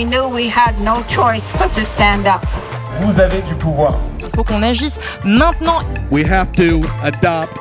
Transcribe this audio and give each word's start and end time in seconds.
we 0.00 0.06
knew 0.06 0.26
we 0.26 0.48
had 0.48 0.80
no 0.80 1.02
choice 1.08 1.52
but 1.58 1.74
to 1.74 1.84
stand 1.84 2.26
up. 2.26 2.42
Vous 3.00 3.20
avez 3.20 3.42
du 3.42 3.54
pouvoir. 3.54 4.00
Il 4.18 4.30
faut 4.34 4.42
qu'on 4.42 4.62
agisse 4.62 4.98
maintenant. 5.24 5.82
We 6.10 6.24
have 6.24 6.50
to 6.52 6.82
adopt 7.02 7.54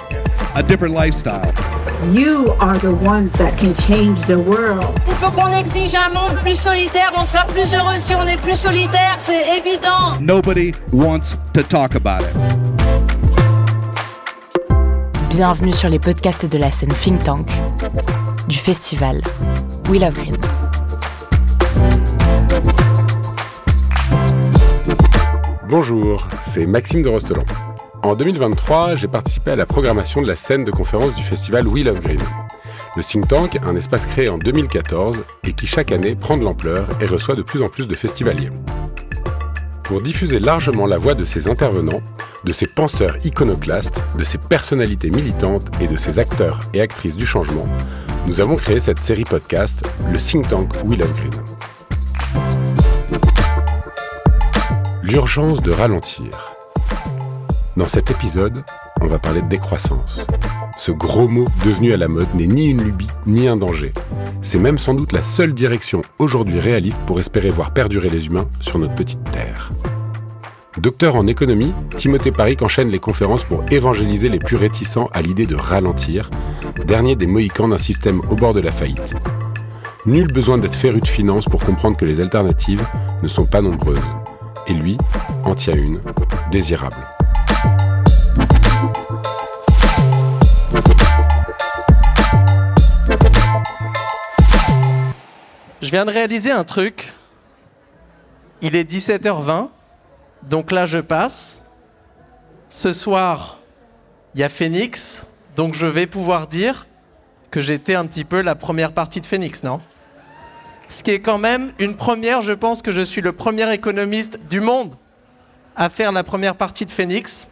a 0.56 0.64
different 0.64 0.96
lifestyle. 0.96 1.52
You 2.14 2.54
are 2.62 2.78
the 2.78 2.94
ones 2.94 3.34
that 3.34 3.58
can 3.58 3.74
change 3.76 4.22
the 4.28 4.40
world. 4.40 4.88
Il 5.08 5.16
faut 5.16 5.32
qu'on 5.32 5.52
exige 5.52 5.96
un 5.96 6.14
monde 6.14 6.38
plus 6.42 6.56
solidaire. 6.56 7.12
On 7.18 7.26
sera 7.26 7.44
plus 7.44 7.74
heureux 7.74 8.00
si 8.00 8.16
on 8.16 8.26
est 8.26 8.40
plus 8.42 8.56
solidaire, 8.56 9.18
c'est 9.22 9.58
évident. 9.58 10.18
Nobody 10.22 10.74
wants 10.94 11.36
to 11.54 11.62
talk 11.62 11.96
about 11.96 12.22
it. 12.22 12.34
Bienvenue 15.30 15.74
sur 15.74 15.90
les 15.90 16.00
podcasts 16.00 16.46
de 16.46 16.58
la 16.58 16.72
scène 16.72 16.94
Think 17.04 17.22
Tank 17.26 17.50
du 18.48 18.58
festival 18.58 19.22
We 19.90 20.00
Love 20.00 20.14
Green. 20.14 20.38
Bonjour, 25.70 26.28
c'est 26.42 26.66
Maxime 26.66 27.04
de 27.04 27.10
Rostelan. 27.10 27.44
En 28.02 28.16
2023, 28.16 28.96
j'ai 28.96 29.08
participé 29.08 29.52
à 29.52 29.56
la 29.56 29.68
programmation 29.68 30.20
de 30.20 30.28
la 30.28 30.36
scène 30.36 30.66
de 30.66 30.72
conférence 30.72 31.14
du 31.14 31.22
festival 31.22 31.68
We 31.68 31.84
Love 31.84 32.00
Green. 32.00 32.24
Le 32.96 33.04
think 33.04 33.28
tank, 33.28 33.60
un 33.64 33.76
espace 33.76 34.08
créé 34.08 34.30
en 34.30 34.40
2014 34.40 35.20
et 35.44 35.54
qui 35.54 35.68
chaque 35.68 35.92
année 35.92 36.16
prend 36.16 36.38
de 36.38 36.44
l'ampleur 36.44 36.88
et 37.02 37.06
reçoit 37.06 37.36
de 37.36 37.44
plus 37.44 37.62
en 37.62 37.70
plus 37.70 37.88
de 37.88 37.94
festivaliers. 37.94 38.50
Pour 39.84 40.02
diffuser 40.02 40.40
largement 40.40 40.88
la 40.88 40.98
voix 40.98 41.14
de 41.14 41.24
ces 41.24 41.48
intervenants, 41.48 42.02
de 42.46 42.52
ces 42.52 42.66
penseurs 42.66 43.24
iconoclastes, 43.24 44.02
de 44.18 44.24
ces 44.24 44.40
personnalités 44.40 45.12
militantes 45.12 45.70
et 45.80 45.88
de 45.88 45.98
ces 45.98 46.18
acteurs 46.18 46.62
et 46.74 46.82
actrices 46.82 47.16
du 47.16 47.28
changement, 47.28 47.68
nous 48.26 48.42
avons 48.42 48.56
créé 48.56 48.80
cette 48.80 49.00
série 49.00 49.24
podcast, 49.24 49.88
le 50.12 50.18
think 50.18 50.48
tank 50.48 50.74
We 50.86 50.98
Love 50.98 51.14
Green. 51.14 51.69
L'urgence 55.10 55.64
de 55.64 55.72
ralentir. 55.72 56.56
Dans 57.76 57.88
cet 57.88 58.12
épisode, 58.12 58.64
on 59.02 59.08
va 59.08 59.18
parler 59.18 59.42
de 59.42 59.48
décroissance. 59.48 60.22
Ce 60.78 60.92
gros 60.92 61.28
mot 61.28 61.48
devenu 61.66 61.94
à 61.94 61.98
la 61.98 62.08
mode 62.08 62.28
n'est 62.36 62.46
ni 62.46 62.70
une 62.70 62.84
lubie 62.84 63.08
ni 63.26 63.48
un 63.48 63.58
danger. 63.58 63.92
C'est 64.44 64.60
même 64.60 64.78
sans 64.78 64.94
doute 64.94 65.12
la 65.12 65.24
seule 65.24 65.56
direction 65.56 66.04
aujourd'hui 66.20 66.60
réaliste 66.60 67.02
pour 67.08 67.20
espérer 67.20 67.50
voir 67.50 67.74
perdurer 67.74 68.10
les 68.10 68.28
humains 68.28 68.48
sur 68.62 68.78
notre 68.78 68.94
petite 68.94 69.24
terre. 69.32 69.72
Docteur 70.78 71.16
en 71.16 71.26
économie, 71.26 71.74
Timothée 71.98 72.32
Paric 72.32 72.62
enchaîne 72.62 72.90
les 72.90 73.00
conférences 73.00 73.44
pour 73.44 73.64
évangéliser 73.72 74.30
les 74.30 74.40
plus 74.40 74.58
réticents 74.58 75.10
à 75.12 75.24
l'idée 75.24 75.48
de 75.48 75.56
ralentir, 75.56 76.30
dernier 76.86 77.16
des 77.16 77.26
mohicans 77.26 77.68
d'un 77.68 77.80
système 77.80 78.22
au 78.30 78.36
bord 78.36 78.54
de 78.54 78.62
la 78.62 78.72
faillite. 78.72 79.16
Nul 80.06 80.28
besoin 80.28 80.60
d'être 80.60 80.76
féru 80.76 81.02
de 81.02 81.08
finance 81.08 81.46
pour 81.46 81.64
comprendre 81.64 81.98
que 81.98 82.06
les 82.06 82.22
alternatives 82.22 82.86
ne 83.24 83.28
sont 83.28 83.48
pas 83.48 83.62
nombreuses 83.62 83.98
et 84.70 84.74
lui 84.74 84.98
en 85.46 85.56
tient 85.56 85.76
une, 85.76 86.02
désirable. 86.52 86.96
Je 95.82 95.90
viens 95.90 96.06
de 96.06 96.12
réaliser 96.12 96.52
un 96.52 96.64
truc. 96.64 97.14
Il 98.62 98.76
est 98.76 98.90
17h20, 98.90 99.70
donc 100.44 100.72
là 100.72 100.86
je 100.86 101.00
passe. 101.00 101.62
Ce 102.70 102.94
soir, 102.94 103.60
il 104.36 104.42
y 104.42 104.44
a 104.44 104.50
Phoenix, 104.50 105.26
donc 105.56 105.74
je 105.74 105.88
vais 105.88 106.06
pouvoir 106.06 106.46
dire 106.46 106.86
que 107.50 107.62
j'étais 107.62 107.96
un 107.96 108.06
petit 108.06 108.26
peu 108.26 108.42
la 108.42 108.54
première 108.54 108.94
partie 108.94 109.22
de 109.22 109.26
Phoenix, 109.26 109.64
non? 109.64 109.82
Ce 110.90 111.04
qui 111.04 111.12
est 111.12 111.22
quand 111.22 111.38
même 111.38 111.72
une 111.80 111.96
première. 111.96 112.42
Je 112.42 112.52
pense 112.52 112.82
que 112.82 112.92
je 112.92 113.02
suis 113.02 113.22
le 113.22 113.32
premier 113.32 113.72
économiste 113.72 114.40
du 114.50 114.60
monde 114.60 114.96
à 115.78 115.88
faire 115.88 116.12
la 116.12 116.24
première 116.24 116.56
partie 116.56 116.86
de 116.86 116.92
Phoenix. 116.92 117.48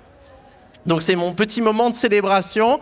Donc 0.85 1.01
c'est 1.01 1.15
mon 1.15 1.33
petit 1.33 1.61
moment 1.61 1.89
de 1.89 1.95
célébration. 1.95 2.81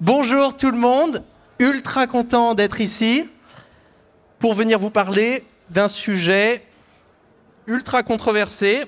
Bonjour 0.00 0.56
tout 0.56 0.70
le 0.70 0.78
monde, 0.78 1.24
ultra 1.58 2.06
content 2.06 2.54
d'être 2.54 2.80
ici 2.80 3.28
pour 4.38 4.54
venir 4.54 4.78
vous 4.78 4.90
parler 4.90 5.44
d'un 5.70 5.88
sujet 5.88 6.62
ultra 7.66 8.02
controversé 8.02 8.84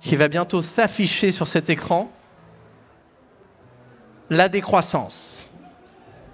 qui 0.00 0.16
va 0.16 0.28
bientôt 0.28 0.62
s'afficher 0.62 1.32
sur 1.32 1.48
cet 1.48 1.70
écran, 1.70 2.10
la 4.30 4.48
décroissance. 4.48 5.48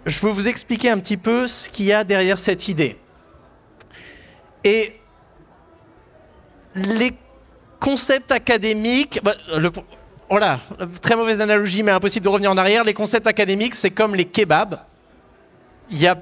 Je 0.07 0.19
veux 0.21 0.31
vous 0.31 0.49
expliquer 0.49 0.91
un 0.91 0.99
petit 0.99 1.17
peu 1.17 1.47
ce 1.49 1.69
qu'il 1.69 1.87
y 1.87 1.93
a 1.93 2.05
derrière 2.05 2.39
cette 2.39 2.69
idée. 2.69 2.99
Et 4.69 4.93
les 6.75 7.13
concepts 7.81 8.31
académiques, 8.31 9.19
bah, 9.25 9.33
voilà, 10.29 10.61
très 11.01 11.17
mauvaise 11.17 11.41
analogie, 11.41 11.83
mais 11.83 11.93
impossible 11.93 12.25
de 12.25 12.29
revenir 12.29 12.51
en 12.51 12.59
arrière. 12.59 12.85
Les 12.85 12.93
concepts 12.93 13.27
académiques, 13.27 13.75
c'est 13.75 13.91
comme 13.91 14.15
les 14.15 14.27
kebabs. 14.27 14.79
Il 15.91 15.99
y 15.99 16.07
a 16.07 16.19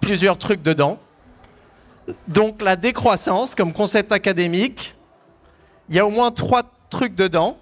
plusieurs 0.00 0.38
trucs 0.38 0.62
dedans. 0.62 1.00
Donc 2.28 2.62
la 2.62 2.76
décroissance, 2.76 3.56
comme 3.56 3.72
concept 3.72 4.12
académique, 4.12 4.94
il 5.88 5.96
y 5.96 5.98
a 5.98 6.06
au 6.06 6.10
moins 6.10 6.30
trois 6.30 6.62
trucs 6.90 7.16
dedans. 7.16 7.58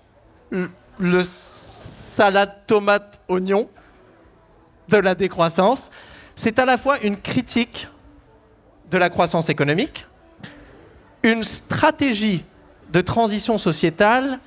Le 0.51 1.23
salade 1.25 2.67
tomate 2.67 3.19
oignon 3.29 3.67
de 4.89 4.99
la 4.99 5.15
décroissance, 5.15 5.91
c'est 6.37 6.59
à 6.59 6.67
la 6.67 6.77
fois 6.77 7.01
une 7.01 7.17
critique 7.17 7.89
de 8.91 8.99
la 8.99 9.11
croissance 9.11 9.49
économique, 9.49 10.07
une 11.23 11.45
stratégie 11.45 12.45
de 12.93 13.01
transition 13.01 13.59
sociétale 13.59 14.41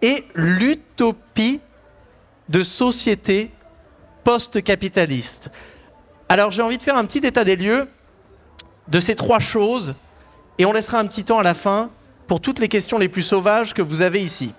et 0.00 0.24
l'utopie 0.34 1.60
de 2.48 2.62
société 2.62 3.50
post-capitaliste. 4.24 5.50
Alors 6.28 6.50
j'ai 6.50 6.62
envie 6.62 6.78
de 6.78 6.82
faire 6.82 6.96
un 6.96 7.04
petit 7.04 7.24
état 7.26 7.44
des 7.44 7.56
lieux 7.56 7.88
de 8.88 9.00
ces 9.00 9.14
trois 9.14 9.38
choses 9.38 9.94
et 10.58 10.66
on 10.66 10.72
laissera 10.72 10.98
un 10.98 11.06
petit 11.06 11.24
temps 11.24 11.38
à 11.38 11.42
la 11.42 11.54
fin 11.54 11.90
pour 12.26 12.40
toutes 12.40 12.58
les 12.58 12.68
questions 12.68 12.98
les 12.98 13.08
plus 13.08 13.22
sauvages 13.22 13.74
que 13.74 13.82
vous 13.82 14.02
avez 14.02 14.22
ici. 14.22 14.54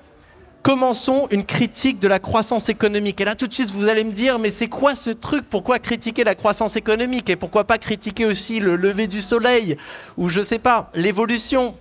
Commençons 0.63 1.27
une 1.29 1.43
critique 1.43 1.99
de 1.99 2.07
la 2.07 2.19
croissance 2.19 2.69
économique. 2.69 3.19
Et 3.19 3.25
là, 3.25 3.35
tout 3.35 3.47
de 3.47 3.53
suite, 3.53 3.71
vous 3.71 3.89
allez 3.89 4.05
me 4.05 4.13
dire, 4.13 4.39
mais 4.39 4.49
c'est 4.49 4.69
quoi 4.69 4.95
ce 4.95 5.09
truc? 5.09 5.43
Pourquoi 5.49 5.77
critiquer 5.77 6.23
la 6.23 6.35
croissance 6.35 6.77
économique? 6.77 7.29
Et 7.29 7.35
pourquoi 7.35 7.65
pas 7.65 7.77
critiquer 7.77 8.25
aussi 8.25 8.61
le 8.61 8.77
lever 8.77 9.07
du 9.07 9.21
soleil? 9.21 9.75
Ou 10.15 10.29
je 10.29 10.39
sais 10.39 10.59
pas, 10.59 10.89
l'évolution? 10.95 11.75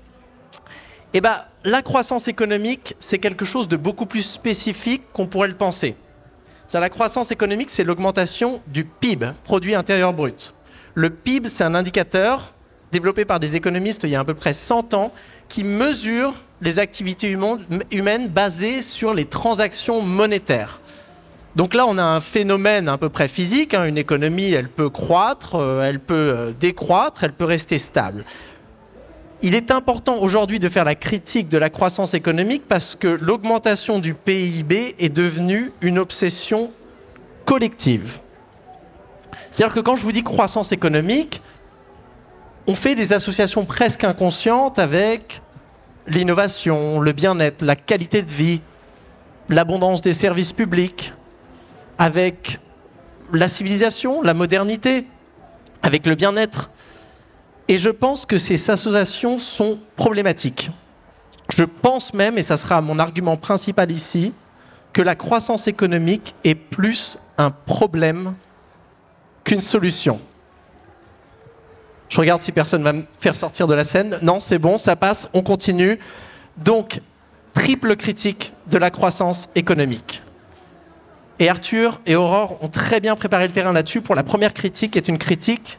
Eh 1.14 1.20
bien, 1.20 1.42
la 1.62 1.82
croissance 1.82 2.26
économique, 2.26 2.96
c'est 2.98 3.18
quelque 3.18 3.44
chose 3.44 3.68
de 3.68 3.76
beaucoup 3.76 4.06
plus 4.06 4.22
spécifique 4.22 5.02
qu'on 5.12 5.28
pourrait 5.28 5.48
le 5.48 5.54
penser. 5.54 5.94
La 6.74 6.88
croissance 6.88 7.30
économique, 7.30 7.70
c'est 7.70 7.84
l'augmentation 7.84 8.62
du 8.66 8.84
PIB, 8.84 9.32
produit 9.44 9.76
intérieur 9.76 10.12
brut. 10.12 10.54
Le 10.94 11.10
PIB, 11.10 11.48
c'est 11.48 11.64
un 11.64 11.76
indicateur 11.76 12.52
développé 12.90 13.24
par 13.26 13.38
des 13.38 13.54
économistes 13.56 14.04
il 14.04 14.10
y 14.10 14.16
a 14.16 14.20
à 14.20 14.24
peu 14.24 14.34
près 14.34 14.54
100 14.54 14.94
ans 14.94 15.12
qui 15.48 15.64
mesure 15.64 16.34
les 16.62 16.78
activités 16.78 17.36
humaines 17.90 18.28
basées 18.28 18.82
sur 18.82 19.12
les 19.14 19.24
transactions 19.24 20.00
monétaires. 20.00 20.80
Donc 21.56 21.74
là, 21.74 21.84
on 21.86 21.98
a 21.98 22.02
un 22.02 22.20
phénomène 22.20 22.88
à 22.88 22.96
peu 22.96 23.08
près 23.08 23.28
physique. 23.28 23.74
Hein. 23.74 23.84
Une 23.84 23.98
économie, 23.98 24.52
elle 24.52 24.68
peut 24.68 24.88
croître, 24.88 25.56
euh, 25.56 25.82
elle 25.82 26.00
peut 26.00 26.14
euh, 26.14 26.52
décroître, 26.58 27.24
elle 27.24 27.32
peut 27.32 27.44
rester 27.44 27.78
stable. 27.78 28.24
Il 29.42 29.54
est 29.54 29.72
important 29.72 30.18
aujourd'hui 30.18 30.60
de 30.60 30.68
faire 30.68 30.84
la 30.84 30.94
critique 30.94 31.48
de 31.48 31.58
la 31.58 31.68
croissance 31.68 32.14
économique 32.14 32.62
parce 32.68 32.94
que 32.94 33.08
l'augmentation 33.08 33.98
du 33.98 34.14
PIB 34.14 34.94
est 35.00 35.08
devenue 35.08 35.72
une 35.82 35.98
obsession 35.98 36.70
collective. 37.44 38.20
C'est-à-dire 39.50 39.74
que 39.74 39.80
quand 39.80 39.96
je 39.96 40.04
vous 40.04 40.12
dis 40.12 40.22
croissance 40.22 40.70
économique, 40.70 41.42
on 42.68 42.76
fait 42.76 42.94
des 42.94 43.12
associations 43.12 43.64
presque 43.64 44.04
inconscientes 44.04 44.78
avec 44.78 45.42
l'innovation, 46.06 47.00
le 47.00 47.12
bien-être, 47.12 47.64
la 47.64 47.76
qualité 47.76 48.22
de 48.22 48.30
vie, 48.30 48.60
l'abondance 49.48 50.02
des 50.02 50.14
services 50.14 50.52
publics, 50.52 51.12
avec 51.98 52.58
la 53.32 53.48
civilisation, 53.48 54.22
la 54.22 54.34
modernité, 54.34 55.06
avec 55.82 56.06
le 56.06 56.14
bien-être. 56.14 56.70
Et 57.68 57.78
je 57.78 57.90
pense 57.90 58.26
que 58.26 58.38
ces 58.38 58.70
associations 58.70 59.38
sont 59.38 59.78
problématiques. 59.96 60.70
Je 61.54 61.64
pense 61.64 62.14
même, 62.14 62.38
et 62.38 62.42
ça 62.42 62.56
sera 62.56 62.80
mon 62.80 62.98
argument 62.98 63.36
principal 63.36 63.90
ici, 63.90 64.32
que 64.92 65.02
la 65.02 65.14
croissance 65.14 65.68
économique 65.68 66.34
est 66.44 66.54
plus 66.54 67.18
un 67.38 67.50
problème 67.50 68.34
qu'une 69.44 69.60
solution. 69.60 70.20
Je 72.12 72.20
regarde 72.20 72.42
si 72.42 72.52
personne 72.52 72.82
va 72.82 72.92
me 72.92 73.04
faire 73.20 73.34
sortir 73.34 73.66
de 73.66 73.72
la 73.72 73.84
scène. 73.84 74.18
Non, 74.20 74.38
c'est 74.38 74.58
bon, 74.58 74.76
ça 74.76 74.96
passe, 74.96 75.30
on 75.32 75.40
continue. 75.40 75.98
Donc, 76.58 77.00
triple 77.54 77.96
critique 77.96 78.52
de 78.66 78.76
la 78.76 78.90
croissance 78.90 79.48
économique. 79.54 80.22
Et 81.38 81.48
Arthur 81.48 82.02
et 82.04 82.14
Aurore 82.14 82.62
ont 82.62 82.68
très 82.68 83.00
bien 83.00 83.16
préparé 83.16 83.46
le 83.46 83.52
terrain 83.54 83.72
là-dessus 83.72 84.02
pour 84.02 84.14
la 84.14 84.24
première 84.24 84.52
critique, 84.52 84.90
qui 84.90 84.98
est 84.98 85.08
une 85.08 85.16
critique 85.16 85.78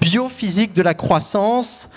biophysique 0.00 0.72
de 0.72 0.82
la 0.82 0.94
croissance. 0.94 1.88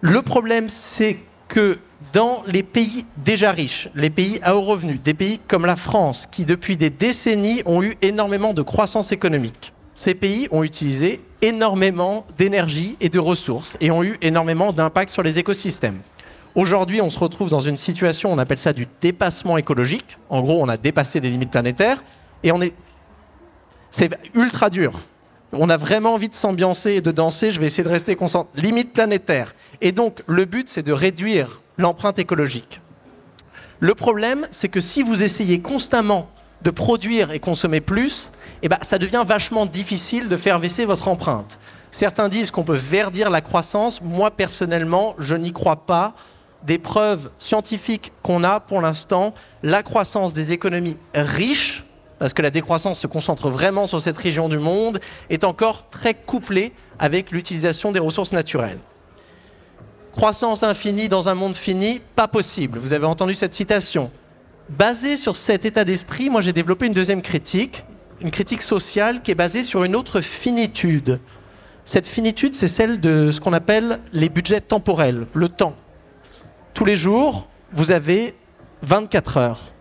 Le 0.00 0.20
problème, 0.20 0.68
c'est 0.68 1.18
que 1.46 1.78
dans 2.12 2.42
les 2.48 2.64
pays 2.64 3.06
déjà 3.18 3.52
riches, 3.52 3.88
les 3.94 4.10
pays 4.10 4.40
à 4.42 4.56
haut 4.56 4.62
revenu, 4.62 4.98
des 4.98 5.14
pays 5.14 5.38
comme 5.46 5.64
la 5.64 5.76
France, 5.76 6.26
qui 6.28 6.44
depuis 6.44 6.76
des 6.76 6.90
décennies 6.90 7.62
ont 7.66 7.84
eu 7.84 7.94
énormément 8.02 8.52
de 8.52 8.62
croissance 8.62 9.12
économique, 9.12 9.72
ces 9.94 10.16
pays 10.16 10.48
ont 10.50 10.64
utilisé 10.64 11.20
énormément 11.42 12.24
d'énergie 12.38 12.96
et 13.00 13.08
de 13.08 13.18
ressources 13.18 13.76
et 13.80 13.90
ont 13.90 14.02
eu 14.02 14.16
énormément 14.22 14.72
d'impact 14.72 15.10
sur 15.10 15.22
les 15.22 15.38
écosystèmes. 15.38 16.00
Aujourd'hui, 16.54 17.00
on 17.00 17.10
se 17.10 17.18
retrouve 17.18 17.50
dans 17.50 17.60
une 17.60 17.76
situation, 17.76 18.32
on 18.32 18.38
appelle 18.38 18.58
ça 18.58 18.72
du 18.72 18.86
dépassement 19.00 19.56
écologique. 19.56 20.18
En 20.30 20.42
gros, 20.42 20.62
on 20.62 20.68
a 20.68 20.76
dépassé 20.76 21.18
les 21.20 21.30
limites 21.30 21.50
planétaires 21.50 22.02
et 22.42 22.52
on 22.52 22.60
est. 22.60 22.74
C'est 23.90 24.16
ultra 24.34 24.70
dur. 24.70 25.00
On 25.52 25.68
a 25.68 25.76
vraiment 25.76 26.14
envie 26.14 26.28
de 26.28 26.34
s'ambiancer 26.34 26.92
et 26.92 27.00
de 27.00 27.10
danser. 27.10 27.50
Je 27.50 27.60
vais 27.60 27.66
essayer 27.66 27.84
de 27.84 27.88
rester 27.88 28.16
concentré. 28.16 28.62
Limite 28.62 28.92
planétaire. 28.92 29.54
Et 29.82 29.92
donc, 29.92 30.22
le 30.26 30.46
but, 30.46 30.68
c'est 30.68 30.82
de 30.82 30.92
réduire 30.92 31.60
l'empreinte 31.76 32.18
écologique. 32.18 32.80
Le 33.80 33.94
problème, 33.94 34.46
c'est 34.50 34.68
que 34.68 34.80
si 34.80 35.02
vous 35.02 35.22
essayez 35.22 35.60
constamment 35.60 36.30
de 36.62 36.70
produire 36.70 37.32
et 37.32 37.40
consommer 37.40 37.80
plus, 37.80 38.32
eh 38.62 38.68
ben, 38.68 38.78
ça 38.82 38.98
devient 38.98 39.24
vachement 39.26 39.66
difficile 39.66 40.28
de 40.28 40.36
faire 40.36 40.60
baisser 40.60 40.84
votre 40.84 41.08
empreinte. 41.08 41.58
Certains 41.90 42.28
disent 42.28 42.50
qu'on 42.50 42.64
peut 42.64 42.76
verdir 42.76 43.28
la 43.28 43.40
croissance. 43.40 44.00
Moi, 44.00 44.30
personnellement, 44.30 45.14
je 45.18 45.34
n'y 45.34 45.52
crois 45.52 45.84
pas. 45.84 46.14
Des 46.64 46.78
preuves 46.78 47.30
scientifiques 47.38 48.12
qu'on 48.22 48.44
a 48.44 48.60
pour 48.60 48.80
l'instant, 48.80 49.34
la 49.64 49.82
croissance 49.82 50.32
des 50.32 50.52
économies 50.52 50.96
riches, 51.12 51.84
parce 52.20 52.32
que 52.32 52.42
la 52.42 52.50
décroissance 52.50 53.00
se 53.00 53.08
concentre 53.08 53.50
vraiment 53.50 53.88
sur 53.88 54.00
cette 54.00 54.16
région 54.16 54.48
du 54.48 54.58
monde, 54.58 55.00
est 55.28 55.42
encore 55.42 55.90
très 55.90 56.14
couplée 56.14 56.72
avec 57.00 57.32
l'utilisation 57.32 57.90
des 57.90 57.98
ressources 57.98 58.32
naturelles. 58.32 58.78
Croissance 60.12 60.62
infinie 60.62 61.08
dans 61.08 61.28
un 61.28 61.34
monde 61.34 61.56
fini, 61.56 62.00
pas 62.14 62.28
possible. 62.28 62.78
Vous 62.78 62.92
avez 62.92 63.06
entendu 63.06 63.34
cette 63.34 63.54
citation. 63.54 64.12
Basé 64.68 65.16
sur 65.16 65.34
cet 65.34 65.64
état 65.64 65.84
d'esprit, 65.84 66.30
moi 66.30 66.42
j'ai 66.42 66.52
développé 66.52 66.86
une 66.86 66.92
deuxième 66.92 67.22
critique, 67.22 67.84
une 68.22 68.30
critique 68.30 68.62
sociale 68.62 69.20
qui 69.20 69.32
est 69.32 69.34
basée 69.34 69.64
sur 69.64 69.82
une 69.82 69.96
autre 69.96 70.20
finitude. 70.20 71.18
Cette 71.84 72.06
finitude, 72.06 72.54
c'est 72.54 72.68
celle 72.68 73.00
de 73.00 73.32
ce 73.32 73.40
qu'on 73.40 73.52
appelle 73.52 73.98
les 74.12 74.28
budgets 74.28 74.60
temporels, 74.60 75.26
le 75.34 75.48
temps. 75.48 75.74
Tous 76.72 76.84
les 76.84 76.94
jours, 76.94 77.48
vous 77.72 77.90
avez 77.90 78.34
24 78.82 79.36
heures. 79.38 79.72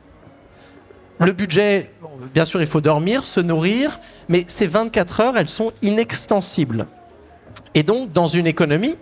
Le 1.20 1.34
budget, 1.34 1.92
bien 2.34 2.44
sûr, 2.44 2.60
il 2.62 2.68
faut 2.68 2.82
dormir, 2.82 3.26
se 3.26 3.40
nourrir, 3.40 4.00
mais 4.28 4.44
ces 4.48 4.66
24 4.66 5.20
heures, 5.20 5.38
elles 5.38 5.50
sont 5.50 5.72
inextensibles. 5.84 6.88
Et 7.76 7.84
donc, 7.84 8.12
dans 8.12 8.28
une 8.28 8.48
économie, 8.48 8.96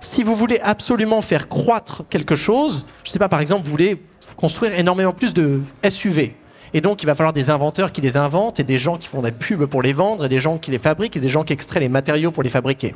si 0.00 0.22
vous 0.22 0.34
voulez 0.34 0.58
absolument 0.60 1.20
faire 1.20 1.48
croître 1.48 2.04
quelque 2.08 2.36
chose, 2.36 2.86
je 3.04 3.10
ne 3.10 3.12
sais 3.12 3.18
pas, 3.18 3.28
par 3.28 3.40
exemple, 3.40 3.66
vous 3.66 3.70
voulez 3.70 4.02
construire 4.36 4.78
énormément 4.78 5.12
plus 5.12 5.34
de 5.34 5.60
SUV. 5.86 6.34
Et 6.74 6.80
donc, 6.80 7.02
il 7.02 7.06
va 7.06 7.14
falloir 7.14 7.32
des 7.32 7.50
inventeurs 7.50 7.92
qui 7.92 8.00
les 8.00 8.16
inventent, 8.16 8.60
et 8.60 8.64
des 8.64 8.78
gens 8.78 8.96
qui 8.96 9.08
font 9.08 9.22
des 9.22 9.32
pubs 9.32 9.66
pour 9.66 9.82
les 9.82 9.92
vendre, 9.92 10.24
et 10.24 10.28
des 10.28 10.40
gens 10.40 10.58
qui 10.58 10.70
les 10.70 10.78
fabriquent, 10.78 11.16
et 11.16 11.20
des 11.20 11.28
gens 11.28 11.44
qui 11.44 11.52
extraient 11.52 11.80
les 11.80 11.88
matériaux 11.88 12.30
pour 12.30 12.42
les 12.42 12.50
fabriquer. 12.50 12.94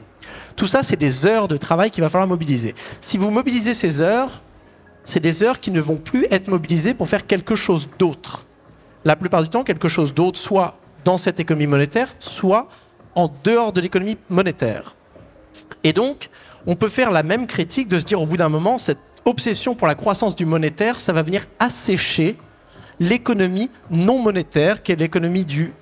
Tout 0.57 0.67
ça, 0.67 0.83
c'est 0.83 0.97
des 0.97 1.27
heures 1.27 1.49
de 1.49 1.57
travail 1.57 1.91
qu'il 1.91 2.03
va 2.03 2.09
falloir 2.09 2.29
mobiliser. 2.29 2.75
Si 3.01 3.19
vous 3.19 3.31
mobilisez 3.31 3.75
ces 3.75 4.01
heures, 4.01 4.43
c'est 5.05 5.21
des 5.21 5.43
heures 5.43 5.61
qui 5.61 5.71
ne 5.71 5.81
vont 5.81 5.97
plus 5.97 6.27
être 6.31 6.49
mobilisées 6.49 6.95
pour 6.95 7.09
faire 7.09 7.27
quelque 7.27 7.55
chose 7.55 7.89
d'autre. 7.99 8.47
La 9.05 9.15
plupart 9.15 9.43
du 9.43 9.49
temps, 9.49 9.63
quelque 9.63 9.89
chose 9.89 10.15
d'autre, 10.15 10.39
soit 10.39 10.75
dans 11.05 11.19
cette 11.19 11.39
économie 11.39 11.69
monétaire, 11.69 12.15
soit 12.19 12.69
en 13.15 13.31
dehors 13.45 13.73
de 13.73 13.81
l'économie 13.81 14.17
monétaire. 14.31 14.97
Et 15.85 15.93
donc, 15.93 16.29
on 16.67 16.75
peut 16.75 16.89
faire 16.89 17.11
la 17.11 17.23
même 17.23 17.47
critique 17.47 17.89
de 17.89 17.99
se 17.99 18.05
dire 18.05 18.21
au 18.21 18.27
bout 18.27 18.37
d'un 18.37 18.49
moment, 18.49 18.79
cette 18.79 18.99
obsession 19.25 19.75
pour 19.75 19.87
la 19.87 19.95
croissance 19.95 20.35
du 20.35 20.47
monétaire, 20.47 20.99
ça 20.99 21.13
va 21.13 21.23
venir 21.23 21.47
assécher 21.59 22.37
l'économie 23.01 23.71
non 23.91 24.19
monétaire, 24.19 24.83
qui 24.83 24.93
est 24.93 24.97
l'économie 24.97 25.45
du, 25.45 25.73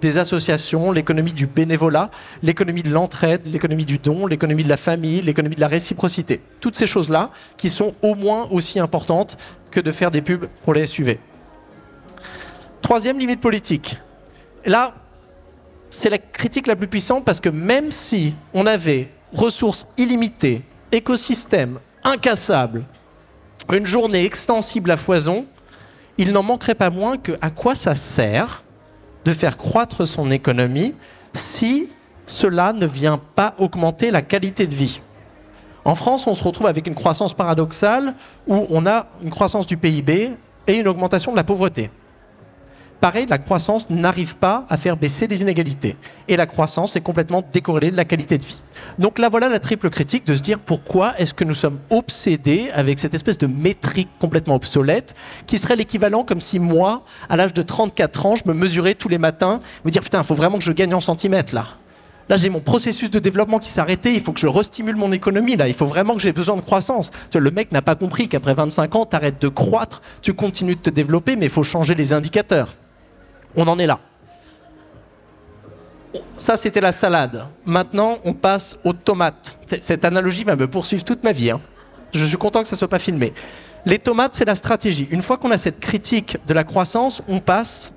des 0.00 0.18
associations, 0.18 0.92
l'économie 0.92 1.32
du 1.32 1.46
bénévolat, 1.46 2.10
l'économie 2.42 2.82
de 2.82 2.90
l'entraide, 2.90 3.42
l'économie 3.46 3.84
du 3.84 3.98
don, 3.98 4.26
l'économie 4.26 4.64
de 4.64 4.68
la 4.68 4.76
famille, 4.76 5.20
l'économie 5.22 5.56
de 5.56 5.60
la 5.60 5.68
réciprocité. 5.68 6.40
Toutes 6.60 6.76
ces 6.76 6.86
choses-là 6.86 7.30
qui 7.56 7.68
sont 7.68 7.94
au 8.02 8.14
moins 8.14 8.48
aussi 8.50 8.78
importantes 8.78 9.36
que 9.70 9.80
de 9.80 9.92
faire 9.92 10.10
des 10.10 10.22
pubs 10.22 10.46
pour 10.64 10.74
les 10.74 10.86
SUV. 10.86 11.18
Troisième 12.82 13.18
limite 13.18 13.40
politique. 13.40 13.98
Là, 14.64 14.94
c'est 15.90 16.10
la 16.10 16.18
critique 16.18 16.66
la 16.66 16.76
plus 16.76 16.88
puissante 16.88 17.24
parce 17.24 17.40
que 17.40 17.48
même 17.48 17.92
si 17.92 18.34
on 18.54 18.66
avait 18.66 19.10
ressources 19.32 19.86
illimitées, 19.96 20.62
écosystème 20.92 21.78
incassable, 22.04 22.84
une 23.72 23.86
journée 23.86 24.24
extensible 24.24 24.90
à 24.90 24.96
foison, 24.96 25.46
il 26.20 26.32
n'en 26.32 26.42
manquerait 26.42 26.74
pas 26.74 26.90
moins 26.90 27.16
que 27.16 27.32
à 27.40 27.48
quoi 27.48 27.74
ça 27.74 27.94
sert 27.94 28.62
de 29.24 29.32
faire 29.32 29.56
croître 29.56 30.06
son 30.06 30.30
économie 30.30 30.94
si 31.32 31.88
cela 32.26 32.74
ne 32.74 32.86
vient 32.86 33.18
pas 33.34 33.54
augmenter 33.56 34.10
la 34.10 34.20
qualité 34.20 34.66
de 34.66 34.74
vie. 34.74 35.00
En 35.82 35.94
France, 35.94 36.26
on 36.26 36.34
se 36.34 36.44
retrouve 36.44 36.66
avec 36.66 36.86
une 36.86 36.94
croissance 36.94 37.32
paradoxale 37.32 38.14
où 38.46 38.66
on 38.68 38.86
a 38.86 39.06
une 39.22 39.30
croissance 39.30 39.66
du 39.66 39.78
PIB 39.78 40.32
et 40.66 40.74
une 40.74 40.88
augmentation 40.88 41.32
de 41.32 41.36
la 41.36 41.44
pauvreté. 41.44 41.90
Pareil, 43.00 43.24
la 43.30 43.38
croissance 43.38 43.88
n'arrive 43.88 44.36
pas 44.36 44.66
à 44.68 44.76
faire 44.76 44.98
baisser 44.98 45.26
les 45.26 45.40
inégalités. 45.40 45.96
Et 46.28 46.36
la 46.36 46.44
croissance 46.44 46.96
est 46.96 47.00
complètement 47.00 47.42
décorrélée 47.50 47.90
de 47.90 47.96
la 47.96 48.04
qualité 48.04 48.36
de 48.36 48.44
vie. 48.44 48.60
Donc 48.98 49.18
là, 49.18 49.30
voilà 49.30 49.48
la 49.48 49.58
triple 49.58 49.88
critique 49.88 50.26
de 50.26 50.34
se 50.34 50.42
dire 50.42 50.58
pourquoi 50.58 51.18
est-ce 51.18 51.32
que 51.32 51.44
nous 51.44 51.54
sommes 51.54 51.78
obsédés 51.88 52.68
avec 52.74 52.98
cette 52.98 53.14
espèce 53.14 53.38
de 53.38 53.46
métrique 53.46 54.10
complètement 54.18 54.54
obsolète 54.54 55.14
qui 55.46 55.58
serait 55.58 55.76
l'équivalent 55.76 56.24
comme 56.24 56.42
si 56.42 56.58
moi, 56.58 57.02
à 57.30 57.36
l'âge 57.36 57.54
de 57.54 57.62
34 57.62 58.26
ans, 58.26 58.36
je 58.36 58.42
me 58.46 58.52
mesurais 58.52 58.92
tous 58.92 59.08
les 59.08 59.16
matins, 59.18 59.60
me 59.86 59.90
dire 59.90 60.02
putain, 60.02 60.18
il 60.18 60.26
faut 60.26 60.34
vraiment 60.34 60.58
que 60.58 60.64
je 60.64 60.72
gagne 60.72 60.92
en 60.92 61.00
centimètres 61.00 61.54
là. 61.54 61.68
Là, 62.28 62.36
j'ai 62.36 62.50
mon 62.50 62.60
processus 62.60 63.10
de 63.10 63.18
développement 63.18 63.58
qui 63.58 63.68
s'est 63.70 63.80
arrêté. 63.80 64.14
Il 64.14 64.20
faut 64.20 64.32
que 64.32 64.38
je 64.38 64.46
restimule 64.46 64.94
mon 64.94 65.10
économie. 65.10 65.56
Là, 65.56 65.66
il 65.66 65.74
faut 65.74 65.86
vraiment 65.86 66.14
que 66.14 66.20
j'ai 66.20 66.32
besoin 66.32 66.54
de 66.54 66.60
croissance. 66.60 67.10
Le 67.34 67.50
mec 67.50 67.72
n'a 67.72 67.82
pas 67.82 67.96
compris 67.96 68.28
qu'après 68.28 68.54
25 68.54 68.94
ans, 68.94 69.04
tu 69.04 69.16
arrêtes 69.16 69.42
de 69.42 69.48
croître, 69.48 70.00
tu 70.22 70.32
continues 70.32 70.76
de 70.76 70.80
te 70.80 70.90
développer, 70.90 71.34
mais 71.34 71.46
il 71.46 71.50
faut 71.50 71.64
changer 71.64 71.96
les 71.96 72.12
indicateurs. 72.12 72.76
On 73.56 73.66
en 73.66 73.78
est 73.78 73.86
là. 73.86 73.98
Ça, 76.36 76.56
c'était 76.56 76.80
la 76.80 76.92
salade. 76.92 77.46
Maintenant, 77.64 78.18
on 78.24 78.32
passe 78.32 78.76
aux 78.84 78.92
tomates. 78.92 79.56
Cette 79.80 80.04
analogie 80.04 80.44
va 80.44 80.56
me 80.56 80.66
poursuivre 80.66 81.04
toute 81.04 81.22
ma 81.22 81.32
vie. 81.32 81.50
Hein. 81.50 81.60
Je 82.12 82.24
suis 82.24 82.36
content 82.36 82.62
que 82.62 82.68
ça 82.68 82.76
ne 82.76 82.78
soit 82.78 82.88
pas 82.88 82.98
filmé. 82.98 83.32
Les 83.86 83.98
tomates, 83.98 84.34
c'est 84.34 84.44
la 84.44 84.56
stratégie. 84.56 85.06
Une 85.10 85.22
fois 85.22 85.38
qu'on 85.38 85.50
a 85.50 85.58
cette 85.58 85.80
critique 85.80 86.36
de 86.46 86.54
la 86.54 86.64
croissance, 86.64 87.22
on 87.28 87.40
passe 87.40 87.92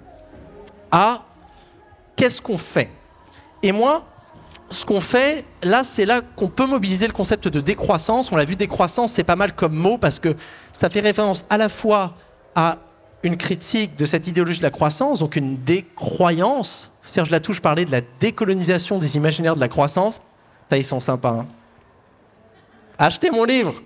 à 0.92 1.24
qu'est-ce 2.16 2.42
qu'on 2.42 2.58
fait? 2.58 2.90
Et 3.64 3.72
moi, 3.72 4.06
ce 4.70 4.86
qu'on 4.86 5.02
fait, 5.02 5.46
là, 5.62 5.84
c'est 5.84 6.06
là 6.06 6.22
qu'on 6.36 6.48
peut 6.48 6.66
mobiliser 6.66 7.08
le 7.08 7.14
concept 7.14 7.48
de 7.48 7.60
décroissance. 7.60 8.32
On 8.32 8.36
l'a 8.36 8.46
vu, 8.46 8.56
décroissance, 8.56 9.14
c'est 9.14 9.24
pas 9.24 9.36
mal 9.36 9.54
comme 9.54 9.74
mot 9.74 9.98
parce 9.98 10.20
que 10.20 10.36
ça 10.72 10.90
fait 10.90 11.00
référence 11.00 11.46
à 11.50 11.58
la 11.58 11.70
fois 11.70 12.14
à 12.56 12.78
une 13.24 13.38
critique 13.38 13.96
de 13.96 14.06
cette 14.06 14.28
idéologie 14.28 14.60
de 14.60 14.64
la 14.64 14.70
croissance, 14.70 15.20
donc 15.20 15.38
une 15.38 15.58
décroyance. 15.64 16.92
Serge 17.02 17.30
Latouche 17.30 17.62
parlait 17.62 17.86
de 17.86 17.92
la 17.92 18.02
décolonisation 18.20 19.00
des 19.00 19.16
imaginaires 19.16 19.56
de 19.56 19.62
la 19.62 19.70
croissance. 19.70 20.22
ils 20.72 20.84
sont 20.84 21.00
sympas. 21.00 21.40
Hein. 21.40 21.48
Achetez 22.98 23.32
mon 23.32 23.46
livre. 23.46 23.82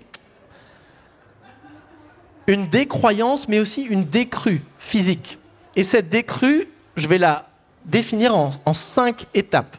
Une 2.48 2.66
décroyance, 2.66 3.46
mais 3.48 3.60
aussi 3.60 3.82
une 3.82 4.04
décrue 4.04 4.62
physique. 4.78 5.38
Et 5.76 5.84
cette 5.84 6.08
décrue, 6.08 6.66
je 6.96 7.06
vais 7.06 7.18
la 7.18 7.48
définir 7.84 8.36
en, 8.36 8.50
en 8.64 8.74
cinq 8.74 9.26
étapes. 9.34 9.76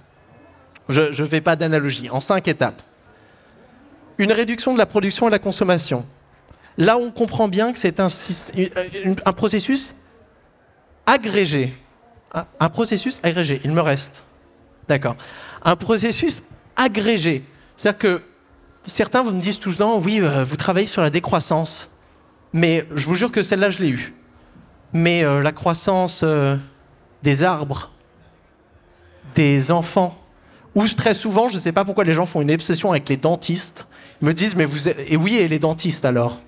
Je 0.87 1.21
ne 1.21 1.27
fais 1.27 1.41
pas 1.41 1.55
d'analogie, 1.55 2.09
en 2.09 2.21
cinq 2.21 2.47
étapes. 2.47 2.81
Une 4.17 4.31
réduction 4.31 4.73
de 4.73 4.77
la 4.77 4.85
production 4.85 5.27
et 5.27 5.29
de 5.29 5.35
la 5.35 5.39
consommation, 5.39 6.05
Là, 6.77 6.97
on 6.97 7.11
comprend 7.11 7.47
bien 7.47 7.73
que 7.73 7.79
c'est 7.79 7.99
un, 7.99 8.07
un, 9.25 9.33
processus 9.33 9.95
agrégé. 11.05 11.73
Un, 12.59 12.69
processus 12.69 13.19
agrégé, 13.23 13.59
il 13.63 13.71
me 13.71 13.81
reste. 13.81 14.23
D'accord. 14.87 15.15
Un 15.63 15.75
processus 15.75 16.41
agrégé. 16.75 17.43
C'est-à-dire 17.75 17.99
que 17.99 18.21
certains 18.85 19.23
vous 19.23 19.31
me 19.31 19.41
disent 19.41 19.59
le 19.65 19.75
temps, 19.75 19.99
oui, 19.99 20.19
euh, 20.21 20.43
vous 20.43 20.55
travaillez 20.55 20.87
sur 20.87 21.01
la 21.01 21.09
décroissance. 21.09 21.89
Mais 22.53 22.85
je 22.95 23.05
vous 23.05 23.15
jure 23.15 23.31
que 23.31 23.41
celle-là, 23.41 23.69
je 23.71 23.79
l'ai 23.79 23.89
eue. 23.89 24.13
Mais 24.93 25.23
euh, 25.23 25.41
la 25.41 25.51
croissance 25.51 26.21
euh, 26.23 26.55
des 27.23 27.43
arbres, 27.43 27.91
des 29.35 29.71
enfants, 29.71 30.17
ou 30.75 30.87
très 30.87 31.13
souvent, 31.13 31.49
je 31.49 31.55
ne 31.55 31.59
sais 31.59 31.71
pas 31.71 31.83
pourquoi 31.83 32.03
les 32.03 32.13
gens 32.13 32.25
font 32.25 32.41
une 32.41 32.51
obsession 32.51 32.91
avec 32.91 33.09
les 33.09 33.17
dentistes, 33.17 33.87
me 34.21 34.33
disent, 34.33 34.55
mais 34.55 34.65
vous... 34.65 34.87
Et 34.87 35.17
oui, 35.17 35.35
et 35.35 35.47
les 35.47 35.59
dentistes 35.59 36.05
alors 36.05 36.39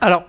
alors, 0.00 0.24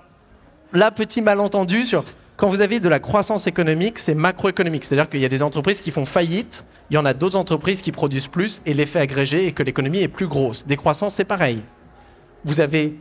là, 0.73 0.91
petit 0.91 1.21
malentendu 1.21 1.83
sur 1.83 2.03
Quand 2.37 2.49
vous 2.49 2.61
avez 2.61 2.79
de 2.79 2.89
la 2.89 2.99
croissance 2.99 3.45
économique, 3.45 3.99
c'est 3.99 4.15
macroéconomique. 4.15 4.83
C'est-à-dire 4.83 5.09
qu'il 5.09 5.21
y 5.21 5.25
a 5.25 5.29
des 5.29 5.43
entreprises 5.43 5.79
qui 5.79 5.91
font 5.91 6.05
faillite, 6.05 6.65
il 6.89 6.95
y 6.95 6.97
en 6.97 7.05
a 7.05 7.13
d'autres 7.13 7.37
entreprises 7.37 7.81
qui 7.81 7.91
produisent 7.91 8.27
plus 8.27 8.61
et 8.65 8.73
l'effet 8.73 8.99
agrégé 8.99 9.45
est 9.45 9.51
que 9.51 9.63
l'économie 9.63 9.99
est 9.99 10.07
plus 10.07 10.27
grosse. 10.27 10.65
Décroissance, 10.65 11.13
c'est 11.15 11.25
pareil. 11.25 11.61
Vous 12.43 12.59
avez 12.59 12.95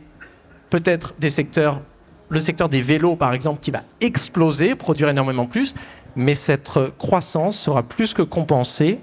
peut-être 0.69 1.15
des 1.19 1.31
secteurs, 1.31 1.81
le 2.29 2.39
secteur 2.39 2.69
des 2.69 2.81
vélos 2.81 3.15
par 3.15 3.33
exemple, 3.33 3.61
qui 3.61 3.71
va 3.71 3.81
exploser, 3.99 4.75
produire 4.75 5.09
énormément 5.09 5.47
plus, 5.47 5.73
mais 6.15 6.35
cette 6.35 6.69
croissance 6.97 7.57
sera 7.57 7.83
plus 7.83 8.13
que 8.13 8.21
compensée 8.21 8.99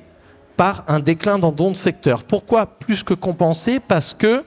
par 0.56 0.84
un 0.88 1.00
déclin 1.00 1.38
dans 1.38 1.52
d'autres 1.52 1.76
secteurs. 1.76 2.24
Pourquoi 2.24 2.66
plus 2.66 3.02
que 3.02 3.14
compensée? 3.14 3.80
Parce 3.80 4.14
que, 4.14 4.44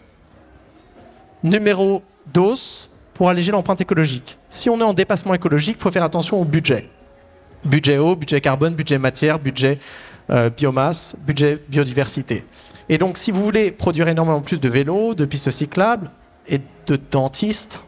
numéro 1.44 2.02
dose, 2.34 2.91
pour 3.22 3.30
alléger 3.30 3.52
l'empreinte 3.52 3.80
écologique. 3.80 4.40
Si 4.50 4.68
on 4.68 4.80
est 4.80 4.84
en 4.84 4.96
dépassement 4.96 5.36
écologique, 5.36 5.76
il 5.78 5.84
faut 5.84 5.92
faire 5.92 6.02
attention 6.02 6.42
au 6.42 6.44
budget. 6.44 6.90
Budget 7.64 8.00
eau, 8.00 8.16
budget 8.16 8.42
carbone, 8.42 8.74
budget 8.74 8.98
matière, 8.98 9.38
budget 9.38 9.78
euh, 10.32 10.50
biomasse, 10.50 11.16
budget 11.20 11.62
biodiversité. 11.70 12.44
Et 12.90 12.98
donc, 12.98 13.20
si 13.20 13.30
vous 13.30 13.44
voulez 13.44 13.72
produire 13.72 14.08
énormément 14.08 14.42
plus 14.42 14.60
de 14.60 14.68
vélos, 14.68 15.14
de 15.14 15.26
pistes 15.26 15.52
cyclables 15.52 16.10
et 16.48 16.62
de 16.88 17.00
dentistes, 17.12 17.84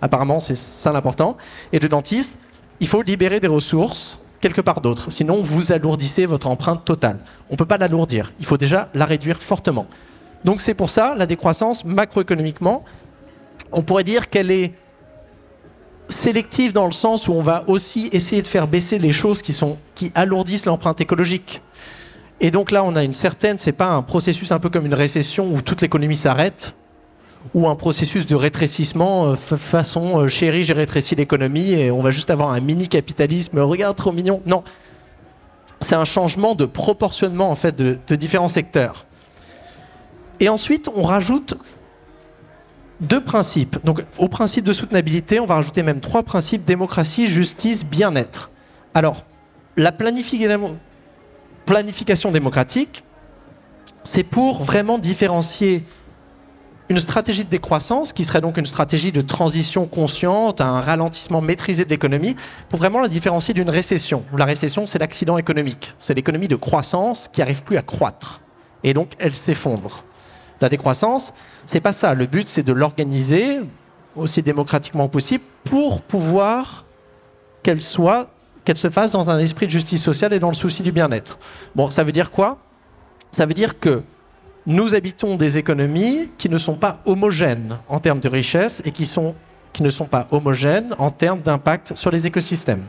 apparemment 0.00 0.38
c'est 0.38 0.54
ça 0.54 0.92
l'important, 0.92 1.36
et 1.72 1.80
de 1.80 1.88
dentistes, 1.88 2.36
il 2.78 2.86
faut 2.86 3.02
libérer 3.02 3.40
des 3.40 3.48
ressources 3.48 4.20
quelque 4.40 4.60
part 4.60 4.80
d'autre. 4.80 5.10
Sinon, 5.10 5.42
vous 5.42 5.72
alourdissez 5.72 6.24
votre 6.24 6.46
empreinte 6.46 6.84
totale. 6.84 7.18
On 7.50 7.54
ne 7.54 7.58
peut 7.58 7.66
pas 7.66 7.78
l'alourdir. 7.78 8.32
Il 8.38 8.46
faut 8.46 8.58
déjà 8.58 8.90
la 8.94 9.06
réduire 9.06 9.42
fortement. 9.42 9.88
Donc 10.44 10.60
c'est 10.60 10.74
pour 10.74 10.90
ça, 10.90 11.14
la 11.16 11.26
décroissance, 11.26 11.84
macroéconomiquement, 11.84 12.84
on 13.72 13.82
pourrait 13.82 14.04
dire 14.04 14.30
qu'elle 14.30 14.50
est 14.50 14.72
sélective 16.08 16.72
dans 16.72 16.86
le 16.86 16.92
sens 16.92 17.28
où 17.28 17.32
on 17.32 17.42
va 17.42 17.64
aussi 17.68 18.08
essayer 18.12 18.42
de 18.42 18.46
faire 18.46 18.68
baisser 18.68 18.98
les 18.98 19.12
choses 19.12 19.42
qui, 19.42 19.52
sont, 19.52 19.78
qui 19.94 20.12
alourdissent 20.14 20.66
l'empreinte 20.66 21.00
écologique. 21.00 21.62
Et 22.40 22.50
donc 22.50 22.70
là, 22.70 22.84
on 22.84 22.96
a 22.96 23.04
une 23.04 23.14
certaine, 23.14 23.58
c'est 23.58 23.72
pas 23.72 23.88
un 23.88 24.02
processus 24.02 24.52
un 24.52 24.58
peu 24.58 24.68
comme 24.68 24.84
une 24.86 24.94
récession 24.94 25.52
où 25.52 25.62
toute 25.62 25.80
l'économie 25.80 26.16
s'arrête, 26.16 26.74
ou 27.54 27.68
un 27.68 27.74
processus 27.74 28.26
de 28.26 28.34
rétrécissement 28.34 29.32
euh, 29.32 29.36
façon 29.36 30.20
euh, 30.20 30.28
chérie, 30.28 30.64
j'ai 30.64 30.74
rétréci 30.74 31.14
l'économie 31.14 31.72
et 31.72 31.90
on 31.90 32.00
va 32.00 32.10
juste 32.10 32.30
avoir 32.30 32.50
un 32.50 32.60
mini 32.60 32.88
capitalisme. 32.88 33.58
Regarde, 33.58 33.96
trop 33.96 34.12
mignon. 34.12 34.40
Non, 34.46 34.62
c'est 35.80 35.96
un 35.96 36.04
changement 36.04 36.54
de 36.54 36.66
proportionnement 36.66 37.50
en 37.50 37.56
fait 37.56 37.74
de, 37.76 37.98
de 38.06 38.14
différents 38.14 38.48
secteurs. 38.48 39.06
Et 40.40 40.48
ensuite, 40.48 40.88
on 40.94 41.02
rajoute 41.02 41.54
deux 43.02 43.20
principes. 43.20 43.78
Donc, 43.84 44.02
au 44.18 44.28
principe 44.28 44.64
de 44.64 44.72
soutenabilité, 44.72 45.40
on 45.40 45.46
va 45.46 45.56
rajouter 45.56 45.82
même 45.82 46.00
trois 46.00 46.22
principes 46.22 46.64
démocratie, 46.64 47.26
justice, 47.26 47.84
bien-être. 47.84 48.50
Alors, 48.94 49.24
la 49.76 49.92
planification 49.92 50.70
démocratique, 52.30 53.04
c'est 54.04 54.24
pour 54.24 54.62
vraiment 54.62 54.98
différencier 54.98 55.84
une 56.88 56.98
stratégie 56.98 57.44
de 57.44 57.48
décroissance, 57.48 58.12
qui 58.12 58.24
serait 58.24 58.40
donc 58.40 58.58
une 58.58 58.66
stratégie 58.66 59.12
de 59.12 59.22
transition 59.22 59.86
consciente, 59.86 60.60
un 60.60 60.80
ralentissement 60.80 61.40
maîtrisé 61.40 61.84
de 61.84 61.90
l'économie, 61.90 62.36
pour 62.68 62.78
vraiment 62.78 63.00
la 63.00 63.08
différencier 63.08 63.54
d'une 63.54 63.70
récession. 63.70 64.24
La 64.36 64.44
récession, 64.44 64.84
c'est 64.84 64.98
l'accident 64.98 65.38
économique. 65.38 65.94
C'est 65.98 66.14
l'économie 66.14 66.48
de 66.48 66.56
croissance 66.56 67.28
qui 67.32 67.40
n'arrive 67.40 67.62
plus 67.62 67.78
à 67.78 67.82
croître. 67.82 68.42
Et 68.84 68.92
donc, 68.92 69.12
elle 69.18 69.34
s'effondre. 69.34 70.04
La 70.62 70.68
décroissance, 70.68 71.34
c'est 71.66 71.80
pas 71.80 71.92
ça. 71.92 72.14
Le 72.14 72.26
but, 72.26 72.48
c'est 72.48 72.62
de 72.62 72.72
l'organiser 72.72 73.60
aussi 74.14 74.42
démocratiquement 74.42 75.08
possible 75.08 75.42
pour 75.64 76.00
pouvoir 76.00 76.84
qu'elle 77.64 77.82
soit, 77.82 78.30
qu'elle 78.64 78.76
se 78.76 78.88
fasse 78.88 79.10
dans 79.10 79.28
un 79.28 79.40
esprit 79.40 79.66
de 79.66 79.72
justice 79.72 80.00
sociale 80.00 80.32
et 80.32 80.38
dans 80.38 80.50
le 80.50 80.54
souci 80.54 80.84
du 80.84 80.92
bien-être. 80.92 81.40
Bon, 81.74 81.90
ça 81.90 82.04
veut 82.04 82.12
dire 82.12 82.30
quoi? 82.30 82.58
Ça 83.32 83.44
veut 83.44 83.54
dire 83.54 83.80
que 83.80 84.02
nous 84.64 84.94
habitons 84.94 85.36
des 85.36 85.58
économies 85.58 86.30
qui 86.38 86.48
ne 86.48 86.58
sont 86.58 86.76
pas 86.76 87.00
homogènes 87.06 87.78
en 87.88 87.98
termes 87.98 88.20
de 88.20 88.28
richesse 88.28 88.82
et 88.84 88.92
qui, 88.92 89.12
qui 89.72 89.82
ne 89.82 89.90
sont 89.90 90.06
pas 90.06 90.28
homogènes 90.30 90.94
en 90.98 91.10
termes 91.10 91.40
d'impact 91.40 91.96
sur 91.96 92.12
les 92.12 92.28
écosystèmes. 92.28 92.84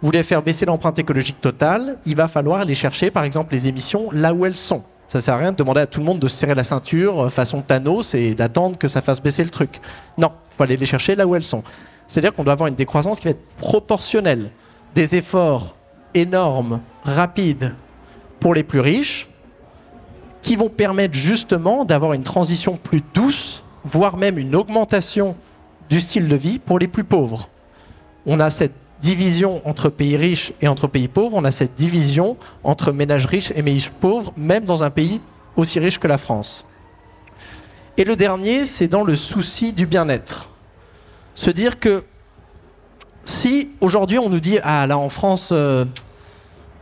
Vous 0.00 0.08
voulez 0.08 0.22
faire 0.22 0.42
baisser 0.42 0.64
l'empreinte 0.64 0.98
écologique 0.98 1.42
totale, 1.42 1.98
il 2.06 2.16
va 2.16 2.26
falloir 2.26 2.60
aller 2.60 2.74
chercher 2.74 3.10
par 3.10 3.24
exemple 3.24 3.52
les 3.52 3.68
émissions 3.68 4.08
là 4.12 4.32
où 4.32 4.46
elles 4.46 4.56
sont. 4.56 4.82
Ça 5.12 5.20
sert 5.20 5.34
à 5.34 5.36
rien 5.36 5.52
de 5.52 5.56
demander 5.58 5.82
à 5.82 5.86
tout 5.86 6.00
le 6.00 6.06
monde 6.06 6.20
de 6.20 6.26
se 6.26 6.38
serrer 6.38 6.54
la 6.54 6.64
ceinture 6.64 7.24
euh, 7.24 7.28
façon 7.28 7.60
Thanos 7.60 8.14
et 8.14 8.34
d'attendre 8.34 8.78
que 8.78 8.88
ça 8.88 9.02
fasse 9.02 9.20
baisser 9.20 9.44
le 9.44 9.50
truc. 9.50 9.78
Non, 10.16 10.32
il 10.48 10.56
faut 10.56 10.62
aller 10.62 10.78
les 10.78 10.86
chercher 10.86 11.14
là 11.14 11.26
où 11.26 11.36
elles 11.36 11.44
sont. 11.44 11.62
C'est-à-dire 12.08 12.32
qu'on 12.32 12.44
doit 12.44 12.54
avoir 12.54 12.68
une 12.68 12.76
décroissance 12.76 13.20
qui 13.20 13.24
va 13.26 13.32
être 13.32 13.46
proportionnelle. 13.58 14.52
Des 14.94 15.14
efforts 15.14 15.76
énormes, 16.14 16.80
rapides 17.02 17.74
pour 18.40 18.54
les 18.54 18.62
plus 18.62 18.80
riches, 18.80 19.28
qui 20.40 20.56
vont 20.56 20.70
permettre 20.70 21.12
justement 21.12 21.84
d'avoir 21.84 22.14
une 22.14 22.22
transition 22.22 22.78
plus 22.82 23.02
douce, 23.12 23.64
voire 23.84 24.16
même 24.16 24.38
une 24.38 24.56
augmentation 24.56 25.36
du 25.90 26.00
style 26.00 26.26
de 26.26 26.36
vie 26.36 26.58
pour 26.58 26.78
les 26.78 26.88
plus 26.88 27.04
pauvres. 27.04 27.50
On 28.24 28.40
a 28.40 28.48
cette 28.48 28.72
division 29.02 29.60
entre 29.66 29.90
pays 29.90 30.16
riches 30.16 30.52
et 30.62 30.68
entre 30.68 30.86
pays 30.86 31.08
pauvres, 31.08 31.36
on 31.36 31.44
a 31.44 31.50
cette 31.50 31.74
division 31.74 32.36
entre 32.64 32.92
ménages 32.92 33.26
riches 33.26 33.52
et 33.54 33.60
ménages 33.60 33.90
pauvres, 33.90 34.32
même 34.36 34.64
dans 34.64 34.84
un 34.84 34.90
pays 34.90 35.20
aussi 35.56 35.78
riche 35.80 35.98
que 35.98 36.08
la 36.08 36.18
France. 36.18 36.64
Et 37.98 38.04
le 38.04 38.16
dernier, 38.16 38.64
c'est 38.64 38.88
dans 38.88 39.04
le 39.04 39.16
souci 39.16 39.72
du 39.72 39.86
bien-être. 39.86 40.48
Se 41.34 41.50
dire 41.50 41.78
que 41.78 42.04
si 43.24 43.70
aujourd'hui 43.80 44.18
on 44.18 44.30
nous 44.30 44.40
dit, 44.40 44.58
ah 44.62 44.86
là 44.86 44.96
en 44.96 45.08
France, 45.08 45.50
euh, 45.52 45.84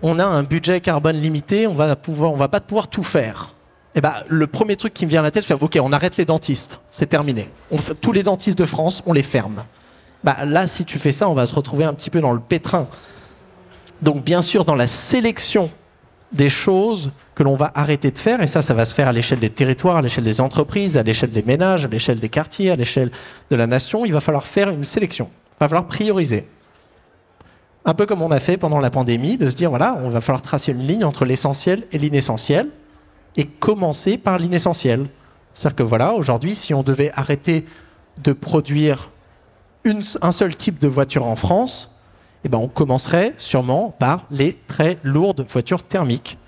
on 0.03 0.19
a 0.19 0.25
un 0.25 0.43
budget 0.43 0.81
carbone 0.81 1.17
limité, 1.17 1.67
on 1.67 1.75
va 1.75 1.89
va 1.89 2.49
pas 2.49 2.61
pouvoir 2.61 2.89
tout 2.89 3.03
faire. 3.03 3.55
Eh 3.95 4.00
ben, 4.00 4.15
le 4.29 4.47
premier 4.47 4.77
truc 4.77 4.95
qui 4.95 5.05
me 5.05 5.11
vient 5.11 5.21
à 5.21 5.25
la 5.25 5.31
tête, 5.33 5.45
c'est 5.45 5.55
ok, 5.55 5.79
on 5.83 5.93
arrête 5.93 6.17
les 6.17 6.25
dentistes, 6.25 6.81
c'est 6.93 7.09
terminé. 7.09 7.49
Tous 8.00 8.12
les 8.12 8.23
dentistes 8.23 8.59
de 8.59 8.67
France, 8.67 9.03
on 9.07 9.12
les 9.12 9.25
ferme. 9.25 9.65
Bah, 10.25 10.37
là, 10.45 10.67
si 10.67 10.85
tu 10.85 10.99
fais 10.99 11.12
ça, 11.12 11.29
on 11.29 11.35
va 11.35 11.47
se 11.47 11.55
retrouver 11.55 11.85
un 11.85 11.95
petit 11.95 12.11
peu 12.11 12.21
dans 12.21 12.33
le 12.33 12.41
pétrin. 12.41 12.89
Donc, 14.03 14.25
bien 14.25 14.43
sûr, 14.43 14.65
dans 14.65 14.75
la 14.75 14.87
sélection 14.87 15.71
des 16.33 16.49
choses 16.49 17.11
que 17.35 17.43
l'on 17.43 17.57
va 17.57 17.73
arrêter 17.75 18.11
de 18.11 18.19
faire, 18.19 18.43
et 18.43 18.47
ça, 18.47 18.62
ça 18.62 18.75
va 18.75 18.85
se 18.85 18.95
faire 18.95 19.09
à 19.09 19.12
l'échelle 19.12 19.41
des 19.41 19.50
territoires, 19.50 19.97
à 19.97 20.03
l'échelle 20.03 20.25
des 20.25 20.41
entreprises, 20.41 20.97
à 20.97 21.03
l'échelle 21.03 21.31
des 21.31 21.43
ménages, 21.43 21.85
à 21.85 21.89
l'échelle 21.89 22.21
des 22.21 22.29
quartiers, 22.29 22.71
à 22.71 22.77
l'échelle 22.77 23.11
de 23.50 23.57
la 23.57 23.67
nation, 23.67 24.05
il 24.05 24.12
va 24.12 24.21
falloir 24.21 24.45
faire 24.45 24.71
une 24.71 24.85
sélection. 24.85 25.29
Il 25.53 25.65
va 25.65 25.69
falloir 25.69 25.87
prioriser 25.87 26.47
un 27.85 27.95
peu 27.95 28.07
comme 28.07 28.23
on 28.23 28.31
a 28.31 28.41
fait 28.41 28.57
pendant 28.57 28.79
la 28.79 28.91
pandémie, 28.91 29.37
de 29.37 29.49
se 29.49 29.57
dire, 29.57 29.71
voilà, 29.71 29.99
on 30.03 30.11
va 30.11 30.21
falloir 30.21 30.43
tracer 30.43 30.73
une 30.73 30.87
ligne 30.87 31.05
entre 31.05 31.25
l'essentiel 31.25 31.85
et 31.93 31.99
l'inessentiel, 31.99 32.69
et 33.37 33.47
commencer 33.47 34.19
par 34.19 34.39
l'inessentiel. 34.39 35.07
C'est-à-dire 35.55 35.77
que 35.77 35.83
voilà, 35.83 36.12
aujourd'hui, 36.12 36.55
si 36.55 36.75
on 36.75 36.83
devait 36.83 37.12
arrêter 37.15 37.65
de 38.19 38.33
produire 38.33 39.11
un 39.84 40.32
seul 40.32 40.56
type 40.56 40.78
de 40.78 40.88
voiture 40.88 41.26
en 41.26 41.37
France, 41.37 41.90
eh 42.44 42.49
ben, 42.49 42.58
on 42.58 42.68
commencerait 42.68 43.34
sûrement 43.37 43.94
par 43.99 44.26
les 44.30 44.54
très 44.66 44.99
lourdes 45.02 45.44
voitures 45.49 45.82
thermiques. 45.82 46.38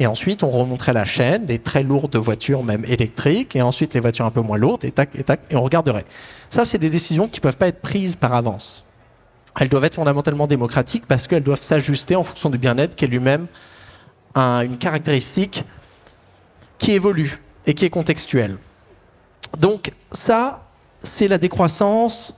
Et 0.00 0.06
ensuite, 0.06 0.42
on 0.42 0.50
remonterait 0.50 0.92
la 0.92 1.04
chaîne, 1.04 1.46
des 1.46 1.58
très 1.58 1.82
lourdes 1.82 2.16
voitures, 2.16 2.64
même 2.64 2.84
électriques, 2.86 3.54
et 3.54 3.62
ensuite 3.62 3.94
les 3.94 4.00
voitures 4.00 4.24
un 4.24 4.30
peu 4.30 4.40
moins 4.40 4.58
lourdes, 4.58 4.84
et 4.84 4.90
tac, 4.90 5.14
et 5.14 5.22
tac, 5.22 5.40
et 5.50 5.56
on 5.56 5.62
regarderait. 5.62 6.04
Ça, 6.50 6.64
c'est 6.64 6.78
des 6.78 6.90
décisions 6.90 7.28
qui 7.28 7.38
ne 7.38 7.42
peuvent 7.42 7.56
pas 7.56 7.68
être 7.68 7.80
prises 7.80 8.16
par 8.16 8.34
avance 8.34 8.84
elles 9.58 9.68
doivent 9.68 9.84
être 9.84 9.94
fondamentalement 9.94 10.46
démocratiques 10.46 11.06
parce 11.06 11.26
qu'elles 11.26 11.42
doivent 11.42 11.62
s'ajuster 11.62 12.16
en 12.16 12.22
fonction 12.22 12.50
du 12.50 12.58
bien-être 12.58 12.96
qui 12.96 13.04
est 13.04 13.08
lui-même 13.08 13.46
une 14.36 14.78
caractéristique 14.78 15.64
qui 16.78 16.92
évolue 16.92 17.40
et 17.66 17.74
qui 17.74 17.84
est 17.84 17.90
contextuelle. 17.90 18.56
Donc 19.56 19.92
ça, 20.10 20.66
c'est 21.04 21.28
la 21.28 21.38
décroissance 21.38 22.36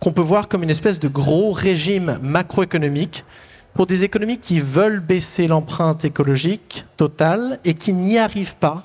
qu'on 0.00 0.12
peut 0.12 0.22
voir 0.22 0.48
comme 0.48 0.62
une 0.62 0.70
espèce 0.70 0.98
de 0.98 1.08
gros 1.08 1.52
régime 1.52 2.18
macroéconomique 2.22 3.24
pour 3.74 3.86
des 3.86 4.04
économies 4.04 4.38
qui 4.38 4.60
veulent 4.60 5.00
baisser 5.00 5.46
l'empreinte 5.46 6.04
écologique 6.04 6.86
totale 6.96 7.60
et 7.64 7.74
qui 7.74 7.92
n'y 7.92 8.18
arrivent 8.18 8.56
pas 8.56 8.84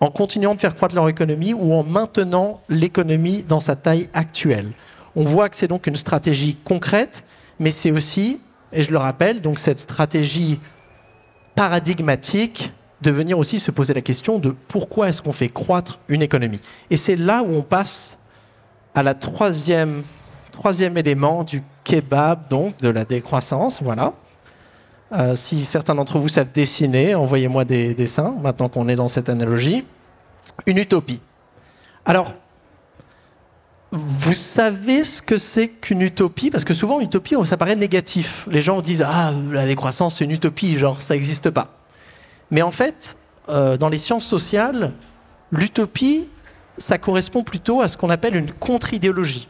en 0.00 0.10
continuant 0.10 0.54
de 0.54 0.60
faire 0.60 0.74
croître 0.74 0.96
leur 0.96 1.08
économie 1.08 1.54
ou 1.54 1.74
en 1.74 1.84
maintenant 1.84 2.60
l'économie 2.68 3.42
dans 3.42 3.60
sa 3.60 3.76
taille 3.76 4.08
actuelle. 4.14 4.72
On 5.14 5.22
voit 5.22 5.48
que 5.48 5.56
c'est 5.56 5.68
donc 5.68 5.86
une 5.86 5.96
stratégie 5.96 6.56
concrète, 6.64 7.24
mais 7.60 7.70
c'est 7.70 7.92
aussi, 7.92 8.40
et 8.72 8.82
je 8.82 8.90
le 8.90 8.98
rappelle, 8.98 9.40
donc 9.40 9.60
cette 9.60 9.78
stratégie 9.78 10.58
paradigmatique 11.54 12.72
de 13.02 13.10
venir 13.10 13.38
aussi 13.38 13.60
se 13.60 13.70
poser 13.70 13.94
la 13.94 14.00
question 14.00 14.38
de 14.38 14.54
pourquoi 14.68 15.08
est-ce 15.08 15.22
qu'on 15.22 15.32
fait 15.32 15.48
croître 15.48 16.00
une 16.08 16.22
économie. 16.22 16.60
Et 16.90 16.96
c'est 16.96 17.16
là 17.16 17.42
où 17.42 17.54
on 17.54 17.62
passe 17.62 18.18
à 18.94 19.02
la 19.02 19.14
troisième, 19.14 20.02
troisième 20.50 20.96
élément 20.98 21.44
du 21.44 21.62
kebab, 21.84 22.48
donc 22.48 22.78
de 22.78 22.88
la 22.88 23.04
décroissance. 23.04 23.82
Voilà. 23.82 24.12
Euh, 25.12 25.36
si 25.36 25.64
certains 25.64 25.94
d'entre 25.94 26.18
vous 26.18 26.28
savent 26.28 26.52
dessiner, 26.52 27.14
envoyez-moi 27.14 27.64
des 27.64 27.94
dessins, 27.94 28.34
maintenant 28.40 28.68
qu'on 28.68 28.88
est 28.88 28.96
dans 28.96 29.08
cette 29.08 29.28
analogie. 29.28 29.84
Une 30.66 30.78
utopie. 30.78 31.20
Alors, 32.04 32.34
Vous 33.94 34.32
savez 34.32 35.04
ce 35.04 35.20
que 35.20 35.36
c'est 35.36 35.68
qu'une 35.68 36.00
utopie? 36.00 36.50
Parce 36.50 36.64
que 36.64 36.72
souvent, 36.72 36.98
utopie, 37.00 37.34
ça 37.44 37.58
paraît 37.58 37.76
négatif. 37.76 38.46
Les 38.50 38.62
gens 38.62 38.80
disent 38.80 39.04
Ah, 39.06 39.32
la 39.50 39.66
décroissance, 39.66 40.16
c'est 40.16 40.24
une 40.24 40.30
utopie, 40.30 40.78
genre, 40.78 41.02
ça 41.02 41.12
n'existe 41.12 41.50
pas. 41.50 41.68
Mais 42.50 42.62
en 42.62 42.70
fait, 42.70 43.18
euh, 43.50 43.76
dans 43.76 43.90
les 43.90 43.98
sciences 43.98 44.24
sociales, 44.24 44.94
l'utopie, 45.50 46.26
ça 46.78 46.98
correspond 46.98 47.42
plutôt 47.42 47.80
à 47.80 47.88
ce 47.88 47.96
qu'on 47.96 48.10
appelle 48.10 48.36
une 48.36 48.50
contre-idéologie. 48.50 49.48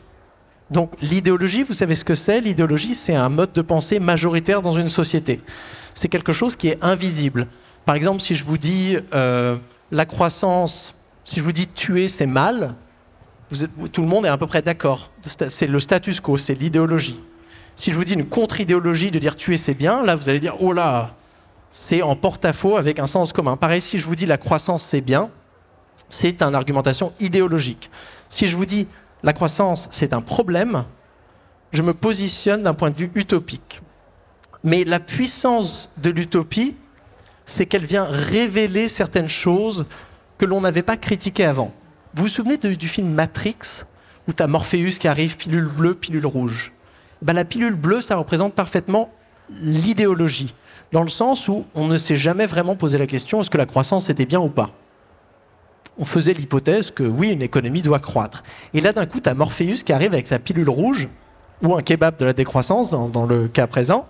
Donc, 0.70 0.92
l'idéologie, 1.02 1.62
vous 1.62 1.74
savez 1.74 1.94
ce 1.94 2.04
que 2.04 2.14
c'est? 2.14 2.40
L'idéologie, 2.40 2.94
c'est 2.94 3.14
un 3.14 3.28
mode 3.28 3.52
de 3.52 3.62
pensée 3.62 3.98
majoritaire 3.98 4.62
dans 4.62 4.72
une 4.72 4.88
société. 4.88 5.40
C'est 5.94 6.08
quelque 6.08 6.32
chose 6.32 6.56
qui 6.56 6.68
est 6.68 6.78
invisible. 6.82 7.46
Par 7.84 7.94
exemple, 7.94 8.20
si 8.20 8.34
je 8.34 8.44
vous 8.44 8.56
dis 8.58 8.96
euh, 9.12 9.56
la 9.90 10.06
croissance, 10.06 10.94
si 11.24 11.40
je 11.40 11.44
vous 11.44 11.52
dis 11.52 11.66
tuer, 11.66 12.08
c'est 12.08 12.26
mal, 12.26 12.74
tout 13.92 14.02
le 14.02 14.08
monde 14.08 14.24
est 14.24 14.30
à 14.30 14.38
peu 14.38 14.46
près 14.46 14.62
d'accord. 14.62 15.10
C'est 15.22 15.66
le 15.66 15.80
status 15.80 16.20
quo, 16.20 16.38
c'est 16.38 16.54
l'idéologie. 16.54 17.20
Si 17.76 17.90
je 17.90 17.96
vous 17.96 18.04
dis 18.04 18.14
une 18.14 18.26
contre-idéologie 18.26 19.10
de 19.10 19.18
dire 19.18 19.36
tuer 19.36 19.56
c'est 19.56 19.74
bien, 19.74 20.02
là 20.02 20.16
vous 20.16 20.28
allez 20.28 20.40
dire 20.40 20.56
oh 20.60 20.72
là, 20.72 21.14
c'est 21.70 22.02
en 22.02 22.16
porte-à-faux 22.16 22.76
avec 22.76 22.98
un 22.98 23.06
sens 23.06 23.32
commun. 23.32 23.56
Pareil, 23.56 23.80
si 23.80 23.98
je 23.98 24.06
vous 24.06 24.14
dis 24.14 24.26
la 24.26 24.38
croissance 24.38 24.82
c'est 24.82 25.00
bien, 25.00 25.30
c'est 26.12 26.42
une 26.42 26.54
argumentation 26.54 27.14
idéologique. 27.20 27.90
Si 28.28 28.46
je 28.46 28.54
vous 28.54 28.66
dis 28.66 28.86
la 29.22 29.32
croissance 29.32 29.88
c'est 29.90 30.12
un 30.12 30.20
problème, 30.20 30.84
je 31.72 31.82
me 31.82 31.94
positionne 31.94 32.62
d'un 32.62 32.74
point 32.74 32.90
de 32.90 32.96
vue 32.96 33.10
utopique. 33.14 33.80
Mais 34.62 34.84
la 34.84 35.00
puissance 35.00 35.90
de 35.96 36.10
l'utopie, 36.10 36.76
c'est 37.46 37.66
qu'elle 37.66 37.86
vient 37.86 38.04
révéler 38.04 38.88
certaines 38.88 39.30
choses 39.30 39.86
que 40.36 40.44
l'on 40.44 40.60
n'avait 40.60 40.82
pas 40.82 40.98
critiquées 40.98 41.46
avant. 41.46 41.72
Vous 42.14 42.24
vous 42.24 42.28
souvenez 42.28 42.58
du 42.58 42.88
film 42.88 43.08
Matrix, 43.08 43.84
où 44.28 44.32
tu 44.34 44.42
as 44.42 44.46
Morpheus 44.46 44.98
qui 45.00 45.08
arrive, 45.08 45.36
pilule 45.36 45.68
bleue, 45.68 45.94
pilule 45.94 46.26
rouge? 46.26 46.72
Ben, 47.22 47.32
La 47.32 47.46
pilule 47.46 47.74
bleue, 47.74 48.02
ça 48.02 48.16
représente 48.16 48.54
parfaitement 48.54 49.10
l'idéologie, 49.50 50.54
dans 50.92 51.02
le 51.02 51.08
sens 51.08 51.48
où 51.48 51.64
on 51.74 51.86
ne 51.88 51.96
s'est 51.96 52.16
jamais 52.16 52.46
vraiment 52.46 52.76
posé 52.76 52.98
la 52.98 53.06
question 53.06 53.40
est-ce 53.40 53.50
que 53.50 53.58
la 53.58 53.66
croissance 53.66 54.10
était 54.10 54.26
bien 54.26 54.40
ou 54.40 54.48
pas? 54.48 54.70
On 55.98 56.04
faisait 56.04 56.32
l'hypothèse 56.32 56.90
que 56.90 57.02
oui, 57.02 57.32
une 57.32 57.42
économie 57.42 57.82
doit 57.82 57.98
croître. 57.98 58.42
Et 58.74 58.80
là, 58.80 58.92
d'un 58.92 59.06
coup, 59.06 59.20
tu 59.20 59.28
as 59.28 59.34
Morpheus 59.34 59.82
qui 59.84 59.92
arrive 59.92 60.12
avec 60.12 60.26
sa 60.26 60.38
pilule 60.38 60.68
rouge, 60.68 61.08
ou 61.62 61.74
un 61.76 61.82
kebab 61.82 62.16
de 62.18 62.24
la 62.24 62.32
décroissance, 62.32 62.90
dans, 62.90 63.26
le 63.26 63.48
cas 63.48 63.66
présent, 63.66 64.06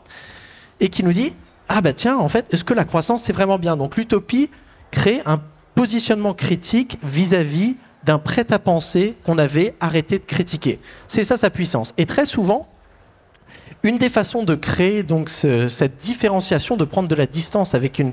et 0.80 0.88
qui 0.88 1.02
nous 1.04 1.12
dit 1.12 1.34
Ah 1.68 1.80
bah 1.80 1.92
tiens, 1.92 2.16
en 2.16 2.28
fait, 2.28 2.46
est-ce 2.52 2.64
que 2.64 2.74
la 2.74 2.84
croissance, 2.84 3.24
c'est 3.24 3.32
vraiment 3.32 3.58
bien? 3.58 3.76
Donc 3.76 3.96
l'utopie 3.96 4.50
crée 4.90 5.20
un 5.26 5.40
positionnement 5.74 6.34
critique 6.34 6.98
vis-à-vis 7.02 7.76
d'un 8.04 8.18
prêt-à-penser 8.18 9.16
qu'on 9.24 9.38
avait 9.38 9.74
arrêté 9.80 10.18
de 10.18 10.24
critiquer. 10.24 10.80
C'est 11.08 11.24
ça 11.24 11.36
sa 11.36 11.50
puissance. 11.50 11.94
Et 11.98 12.06
très 12.06 12.26
souvent, 12.26 12.68
une 13.82 13.98
des 13.98 14.08
façons 14.08 14.44
de 14.44 14.54
créer 14.54 15.02
donc 15.02 15.28
cette 15.28 15.96
différenciation, 15.98 16.76
de 16.76 16.84
prendre 16.84 17.08
de 17.08 17.14
la 17.14 17.26
distance 17.26 17.74
avec 17.74 17.98
une 17.98 18.12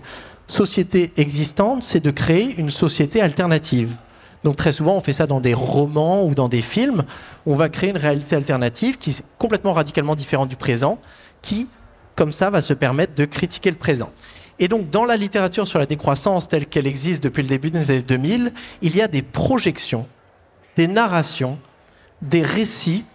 société 0.51 1.11
existante, 1.17 1.83
c'est 1.83 1.99
de 1.99 2.11
créer 2.11 2.55
une 2.57 2.69
société 2.69 3.21
alternative. 3.21 3.95
Donc 4.43 4.55
très 4.55 4.71
souvent, 4.71 4.95
on 4.95 5.01
fait 5.01 5.13
ça 5.13 5.27
dans 5.27 5.41
des 5.41 5.53
romans 5.53 6.25
ou 6.25 6.33
dans 6.33 6.49
des 6.49 6.61
films. 6.61 7.03
On 7.45 7.55
va 7.55 7.69
créer 7.69 7.89
une 7.89 7.97
réalité 7.97 8.35
alternative 8.35 8.97
qui 8.97 9.11
est 9.11 9.23
complètement 9.37 9.73
radicalement 9.73 10.15
différente 10.15 10.49
du 10.49 10.55
présent, 10.55 10.99
qui, 11.41 11.67
comme 12.15 12.33
ça, 12.33 12.49
va 12.49 12.61
se 12.61 12.73
permettre 12.73 13.15
de 13.15 13.25
critiquer 13.25 13.69
le 13.69 13.77
présent. 13.77 14.11
Et 14.59 14.67
donc, 14.67 14.89
dans 14.89 15.05
la 15.05 15.17
littérature 15.17 15.67
sur 15.67 15.79
la 15.79 15.85
décroissance 15.85 16.47
telle 16.47 16.65
qu'elle 16.65 16.87
existe 16.87 17.23
depuis 17.23 17.43
le 17.43 17.49
début 17.49 17.71
des 17.71 17.91
années 17.91 18.01
2000, 18.01 18.53
il 18.81 18.95
y 18.95 19.01
a 19.01 19.07
des 19.07 19.21
projections, 19.21 20.07
des 20.75 20.87
narrations, 20.87 21.59
des 22.21 22.41
récits 22.41 23.05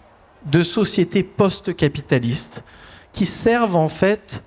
de 0.47 0.62
sociétés 0.62 1.23
post-capitalistes 1.23 2.64
qui 3.12 3.26
servent 3.26 3.76
en 3.76 3.88
fait 3.88 4.43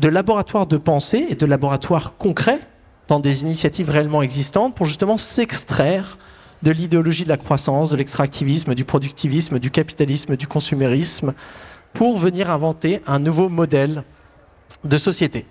de 0.00 0.08
laboratoire 0.08 0.66
de 0.66 0.78
pensée 0.78 1.26
et 1.28 1.34
de 1.34 1.46
laboratoire 1.46 2.16
concret 2.16 2.58
dans 3.06 3.20
des 3.20 3.42
initiatives 3.42 3.90
réellement 3.90 4.22
existantes 4.22 4.74
pour 4.74 4.86
justement 4.86 5.18
s'extraire 5.18 6.16
de 6.62 6.70
l'idéologie 6.70 7.24
de 7.24 7.28
la 7.28 7.36
croissance, 7.36 7.90
de 7.90 7.96
l'extractivisme, 7.96 8.74
du 8.74 8.84
productivisme, 8.84 9.58
du 9.58 9.70
capitalisme, 9.70 10.36
du 10.36 10.46
consumérisme, 10.46 11.34
pour 11.92 12.18
venir 12.18 12.50
inventer 12.50 13.02
un 13.06 13.18
nouveau 13.18 13.48
modèle 13.48 14.04
de 14.84 14.96
société. 14.96 15.44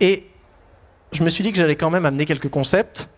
Et 0.00 0.26
je 1.12 1.22
me 1.22 1.30
suis 1.30 1.42
dit 1.42 1.52
que 1.52 1.58
j'allais 1.58 1.76
quand 1.76 1.90
même 1.90 2.06
amener 2.06 2.26
quelques 2.26 2.50
concepts. 2.50 3.08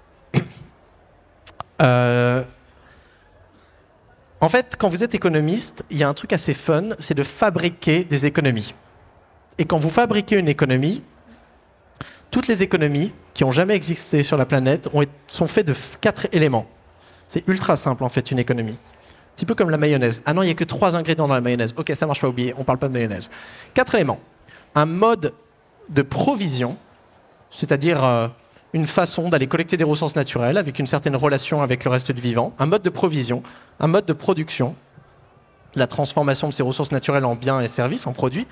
Euh, 1.82 2.44
en 4.40 4.48
fait, 4.48 4.76
quand 4.78 4.88
vous 4.88 5.02
êtes 5.02 5.12
économiste, 5.12 5.84
il 5.90 5.98
y 5.98 6.04
a 6.04 6.08
un 6.08 6.14
truc 6.14 6.32
assez 6.32 6.54
fun, 6.54 6.90
c'est 7.00 7.14
de 7.14 7.24
fabriquer 7.24 8.04
des 8.04 8.26
économies. 8.26 8.74
Et 9.58 9.64
quand 9.64 9.78
vous 9.78 9.90
fabriquez 9.90 10.36
une 10.36 10.48
économie, 10.48 11.02
toutes 12.30 12.48
les 12.48 12.62
économies 12.62 13.12
qui 13.32 13.44
ont 13.44 13.52
jamais 13.52 13.74
existé 13.74 14.22
sur 14.22 14.36
la 14.36 14.46
planète 14.46 14.88
sont 15.26 15.46
faites 15.46 15.66
de 15.66 15.74
quatre 16.00 16.26
éléments. 16.32 16.66
C'est 17.28 17.46
ultra 17.48 17.76
simple 17.76 18.04
en 18.04 18.08
fait 18.08 18.30
une 18.30 18.38
économie. 18.38 18.72
Un 18.72 19.36
petit 19.36 19.46
peu 19.46 19.54
comme 19.54 19.70
la 19.70 19.78
mayonnaise. 19.78 20.22
Ah 20.26 20.34
non, 20.34 20.42
il 20.42 20.46
n'y 20.46 20.52
a 20.52 20.54
que 20.54 20.64
trois 20.64 20.96
ingrédients 20.96 21.28
dans 21.28 21.34
la 21.34 21.40
mayonnaise. 21.40 21.74
Ok, 21.76 21.92
ça 21.94 22.06
marche 22.06 22.20
pas, 22.20 22.28
oublier, 22.28 22.54
on 22.58 22.64
parle 22.64 22.78
pas 22.78 22.88
de 22.88 22.92
mayonnaise. 22.92 23.30
Quatre 23.72 23.94
éléments. 23.94 24.20
Un 24.74 24.86
mode 24.86 25.32
de 25.88 26.02
provision, 26.02 26.76
c'est-à-dire 27.50 28.04
euh, 28.04 28.28
une 28.72 28.86
façon 28.86 29.28
d'aller 29.28 29.46
collecter 29.46 29.76
des 29.76 29.84
ressources 29.84 30.16
naturelles 30.16 30.56
avec 30.56 30.78
une 30.78 30.86
certaine 30.86 31.16
relation 31.16 31.62
avec 31.62 31.84
le 31.84 31.90
reste 31.90 32.10
du 32.10 32.20
vivant, 32.20 32.52
un 32.58 32.66
mode 32.66 32.82
de 32.82 32.90
provision, 32.90 33.42
un 33.78 33.86
mode 33.86 34.06
de 34.06 34.12
production, 34.12 34.74
la 35.76 35.86
transformation 35.86 36.48
de 36.48 36.52
ces 36.52 36.62
ressources 36.62 36.92
naturelles 36.92 37.24
en 37.24 37.36
biens 37.36 37.60
et 37.60 37.68
services, 37.68 38.06
en 38.06 38.12
produits, 38.12 38.46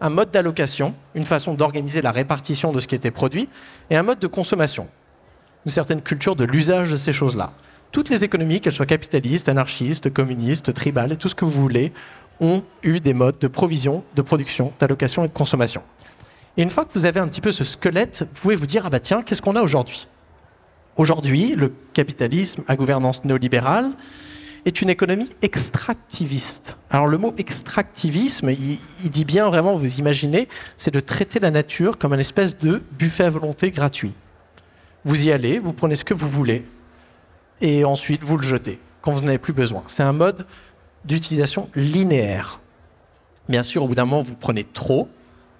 un 0.00 0.10
mode 0.10 0.30
d'allocation, 0.30 0.94
une 1.14 1.26
façon 1.26 1.54
d'organiser 1.54 2.02
la 2.02 2.12
répartition 2.12 2.72
de 2.72 2.80
ce 2.80 2.86
qui 2.86 2.94
était 2.94 3.10
produit, 3.10 3.48
et 3.90 3.96
un 3.96 4.02
mode 4.02 4.18
de 4.18 4.26
consommation, 4.26 4.88
une 5.66 5.72
certaine 5.72 6.02
culture 6.02 6.36
de 6.36 6.44
l'usage 6.44 6.90
de 6.90 6.96
ces 6.96 7.12
choses-là. 7.12 7.52
Toutes 7.90 8.10
les 8.10 8.22
économies, 8.22 8.60
qu'elles 8.60 8.74
soient 8.74 8.86
capitalistes, 8.86 9.48
anarchistes, 9.48 10.12
communistes, 10.12 10.72
tribales, 10.74 11.12
et 11.12 11.16
tout 11.16 11.28
ce 11.28 11.34
que 11.34 11.44
vous 11.44 11.60
voulez, 11.60 11.92
ont 12.40 12.62
eu 12.82 13.00
des 13.00 13.14
modes 13.14 13.38
de 13.38 13.48
provision, 13.48 14.04
de 14.14 14.22
production, 14.22 14.72
d'allocation 14.78 15.24
et 15.24 15.28
de 15.28 15.32
consommation. 15.32 15.82
Et 16.56 16.62
une 16.62 16.70
fois 16.70 16.84
que 16.84 16.92
vous 16.94 17.06
avez 17.06 17.20
un 17.20 17.28
petit 17.28 17.40
peu 17.40 17.52
ce 17.52 17.64
squelette, 17.64 18.26
vous 18.34 18.40
pouvez 18.42 18.56
vous 18.56 18.66
dire 18.66 18.84
ah 18.86 18.90
bah 18.90 19.00
tiens, 19.00 19.22
qu'est-ce 19.22 19.42
qu'on 19.42 19.56
a 19.56 19.62
aujourd'hui? 19.62 20.06
Aujourd'hui, 20.96 21.54
le 21.56 21.72
capitalisme 21.92 22.62
à 22.66 22.76
gouvernance 22.76 23.24
néolibérale 23.24 23.90
est 24.68 24.82
une 24.82 24.90
économie 24.90 25.30
extractiviste. 25.42 26.76
Alors 26.90 27.06
le 27.06 27.18
mot 27.18 27.34
extractivisme, 27.38 28.50
il, 28.50 29.10
dit 29.10 29.24
bien 29.24 29.48
vraiment, 29.48 29.74
vous 29.74 29.98
imaginez, 29.98 30.46
c'est 30.76 30.92
de 30.92 31.00
traiter 31.00 31.40
la 31.40 31.50
nature 31.50 31.98
comme 31.98 32.14
une 32.14 32.20
espèce 32.20 32.56
de 32.58 32.82
buffet 32.92 33.24
à 33.24 33.30
volonté 33.30 33.70
gratuit. 33.70 34.12
Vous 35.04 35.26
y 35.26 35.32
allez, 35.32 35.58
vous 35.58 35.72
prenez 35.72 35.96
ce 35.96 36.04
que 36.04 36.14
vous 36.14 36.28
voulez, 36.28 36.66
et 37.60 37.84
ensuite 37.84 38.22
vous 38.22 38.36
le 38.36 38.42
jetez 38.42 38.78
quand 39.00 39.12
vous 39.12 39.22
n'en 39.22 39.28
avez 39.28 39.38
plus 39.38 39.52
besoin. 39.52 39.82
C'est 39.88 40.02
un 40.02 40.12
mode 40.12 40.46
d'utilisation 41.04 41.70
linéaire. 41.74 42.60
Bien 43.48 43.62
sûr, 43.62 43.82
au 43.82 43.88
bout 43.88 43.94
d'un 43.94 44.04
moment, 44.04 44.22
vous 44.22 44.34
prenez 44.34 44.64
trop, 44.64 45.08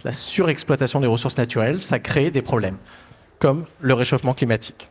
la 0.04 0.12
surexploitation 0.12 1.00
des 1.00 1.06
ressources 1.06 1.38
naturelles, 1.38 1.82
ça 1.82 1.98
crée 1.98 2.30
des 2.30 2.42
problèmes, 2.42 2.76
comme 3.38 3.64
le 3.80 3.94
réchauffement 3.94 4.34
climatique. 4.34 4.90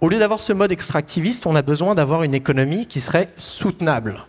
Au 0.00 0.08
lieu 0.08 0.18
d'avoir 0.18 0.40
ce 0.40 0.54
mode 0.54 0.72
extractiviste, 0.72 1.44
on 1.46 1.54
a 1.54 1.60
besoin 1.60 1.94
d'avoir 1.94 2.22
une 2.22 2.34
économie 2.34 2.86
qui 2.86 3.00
serait 3.00 3.28
soutenable. 3.36 4.24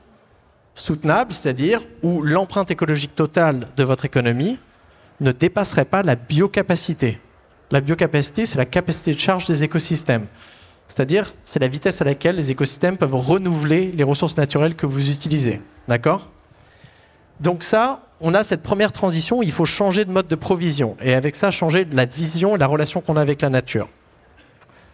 Soutenable, 0.74 1.32
c'est-à-dire 1.32 1.82
où 2.04 2.22
l'empreinte 2.22 2.72
écologique 2.72 3.16
totale 3.16 3.70
de 3.78 3.84
votre 3.86 4.04
économie 4.04 4.60
ne 5.22 5.32
dépasserait 5.32 5.86
pas 5.86 6.04
la 6.04 6.16
biocapacité. 6.16 7.22
La 7.72 7.80
biocapacité, 7.80 8.46
c'est 8.46 8.58
la 8.58 8.66
capacité 8.66 9.14
de 9.14 9.20
charge 9.20 9.46
des 9.46 9.64
écosystèmes. 9.64 10.28
C'est-à-dire, 10.90 11.34
c'est 11.46 11.60
la 11.60 11.70
vitesse 11.70 12.02
à 12.02 12.06
laquelle 12.06 12.36
les 12.36 12.52
écosystèmes 12.52 12.98
peuvent 12.98 13.16
renouveler 13.16 13.94
les 13.94 14.04
ressources 14.04 14.36
naturelles 14.36 14.76
que 14.76 14.86
vous 14.86 15.10
utilisez. 15.10 15.62
D'accord? 15.88 16.32
Donc 17.40 17.64
ça, 17.64 18.10
on 18.20 18.34
a 18.34 18.44
cette 18.44 18.62
première 18.62 18.92
transition 18.92 19.40
où 19.40 19.44
il 19.44 19.54
faut 19.54 19.66
changer 19.66 20.04
de 20.04 20.12
mode 20.12 20.28
de 20.28 20.36
provision 20.36 20.98
et 21.02 21.14
avec 21.14 21.38
ça 21.38 21.50
changer 21.50 21.88
la 21.94 22.04
vision 22.04 22.58
et 22.58 22.60
la 22.60 22.68
relation 22.68 23.00
qu'on 23.00 23.16
a 23.16 23.22
avec 23.22 23.42
la 23.42 23.50
nature. 23.50 23.88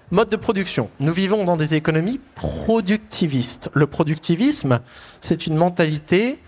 Mode 0.09 0.29
de 0.29 0.37
production. 0.37 0.89
Nous 1.01 1.11
vivons 1.11 1.43
dans 1.43 1.57
des 1.57 1.75
économies 1.75 2.21
productivistes. 2.35 3.69
Le 3.73 3.87
productivisme, 3.87 4.79
c'est 5.19 5.47
une 5.47 5.55
mentalité 5.55 6.39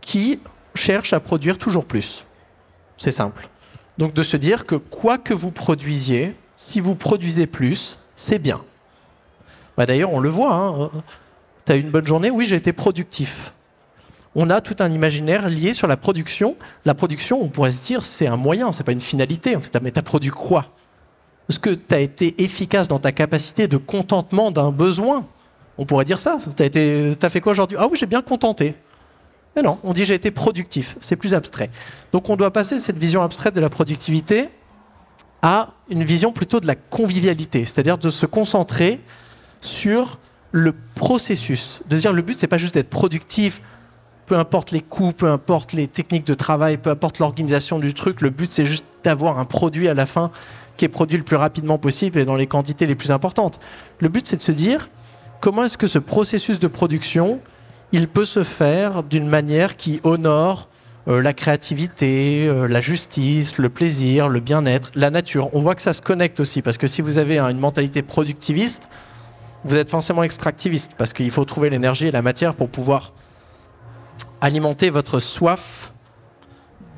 qui 0.00 0.40
cherche 0.74 1.12
à 1.12 1.20
produire 1.20 1.58
toujours 1.58 1.84
plus. 1.84 2.24
C'est 2.96 3.10
simple. 3.10 3.48
Donc 3.98 4.14
de 4.14 4.22
se 4.22 4.38
dire 4.38 4.64
que 4.64 4.76
quoi 4.76 5.18
que 5.18 5.34
vous 5.34 5.50
produisiez, 5.50 6.34
si 6.56 6.80
vous 6.80 6.94
produisez 6.94 7.46
plus, 7.46 7.98
c'est 8.16 8.38
bien. 8.38 8.62
Bah, 9.76 9.84
d'ailleurs, 9.84 10.12
on 10.14 10.20
le 10.20 10.30
voit. 10.30 10.54
Hein. 10.54 10.90
Tu 11.66 11.72
as 11.72 11.76
une 11.76 11.90
bonne 11.90 12.06
journée? 12.06 12.30
Oui, 12.30 12.46
j'ai 12.46 12.56
été 12.56 12.72
productif 12.72 13.52
on 14.34 14.50
a 14.50 14.60
tout 14.60 14.76
un 14.78 14.90
imaginaire 14.90 15.48
lié 15.48 15.74
sur 15.74 15.86
la 15.86 15.96
production. 15.96 16.56
La 16.84 16.94
production, 16.94 17.42
on 17.42 17.48
pourrait 17.48 17.72
se 17.72 17.82
dire, 17.82 18.04
c'est 18.04 18.26
un 18.26 18.36
moyen, 18.36 18.72
c'est 18.72 18.84
pas 18.84 18.92
une 18.92 19.00
finalité. 19.00 19.54
En 19.56 19.60
fait, 19.60 19.78
mais 19.82 19.90
tu 19.90 19.98
as 19.98 20.02
produit 20.02 20.30
quoi? 20.30 20.66
Est-ce 21.52 21.60
que 21.60 21.68
tu 21.68 21.94
as 21.94 22.00
été 22.00 22.42
efficace 22.42 22.88
dans 22.88 22.98
ta 22.98 23.12
capacité 23.12 23.68
de 23.68 23.76
contentement 23.76 24.50
d'un 24.50 24.70
besoin 24.70 25.26
On 25.76 25.84
pourrait 25.84 26.06
dire 26.06 26.18
ça. 26.18 26.38
Été, 26.58 27.12
t'as 27.20 27.28
fait 27.28 27.42
quoi 27.42 27.52
aujourd'hui? 27.52 27.76
Ah 27.78 27.88
oui, 27.88 27.98
j'ai 28.00 28.06
bien 28.06 28.22
contenté. 28.22 28.74
Mais 29.54 29.60
non, 29.60 29.78
on 29.84 29.92
dit 29.92 30.06
j'ai 30.06 30.14
été 30.14 30.30
productif. 30.30 30.96
C'est 31.02 31.14
plus 31.14 31.34
abstrait. 31.34 31.68
Donc 32.10 32.30
on 32.30 32.36
doit 32.36 32.54
passer 32.54 32.76
de 32.76 32.80
cette 32.80 32.96
vision 32.96 33.22
abstraite 33.22 33.54
de 33.54 33.60
la 33.60 33.68
productivité 33.68 34.48
à 35.42 35.74
une 35.90 36.04
vision 36.04 36.32
plutôt 36.32 36.58
de 36.58 36.66
la 36.66 36.74
convivialité, 36.74 37.66
c'est-à-dire 37.66 37.98
de 37.98 38.08
se 38.08 38.24
concentrer 38.24 38.98
sur 39.60 40.20
le 40.52 40.72
processus, 40.94 41.82
de 41.86 41.98
dire 41.98 42.14
le 42.14 42.22
but 42.22 42.38
c'est 42.38 42.46
pas 42.46 42.56
juste 42.56 42.72
d'être 42.72 42.88
productif, 42.88 43.60
peu 44.24 44.38
importe 44.38 44.70
les 44.70 44.80
coûts, 44.80 45.12
peu 45.12 45.26
importe 45.26 45.74
les 45.74 45.86
techniques 45.86 46.26
de 46.26 46.32
travail, 46.32 46.78
peu 46.78 46.88
importe 46.88 47.18
l'organisation 47.18 47.78
du 47.78 47.92
truc, 47.92 48.22
le 48.22 48.30
but 48.30 48.50
c'est 48.50 48.64
juste 48.64 48.86
d'avoir 49.04 49.38
un 49.38 49.44
produit 49.44 49.88
à 49.88 49.94
la 49.94 50.06
fin 50.06 50.30
qui 50.76 50.84
est 50.84 50.88
produit 50.88 51.18
le 51.18 51.24
plus 51.24 51.36
rapidement 51.36 51.78
possible 51.78 52.18
et 52.18 52.24
dans 52.24 52.36
les 52.36 52.46
quantités 52.46 52.86
les 52.86 52.94
plus 52.94 53.10
importantes. 53.10 53.60
Le 54.00 54.08
but 54.08 54.26
c'est 54.26 54.36
de 54.36 54.42
se 54.42 54.52
dire 54.52 54.88
comment 55.40 55.64
est-ce 55.64 55.78
que 55.78 55.86
ce 55.86 55.98
processus 55.98 56.58
de 56.58 56.68
production, 56.68 57.40
il 57.92 58.08
peut 58.08 58.24
se 58.24 58.44
faire 58.44 59.02
d'une 59.02 59.28
manière 59.28 59.76
qui 59.76 60.00
honore 60.04 60.68
euh, 61.08 61.20
la 61.20 61.32
créativité, 61.32 62.46
euh, 62.46 62.68
la 62.68 62.80
justice, 62.80 63.58
le 63.58 63.68
plaisir, 63.68 64.28
le 64.28 64.38
bien-être, 64.38 64.92
la 64.94 65.10
nature. 65.10 65.50
On 65.52 65.60
voit 65.60 65.74
que 65.74 65.82
ça 65.82 65.94
se 65.94 66.00
connecte 66.00 66.38
aussi, 66.38 66.62
parce 66.62 66.78
que 66.78 66.86
si 66.86 67.02
vous 67.02 67.18
avez 67.18 67.40
une 67.40 67.58
mentalité 67.58 68.02
productiviste, 68.02 68.88
vous 69.64 69.74
êtes 69.74 69.90
forcément 69.90 70.22
extractiviste, 70.22 70.92
parce 70.96 71.12
qu'il 71.12 71.30
faut 71.32 71.44
trouver 71.44 71.70
l'énergie 71.70 72.06
et 72.06 72.12
la 72.12 72.22
matière 72.22 72.54
pour 72.54 72.68
pouvoir 72.68 73.12
alimenter 74.40 74.90
votre 74.90 75.18
soif 75.18 75.92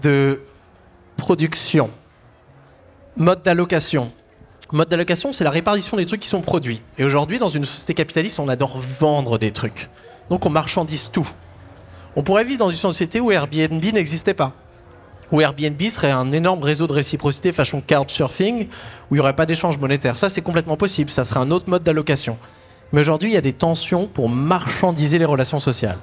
de 0.02 0.42
production. 1.16 1.88
Mode 3.16 3.44
d'allocation. 3.44 4.10
Mode 4.72 4.88
d'allocation, 4.88 5.32
c'est 5.32 5.44
la 5.44 5.50
répartition 5.50 5.96
des 5.96 6.04
trucs 6.04 6.18
qui 6.18 6.28
sont 6.28 6.40
produits. 6.40 6.82
Et 6.98 7.04
aujourd'hui, 7.04 7.38
dans 7.38 7.48
une 7.48 7.64
société 7.64 7.94
capitaliste, 7.94 8.40
on 8.40 8.48
adore 8.48 8.76
vendre 8.98 9.38
des 9.38 9.52
trucs. 9.52 9.88
Donc 10.30 10.46
on 10.46 10.50
marchandise 10.50 11.10
tout. 11.12 11.28
On 12.16 12.24
pourrait 12.24 12.42
vivre 12.42 12.58
dans 12.58 12.72
une 12.72 12.76
société 12.76 13.20
où 13.20 13.30
Airbnb 13.30 13.84
n'existait 13.84 14.34
pas. 14.34 14.52
Où 15.30 15.40
Airbnb 15.40 15.80
serait 15.90 16.10
un 16.10 16.32
énorme 16.32 16.64
réseau 16.64 16.88
de 16.88 16.92
réciprocité 16.92 17.52
façon 17.52 17.80
couchsurfing, 17.80 18.66
où 19.10 19.14
il 19.14 19.18
n'y 19.18 19.20
aurait 19.20 19.36
pas 19.36 19.46
d'échange 19.46 19.78
monétaire. 19.78 20.18
Ça, 20.18 20.28
c'est 20.28 20.42
complètement 20.42 20.76
possible. 20.76 21.12
Ça 21.12 21.24
serait 21.24 21.38
un 21.38 21.52
autre 21.52 21.70
mode 21.70 21.84
d'allocation. 21.84 22.36
Mais 22.92 23.00
aujourd'hui, 23.00 23.30
il 23.30 23.34
y 23.34 23.38
a 23.38 23.42
des 23.42 23.52
tensions 23.52 24.08
pour 24.08 24.28
marchandiser 24.28 25.20
les 25.20 25.24
relations 25.24 25.60
sociales. 25.60 25.98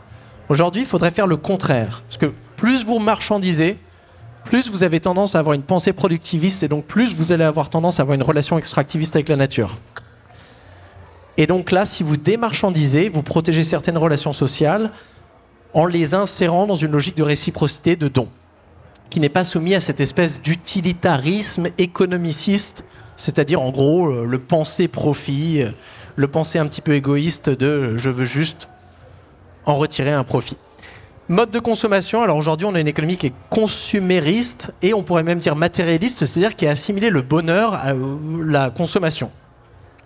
Aujourd'hui, 0.48 0.84
il 0.84 0.88
faudrait 0.88 1.12
faire 1.12 1.28
le 1.28 1.36
contraire. 1.36 2.04
Parce 2.08 2.18
que 2.18 2.34
plus 2.56 2.86
vous 2.86 3.00
marchandisez, 3.00 3.78
plus 4.46 4.70
vous 4.70 4.84
avez 4.84 5.00
tendance 5.00 5.36
à 5.36 5.40
avoir 5.40 5.54
une 5.54 5.64
pensée 5.64 5.94
productiviste 5.94 6.64
et 6.64 6.68
donc 6.68 6.86
plus 6.86 7.14
vous 7.14 7.32
allez 7.32 7.44
avoir 7.44 7.70
tendance 7.70 8.00
à 8.00 8.04
avoir 8.04 8.16
une 8.16 8.24
relation 8.24 8.58
extractiviste 8.58 9.16
avec 9.16 9.30
la 9.30 9.36
nature. 9.36 9.78
Et 11.38 11.48
donc 11.48 11.72
là, 11.72 11.86
si 11.86 12.04
vous 12.04 12.18
démarchandisez, 12.18 13.10
vous 13.10 13.24
protégez 13.24 13.64
certaines 13.64 13.98
relations 13.98 14.34
sociales 14.34 14.92
en 15.74 15.86
les 15.86 16.14
insérant 16.14 16.68
dans 16.68 16.76
une 16.76 16.92
logique 16.92 17.16
de 17.16 17.24
réciprocité 17.24 17.96
de 17.96 18.08
don, 18.08 18.28
qui 19.10 19.20
n'est 19.20 19.30
pas 19.30 19.44
soumis 19.44 19.76
à 19.76 19.82
cette 19.82 20.00
espèce 20.02 20.42
d'utilitarisme 20.42 21.68
économiciste, 21.78 22.86
c'est-à-dire 23.16 23.62
en 23.62 23.72
gros 23.72 24.08
euh, 24.08 24.26
le 24.26 24.40
penser 24.40 24.88
profit, 24.88 25.62
euh, 25.62 25.72
le 26.16 26.28
penser 26.28 26.60
un 26.60 26.68
petit 26.68 26.82
peu 26.82 26.94
égoïste 26.94 27.50
de 27.50 27.98
je 27.98 28.10
veux 28.10 28.26
juste 28.26 28.68
en 29.66 29.78
retirer 29.78 30.12
un 30.12 30.24
profit. 30.24 30.58
Mode 31.32 31.50
de 31.50 31.60
consommation, 31.60 32.22
alors 32.22 32.36
aujourd'hui 32.36 32.68
on 32.68 32.76
a 32.76 32.80
une 32.82 32.90
économie 32.90 33.16
qui 33.16 33.28
est 33.28 33.34
consumériste 33.50 34.74
et 34.82 34.94
on 34.94 35.02
pourrait 35.02 35.24
même 35.24 35.40
dire 35.40 35.56
matérialiste, 35.56 36.26
c'est-à-dire 36.26 36.58
qui 36.58 36.68
a 36.68 36.72
assimilé 36.72 37.10
le 37.10 37.22
bonheur 37.22 37.74
à 37.74 37.94
la 38.46 38.70
consommation. 38.70 39.32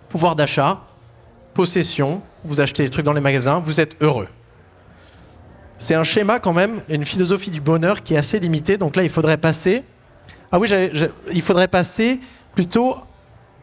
Pouvoir 0.08 0.36
d'achat, 0.36 0.82
possession, 1.52 2.22
vous 2.44 2.60
achetez 2.60 2.84
des 2.84 2.90
trucs 2.90 3.04
dans 3.04 3.12
les 3.12 3.20
magasins, 3.20 3.58
vous 3.58 3.80
êtes 3.80 3.96
heureux 4.00 4.28
c'est 5.78 5.94
un 5.94 6.04
schéma 6.04 6.38
quand 6.38 6.52
même, 6.52 6.80
une 6.88 7.04
philosophie 7.04 7.50
du 7.50 7.60
bonheur 7.60 8.02
qui 8.02 8.14
est 8.14 8.16
assez 8.16 8.38
limitée. 8.38 8.78
Donc 8.78 8.96
là, 8.96 9.02
il 9.02 9.10
faudrait 9.10 9.36
passer. 9.36 9.84
Ah 10.50 10.58
oui, 10.58 10.70
il 11.32 11.42
faudrait 11.42 11.68
passer 11.68 12.18
plutôt 12.54 12.96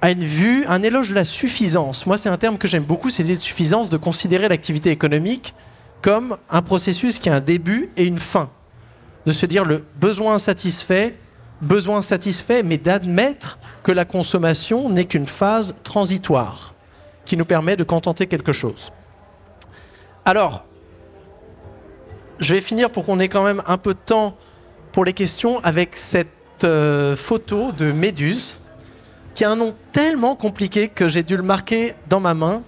à 0.02 0.12
une 0.12 0.24
vue, 0.24 0.66
un 0.68 0.84
éloge 0.84 1.10
de 1.10 1.16
la 1.16 1.26
suffisance. 1.26 2.06
Moi, 2.06 2.18
c'est 2.18 2.30
un 2.30 2.38
terme 2.38 2.58
que 2.58 2.68
j'aime 2.68 2.84
beaucoup, 2.84 3.10
c'est 3.10 3.24
l'idée 3.24 3.38
de 3.38 3.42
suffisance, 3.42 3.90
de 3.90 3.98
considérer 3.98 4.48
l'activité 4.48 4.92
économique 4.92 5.56
comme 6.04 6.38
un 6.50 6.62
processus 6.62 7.18
qui 7.18 7.30
a 7.30 7.36
un 7.36 7.40
début 7.40 7.90
et 7.98 8.06
une 8.06 8.20
fin. 8.20 8.52
De 9.26 9.32
se 9.32 9.48
dire 9.48 9.66
le 9.66 9.86
besoin 9.96 10.38
satisfait, 10.38 11.16
besoin 11.62 12.02
satisfait, 12.02 12.62
mais 12.62 12.78
d'admettre 12.78 13.58
que 13.84 13.92
la 13.92 14.04
consommation 14.06 14.90
n'est 14.90 15.06
qu'une 15.06 15.26
phase 15.26 15.74
transitoire 15.84 16.76
qui 17.26 17.38
nous 17.38 17.46
permet 17.46 17.78
de 17.78 17.86
contenter 17.86 18.28
quelque 18.28 18.52
chose. 18.52 18.92
Alors, 20.26 20.66
je 22.40 22.54
vais 22.54 22.62
finir 22.62 22.90
pour 22.90 23.06
qu'on 23.06 23.20
ait 23.22 23.30
quand 23.30 23.44
même 23.44 23.64
un 23.66 23.78
peu 23.78 23.94
de 23.94 24.00
temps 24.00 24.36
pour 24.92 25.06
les 25.06 25.14
questions 25.14 25.60
avec 25.64 25.96
cette 25.96 26.28
euh, 26.66 27.16
photo 27.16 27.72
de 27.72 27.94
Méduse 27.94 28.60
qui 29.36 29.46
a 29.46 29.52
un 29.52 29.56
nom 29.56 29.74
tellement 29.94 30.36
compliqué 30.36 30.90
que 30.90 31.08
j'ai 31.08 31.24
dû 31.24 31.38
le 31.38 31.44
marquer 31.44 31.96
dans 32.10 32.20
ma 32.20 32.34
main. 32.34 32.62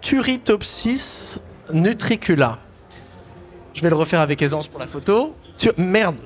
Turritopsis 0.00 1.40
nutricula. 1.72 2.58
Je 3.74 3.82
vais 3.82 3.90
le 3.90 3.96
refaire 3.96 4.20
avec 4.20 4.40
aisance 4.42 4.68
pour 4.68 4.80
la 4.80 4.86
photo. 4.86 5.34
merde. 5.76 6.16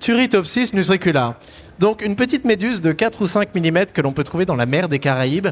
Turritopsis 0.00 0.72
nutricula. 0.72 1.36
Donc 1.78 2.02
une 2.02 2.16
petite 2.16 2.44
méduse 2.44 2.80
de 2.80 2.92
4 2.92 3.22
ou 3.22 3.26
5 3.26 3.54
mm 3.54 3.86
que 3.86 4.00
l'on 4.00 4.12
peut 4.12 4.24
trouver 4.24 4.46
dans 4.46 4.56
la 4.56 4.66
mer 4.66 4.88
des 4.88 4.98
Caraïbes. 4.98 5.48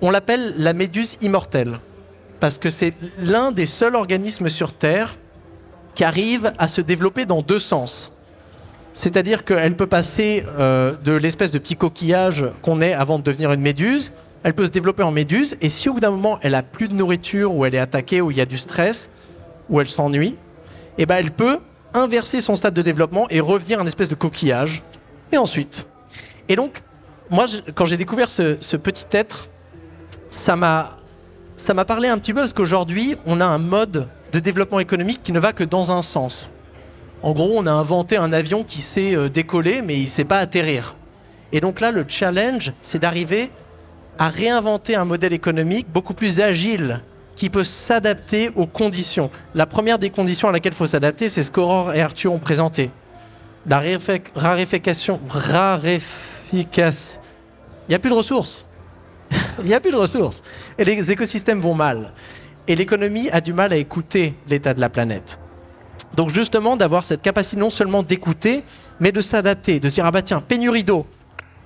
On 0.00 0.10
l'appelle 0.10 0.54
la 0.56 0.72
méduse 0.72 1.16
immortelle 1.22 1.78
parce 2.40 2.58
que 2.58 2.68
c'est 2.68 2.92
l'un 3.18 3.52
des 3.52 3.66
seuls 3.66 3.94
organismes 3.94 4.48
sur 4.48 4.72
Terre 4.72 5.16
qui 5.94 6.04
arrive 6.04 6.52
à 6.58 6.68
se 6.68 6.80
développer 6.80 7.24
dans 7.24 7.42
deux 7.42 7.58
sens. 7.58 8.12
C'est-à-dire 8.92 9.44
qu'elle 9.44 9.76
peut 9.76 9.86
passer 9.86 10.44
euh, 10.58 10.94
de 11.04 11.12
l'espèce 11.12 11.50
de 11.50 11.58
petit 11.58 11.76
coquillage 11.76 12.44
qu'on 12.62 12.80
est 12.80 12.92
avant 12.92 13.18
de 13.18 13.24
devenir 13.24 13.52
une 13.52 13.60
méduse, 13.60 14.12
elle 14.44 14.54
peut 14.54 14.66
se 14.66 14.70
développer 14.70 15.02
en 15.02 15.10
méduse, 15.10 15.56
et 15.60 15.68
si 15.68 15.88
au 15.88 15.94
bout 15.94 16.00
d'un 16.00 16.10
moment 16.10 16.38
elle 16.42 16.54
a 16.54 16.62
plus 16.62 16.86
de 16.86 16.94
nourriture, 16.94 17.54
ou 17.54 17.64
elle 17.64 17.74
est 17.74 17.78
attaquée, 17.78 18.20
ou 18.20 18.30
il 18.30 18.36
y 18.36 18.40
a 18.40 18.46
du 18.46 18.58
stress, 18.58 19.10
ou 19.68 19.80
elle 19.80 19.88
s'ennuie, 19.88 20.36
eh 20.98 21.06
ben 21.06 21.16
elle 21.16 21.32
peut 21.32 21.58
inverser 21.94 22.40
son 22.40 22.54
stade 22.54 22.74
de 22.74 22.82
développement 22.82 23.26
et 23.30 23.40
revenir 23.40 23.80
en 23.80 23.86
espèce 23.86 24.08
de 24.08 24.14
coquillage. 24.14 24.82
Et 25.32 25.38
ensuite. 25.38 25.88
Et 26.48 26.54
donc, 26.56 26.82
moi, 27.30 27.46
quand 27.74 27.86
j'ai 27.86 27.96
découvert 27.96 28.30
ce 28.30 28.76
petit 28.76 29.06
être, 29.10 29.48
ça 30.30 30.54
m'a 30.54 30.98
ça 31.56 31.72
m'a 31.72 31.84
parlé 31.84 32.08
un 32.08 32.18
petit 32.18 32.34
peu 32.34 32.40
parce 32.40 32.52
qu'aujourd'hui, 32.52 33.16
on 33.26 33.40
a 33.40 33.46
un 33.46 33.58
mode 33.58 34.08
de 34.32 34.38
développement 34.40 34.80
économique 34.80 35.22
qui 35.22 35.32
ne 35.32 35.38
va 35.38 35.52
que 35.52 35.64
dans 35.64 35.92
un 35.92 36.02
sens. 36.02 36.50
En 37.22 37.32
gros, 37.32 37.52
on 37.56 37.66
a 37.66 37.72
inventé 37.72 38.16
un 38.16 38.32
avion 38.32 38.64
qui 38.64 38.80
sait 38.80 39.16
euh, 39.16 39.28
décoller, 39.28 39.80
mais 39.80 39.96
il 39.96 40.02
ne 40.02 40.08
sait 40.08 40.24
pas 40.24 40.40
atterrir. 40.40 40.96
Et 41.52 41.60
donc 41.60 41.80
là, 41.80 41.92
le 41.92 42.04
challenge, 42.06 42.72
c'est 42.82 42.98
d'arriver 42.98 43.50
à 44.18 44.28
réinventer 44.28 44.96
un 44.96 45.04
modèle 45.04 45.32
économique 45.32 45.86
beaucoup 45.92 46.14
plus 46.14 46.40
agile, 46.40 47.02
qui 47.36 47.50
peut 47.50 47.64
s'adapter 47.64 48.50
aux 48.54 48.66
conditions. 48.66 49.30
La 49.54 49.66
première 49.66 49.98
des 49.98 50.10
conditions 50.10 50.48
à 50.48 50.52
laquelle 50.52 50.72
il 50.72 50.76
faut 50.76 50.86
s'adapter, 50.86 51.28
c'est 51.28 51.42
ce 51.42 51.50
qu'Aurore 51.50 51.92
et 51.94 52.00
Arthur 52.00 52.32
ont 52.32 52.38
présenté. 52.38 52.90
La 53.66 53.82
raréfaction, 54.34 55.20
raréfication. 55.28 57.20
Il 57.88 57.90
n'y 57.90 57.94
a 57.94 57.98
plus 57.98 58.10
de 58.10 58.14
ressources. 58.14 58.66
Il 59.60 59.66
n'y 59.66 59.74
a 59.74 59.80
plus 59.80 59.90
de 59.90 59.96
ressources. 59.96 60.42
Et 60.78 60.84
les 60.84 61.10
écosystèmes 61.10 61.60
vont 61.60 61.74
mal. 61.74 62.12
Et 62.68 62.76
l'économie 62.76 63.28
a 63.30 63.40
du 63.40 63.52
mal 63.52 63.72
à 63.72 63.76
écouter 63.76 64.34
l'état 64.48 64.74
de 64.74 64.80
la 64.80 64.88
planète. 64.88 65.38
Donc 66.14 66.30
justement, 66.30 66.76
d'avoir 66.76 67.04
cette 67.04 67.22
capacité 67.22 67.56
non 67.56 67.70
seulement 67.70 68.02
d'écouter, 68.02 68.62
mais 69.00 69.10
de 69.10 69.20
s'adapter, 69.20 69.80
de 69.80 69.88
se 69.88 69.94
dire, 69.96 70.06
ah 70.06 70.10
bah 70.10 70.22
tiens, 70.22 70.40
pénurie 70.40 70.84
d'eau, 70.84 71.06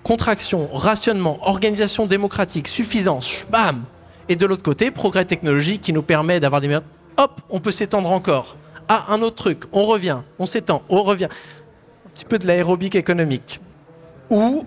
contraction, 0.09 0.71
rationnement, 0.73 1.39
organisation 1.43 2.07
démocratique, 2.07 2.67
suffisance, 2.67 3.47
bam 3.51 3.85
Et 4.31 4.37
de 4.37 4.47
l'autre 4.47 4.63
côté, 4.63 4.91
progrès 4.91 5.27
technologique 5.27 5.83
qui 5.83 5.93
nous 5.93 6.03
permet 6.03 6.41
d'avoir 6.41 6.63
des... 6.63 6.75
Hop, 7.19 7.43
on 7.51 7.61
peut 7.61 7.71
s'étendre 7.71 8.11
encore. 8.11 8.57
Ah, 8.89 9.05
un 9.11 9.21
autre 9.21 9.37
truc, 9.37 9.65
on 9.71 9.85
revient, 9.85 10.21
on 10.39 10.47
s'étend, 10.47 10.83
on 10.89 11.03
revient. 11.03 11.29
Un 12.07 12.09
petit 12.15 12.25
peu 12.25 12.39
de 12.39 12.47
l'aérobique 12.47 12.95
économique. 12.95 13.61
Ou 14.31 14.63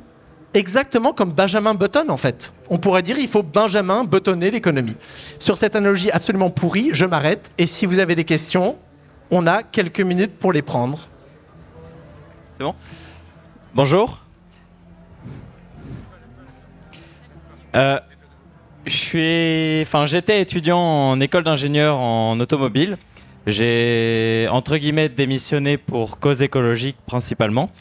exactement 0.54 1.12
comme 1.12 1.32
Benjamin 1.32 1.74
Button 1.74 2.10
en 2.10 2.18
fait. 2.18 2.54
On 2.70 2.78
pourrait 2.78 3.02
dire 3.02 3.18
il 3.18 3.28
faut 3.28 3.42
Benjamin 3.42 4.04
buttonner 4.04 4.52
l'économie. 4.52 4.98
Sur 5.40 5.58
cette 5.58 5.76
analogie 5.76 6.12
absolument 6.12 6.52
pourrie, 6.52 6.92
je 6.94 7.06
m'arrête 7.06 7.50
et 7.58 7.66
si 7.66 7.88
vous 7.88 7.98
avez 7.98 8.14
des 8.14 8.26
questions, 8.26 8.78
on 9.32 9.48
a 9.48 9.64
quelques 9.64 10.02
minutes 10.02 10.38
pour 10.38 10.54
les 10.54 10.62
prendre. 10.62 11.08
C'est 12.58 12.64
bon? 12.64 12.76
Bonjour. 13.74 14.21
Euh, 17.76 18.00
je 18.86 18.96
suis, 18.96 19.82
enfin, 19.82 20.06
j'étais 20.06 20.42
étudiant 20.42 20.80
en 20.80 21.20
école 21.20 21.44
d'ingénieur 21.44 21.98
en 21.98 22.40
automobile. 22.40 22.98
J'ai 23.48 24.48
entre 24.52 24.78
guillemets 24.78 25.10
démissionné 25.10 25.78
pour 25.78 26.20
cause 26.20 26.42
écologique 26.42 26.98
principalement. 27.06 27.72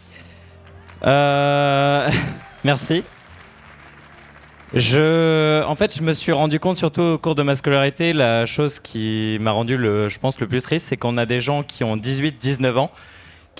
Euh... 1.06 2.08
Merci. 2.64 3.02
Je, 4.72 5.64
en 5.64 5.74
fait, 5.74 5.96
je 5.96 6.02
me 6.02 6.12
suis 6.12 6.30
rendu 6.30 6.60
compte, 6.60 6.76
surtout 6.76 7.02
au 7.02 7.18
cours 7.18 7.34
de 7.34 7.42
ma 7.42 7.56
scolarité, 7.56 8.12
la 8.12 8.46
chose 8.46 8.78
qui 8.78 9.36
m'a 9.40 9.50
rendu, 9.50 9.76
le, 9.76 10.08
je 10.08 10.18
pense, 10.20 10.38
le 10.38 10.46
plus 10.46 10.62
triste, 10.62 10.86
c'est 10.86 10.96
qu'on 10.96 11.18
a 11.18 11.26
des 11.26 11.40
gens 11.40 11.64
qui 11.64 11.82
ont 11.82 11.96
18-19 11.96 12.76
ans, 12.78 12.90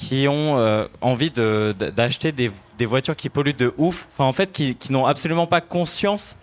qui 0.01 0.27
ont 0.29 0.59
euh, 0.59 0.87
envie 1.03 1.31
d'acheter 1.31 2.33
des, 2.33 2.51
des 2.79 2.87
voitures 2.87 3.15
qui 3.15 3.29
polluent 3.29 3.53
de 3.53 3.75
ouf, 3.77 4.09
enfin, 4.15 4.25
en 4.25 4.33
fait, 4.33 4.51
qui, 4.51 4.75
qui 4.75 4.93
n'ont 4.93 5.05
absolument 5.05 5.47
pas 5.47 5.61
conscience 5.61 6.37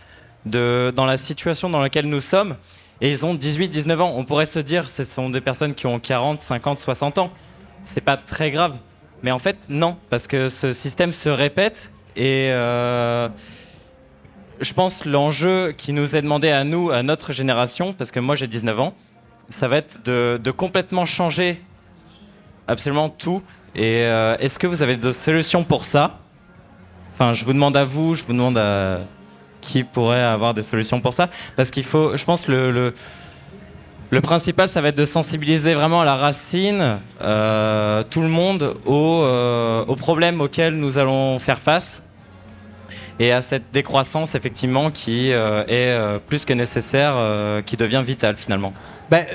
de, 0.46 0.94
dans 0.96 1.08
la 1.08 1.18
situation 1.18 1.68
dans 1.68 1.82
laquelle 1.82 2.06
nous 2.06 2.22
sommes. 2.22 2.56
Et 3.02 3.10
ils 3.10 3.26
ont 3.26 3.34
18-19 3.34 4.00
ans. 4.00 4.14
On 4.16 4.26
pourrait 4.26 4.46
se 4.46 4.60
dire, 4.60 4.92
ce 4.92 5.04
sont 5.04 5.32
des 5.32 5.42
personnes 5.42 5.74
qui 5.74 5.88
ont 5.88 5.98
40, 5.98 6.40
50, 6.40 6.78
60 6.78 7.18
ans. 7.18 7.32
C'est 7.84 8.02
pas 8.02 8.16
très 8.16 8.52
grave. 8.52 8.76
Mais 9.24 9.32
en 9.32 9.40
fait, 9.40 9.58
non, 9.70 9.98
parce 10.12 10.28
que 10.28 10.50
ce 10.50 10.72
système 10.72 11.12
se 11.12 11.30
répète 11.30 11.92
et 12.16 12.50
euh, 12.52 13.28
je 14.60 14.74
pense 14.74 15.04
l'enjeu 15.04 15.72
qui 15.72 15.94
nous 15.94 16.16
est 16.16 16.22
demandé 16.22 16.50
à 16.50 16.64
nous, 16.64 16.92
à 16.92 17.02
notre 17.02 17.34
génération, 17.34 17.94
parce 17.94 18.12
que 18.12 18.20
moi 18.20 18.36
j'ai 18.36 18.48
19 18.48 18.80
ans, 18.80 18.94
ça 19.50 19.68
va 19.68 19.78
être 19.78 20.04
de 20.04 20.52
complètement 20.52 21.08
changer 21.08 21.60
absolument 22.68 23.10
tout. 23.10 23.42
Et 23.76 24.04
euh, 24.04 24.36
est-ce 24.40 24.60
que 24.60 24.68
vous 24.68 24.82
avez 24.82 24.98
des 24.98 25.14
solutions 25.14 25.64
pour 25.64 25.86
ça? 25.86 26.20
Enfin, 27.14 27.34
je 27.34 27.46
vous 27.46 27.54
demande 27.54 27.78
à 27.78 27.86
vous, 27.86 28.16
je 28.16 28.24
vous 28.24 28.34
demande 28.34 28.58
à 28.58 29.00
qui 29.62 29.84
pourrait 29.84 30.22
avoir 30.22 30.54
des 30.54 30.64
solutions 30.64 31.02
pour 31.02 31.14
ça, 31.14 31.30
parce 31.56 31.72
qu'il 31.72 31.84
faut, 31.84 32.16
je 32.16 32.24
pense, 32.24 32.48
le, 32.48 32.94
le, 34.12 34.22
principal, 34.22 34.70
ça 34.70 34.82
va 34.82 34.90
être 34.90 34.98
de 34.98 35.06
sensibiliser 35.06 35.74
vraiment 35.74 36.02
à 36.02 36.06
la 36.06 36.16
racine 36.16 37.00
euh, 37.22 38.04
tout 38.10 38.22
le 38.22 38.30
monde 38.30 38.76
aux, 38.86 39.22
euh, 39.24 39.84
aux 39.86 39.96
problèmes 39.96 40.42
auxquels 40.42 40.76
nous 40.76 40.98
allons 40.98 41.40
faire 41.40 41.60
face 41.60 42.02
et 43.20 43.32
à 43.32 43.42
cette 43.42 43.72
décroissance 43.74 44.36
effectivement 44.36 44.92
qui 44.92 45.32
euh, 45.34 45.64
est 45.68 45.92
euh, 45.92 46.20
plus 46.20 46.46
que 46.46 46.54
nécessaire, 46.54 47.14
euh, 47.16 47.62
qui 47.62 47.78
devient 47.78 48.04
vitale 48.06 48.38
finalement. 48.38 48.74
Ben, 49.10 49.26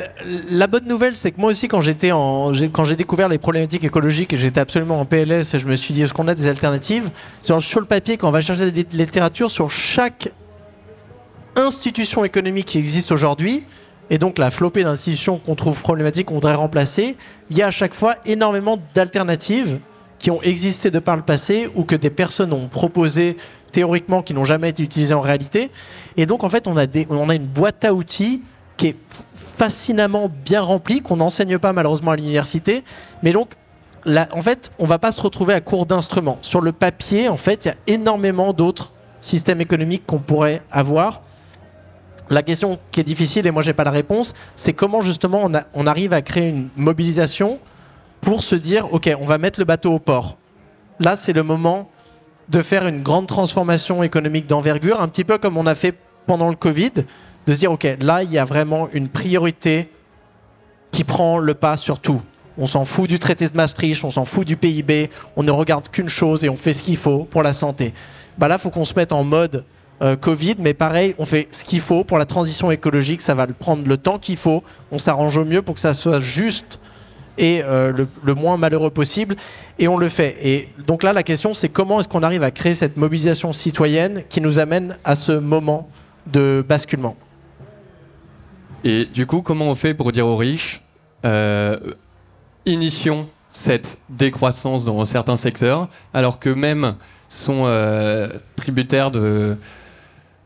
la 0.50 0.66
bonne 0.66 0.86
nouvelle, 0.86 1.16
c'est 1.16 1.30
que 1.30 1.40
moi 1.40 1.50
aussi, 1.50 1.66
quand 1.66 1.80
j'étais 1.80 2.12
en, 2.12 2.52
quand 2.72 2.84
j'ai 2.84 2.94
découvert 2.96 3.30
les 3.30 3.38
problématiques 3.38 3.84
écologiques 3.84 4.34
et 4.34 4.36
j'étais 4.36 4.60
absolument 4.60 5.00
en 5.00 5.06
PLS, 5.06 5.56
je 5.56 5.66
me 5.66 5.76
suis 5.76 5.94
dit, 5.94 6.02
est-ce 6.02 6.12
qu'on 6.12 6.28
a 6.28 6.34
des 6.34 6.46
alternatives? 6.46 7.08
Sur, 7.40 7.62
sur 7.62 7.80
le 7.80 7.86
papier, 7.86 8.18
quand 8.18 8.28
on 8.28 8.32
va 8.32 8.42
chercher 8.42 8.66
la 8.66 8.70
lit- 8.70 8.86
littérature 8.92 9.50
sur 9.50 9.70
chaque 9.70 10.28
institution 11.56 12.24
économique 12.24 12.66
qui 12.66 12.78
existe 12.78 13.12
aujourd'hui, 13.12 13.64
et 14.10 14.18
donc 14.18 14.36
la 14.36 14.50
flopée 14.50 14.84
d'institutions 14.84 15.38
qu'on 15.38 15.54
trouve 15.54 15.80
problématiques, 15.80 16.26
qu'on 16.26 16.34
voudrait 16.34 16.54
remplacer, 16.54 17.16
il 17.50 17.56
y 17.56 17.62
a 17.62 17.68
à 17.68 17.70
chaque 17.70 17.94
fois 17.94 18.16
énormément 18.26 18.78
d'alternatives 18.94 19.78
qui 20.22 20.30
ont 20.30 20.40
existé 20.40 20.90
de 20.90 21.00
par 21.00 21.16
le 21.16 21.22
passé 21.22 21.68
ou 21.74 21.84
que 21.84 21.96
des 21.96 22.08
personnes 22.08 22.52
ont 22.52 22.68
proposé 22.68 23.36
théoriquement 23.72 24.22
qui 24.22 24.34
n'ont 24.34 24.44
jamais 24.44 24.68
été 24.68 24.82
utilisées 24.82 25.14
en 25.14 25.20
réalité. 25.20 25.70
Et 26.16 26.26
donc 26.26 26.44
en 26.44 26.48
fait, 26.48 26.68
on 26.68 26.76
a, 26.76 26.84
une 27.34 27.46
boîte 27.46 27.84
à 27.84 27.92
outils 27.92 28.40
qui 28.76 28.86
est 28.86 28.96
fascinamment 29.58 30.30
bien 30.44 30.60
remplie, 30.60 31.02
qu'on 31.02 31.16
n'enseigne 31.16 31.58
pas 31.58 31.72
malheureusement 31.72 32.12
à 32.12 32.16
l'université. 32.16 32.84
Mais 33.24 33.32
donc, 33.32 33.50
en 34.06 34.42
fait, 34.42 34.70
on 34.78 34.86
va 34.86 35.00
pas 35.00 35.10
se 35.10 35.20
retrouver 35.20 35.54
à 35.54 35.60
court 35.60 35.86
d'instruments. 35.86 36.38
Sur 36.40 36.60
le 36.60 36.70
papier, 36.70 37.28
en 37.28 37.36
fait, 37.36 37.64
il 37.64 37.68
y 37.68 37.70
a 37.72 37.76
énormément 37.88 38.52
d'autres 38.52 38.92
systèmes 39.20 39.60
économiques 39.60 40.04
qu'on 40.06 40.18
pourrait 40.18 40.62
avoir. 40.70 41.22
La 42.30 42.44
question 42.44 42.78
qui 42.92 43.00
est 43.00 43.04
difficile, 43.04 43.46
et 43.48 43.50
moi 43.50 43.62
j'ai 43.62 43.74
pas 43.74 43.84
la 43.84 43.90
réponse, 43.90 44.34
c'est 44.54 44.72
comment 44.72 45.02
justement 45.02 45.50
on 45.74 45.86
arrive 45.86 46.12
à 46.12 46.22
créer 46.22 46.48
une 46.48 46.68
mobilisation 46.76 47.58
pour 48.22 48.42
se 48.42 48.54
dire, 48.54 48.90
ok, 48.94 49.14
on 49.20 49.26
va 49.26 49.36
mettre 49.36 49.60
le 49.60 49.66
bateau 49.66 49.92
au 49.92 49.98
port. 49.98 50.38
Là, 51.00 51.16
c'est 51.16 51.34
le 51.34 51.42
moment 51.42 51.90
de 52.48 52.62
faire 52.62 52.86
une 52.86 53.02
grande 53.02 53.26
transformation 53.26 54.02
économique 54.02 54.46
d'envergure, 54.46 55.02
un 55.02 55.08
petit 55.08 55.24
peu 55.24 55.36
comme 55.36 55.58
on 55.58 55.66
a 55.66 55.74
fait 55.74 55.94
pendant 56.26 56.48
le 56.48 56.56
Covid, 56.56 56.92
de 57.46 57.52
se 57.52 57.58
dire, 57.58 57.72
ok, 57.72 57.96
là, 58.00 58.22
il 58.22 58.32
y 58.32 58.38
a 58.38 58.44
vraiment 58.44 58.88
une 58.92 59.08
priorité 59.08 59.90
qui 60.92 61.02
prend 61.02 61.38
le 61.38 61.54
pas 61.54 61.76
sur 61.76 61.98
tout. 61.98 62.22
On 62.56 62.66
s'en 62.66 62.84
fout 62.84 63.08
du 63.08 63.18
traité 63.18 63.48
de 63.48 63.56
Maastricht, 63.56 64.04
on 64.04 64.10
s'en 64.10 64.24
fout 64.24 64.46
du 64.46 64.56
PIB, 64.56 65.10
on 65.36 65.42
ne 65.42 65.50
regarde 65.50 65.88
qu'une 65.88 66.08
chose 66.08 66.44
et 66.44 66.48
on 66.48 66.56
fait 66.56 66.74
ce 66.74 66.84
qu'il 66.84 66.98
faut 66.98 67.24
pour 67.24 67.42
la 67.42 67.52
santé. 67.52 67.92
Bah 68.38 68.46
là, 68.46 68.56
il 68.58 68.60
faut 68.60 68.70
qu'on 68.70 68.84
se 68.84 68.94
mette 68.94 69.12
en 69.12 69.24
mode 69.24 69.64
euh, 70.00 70.14
Covid, 70.14 70.56
mais 70.58 70.74
pareil, 70.74 71.16
on 71.18 71.24
fait 71.24 71.48
ce 71.50 71.64
qu'il 71.64 71.80
faut 71.80 72.04
pour 72.04 72.18
la 72.18 72.24
transition 72.24 72.70
écologique, 72.70 73.22
ça 73.22 73.34
va 73.34 73.46
prendre 73.48 73.88
le 73.88 73.96
temps 73.96 74.18
qu'il 74.18 74.36
faut, 74.36 74.62
on 74.92 74.98
s'arrange 74.98 75.36
au 75.36 75.44
mieux 75.44 75.62
pour 75.62 75.74
que 75.74 75.80
ça 75.80 75.94
soit 75.94 76.20
juste 76.20 76.78
et 77.38 77.62
euh, 77.62 77.92
le, 77.92 78.08
le 78.22 78.34
moins 78.34 78.56
malheureux 78.56 78.90
possible, 78.90 79.36
et 79.78 79.88
on 79.88 79.96
le 79.96 80.08
fait. 80.08 80.36
Et 80.42 80.68
donc 80.86 81.02
là, 81.02 81.12
la 81.12 81.22
question, 81.22 81.54
c'est 81.54 81.68
comment 81.68 82.00
est-ce 82.00 82.08
qu'on 82.08 82.22
arrive 82.22 82.42
à 82.42 82.50
créer 82.50 82.74
cette 82.74 82.96
mobilisation 82.96 83.52
citoyenne 83.52 84.24
qui 84.28 84.40
nous 84.40 84.58
amène 84.58 84.96
à 85.04 85.14
ce 85.14 85.32
moment 85.32 85.88
de 86.26 86.64
basculement? 86.68 87.16
Et 88.84 89.06
du 89.06 89.26
coup, 89.26 89.42
comment 89.42 89.66
on 89.66 89.74
fait 89.74 89.94
pour 89.94 90.12
dire 90.12 90.26
aux 90.26 90.36
riches, 90.36 90.82
euh, 91.24 91.78
initions 92.66 93.28
cette 93.52 93.98
décroissance 94.08 94.84
dans 94.84 95.04
certains 95.04 95.36
secteurs, 95.36 95.88
alors 96.12 96.38
qu'eux-mêmes 96.38 96.96
sont 97.28 97.64
euh, 97.66 98.28
tributaires 98.56 99.10
de, 99.10 99.56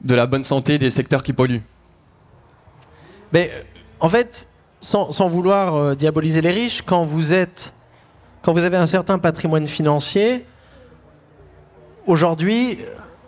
de 0.02 0.14
la 0.14 0.26
bonne 0.26 0.44
santé 0.44 0.78
des 0.78 0.90
secteurs 0.90 1.22
qui 1.22 1.32
polluent? 1.32 1.62
Mais 3.32 3.50
en 4.00 4.08
fait, 4.08 4.48
sans, 4.80 5.28
vouloir 5.28 5.74
euh, 5.74 5.94
diaboliser 5.94 6.40
les 6.40 6.50
riches, 6.50 6.82
quand 6.82 7.04
vous 7.04 7.32
êtes, 7.32 7.74
quand 8.42 8.52
vous 8.52 8.64
avez 8.64 8.76
un 8.76 8.86
certain 8.86 9.18
patrimoine 9.18 9.66
financier, 9.66 10.44
aujourd'hui, 12.06 12.78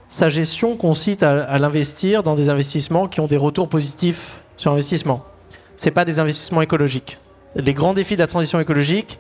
sa 0.09 0.29
gestion 0.29 0.77
consiste 0.77 1.23
à, 1.23 1.59
l'investir 1.59 2.23
dans 2.23 2.35
des 2.35 2.49
investissements 2.49 3.09
qui 3.09 3.21
ont 3.21 3.27
des 3.27 3.37
retours 3.37 3.69
positifs 3.69 4.43
sur 4.57 4.73
investissement. 4.73 5.25
C'est 5.77 5.91
pas 5.91 6.05
des 6.05 6.19
investissements 6.19 6.63
écologiques. 6.63 7.19
Les 7.55 7.75
grands 7.75 7.95
défis 7.95 8.15
de 8.15 8.21
la 8.21 8.27
transition 8.27 8.59
écologique 8.59 9.19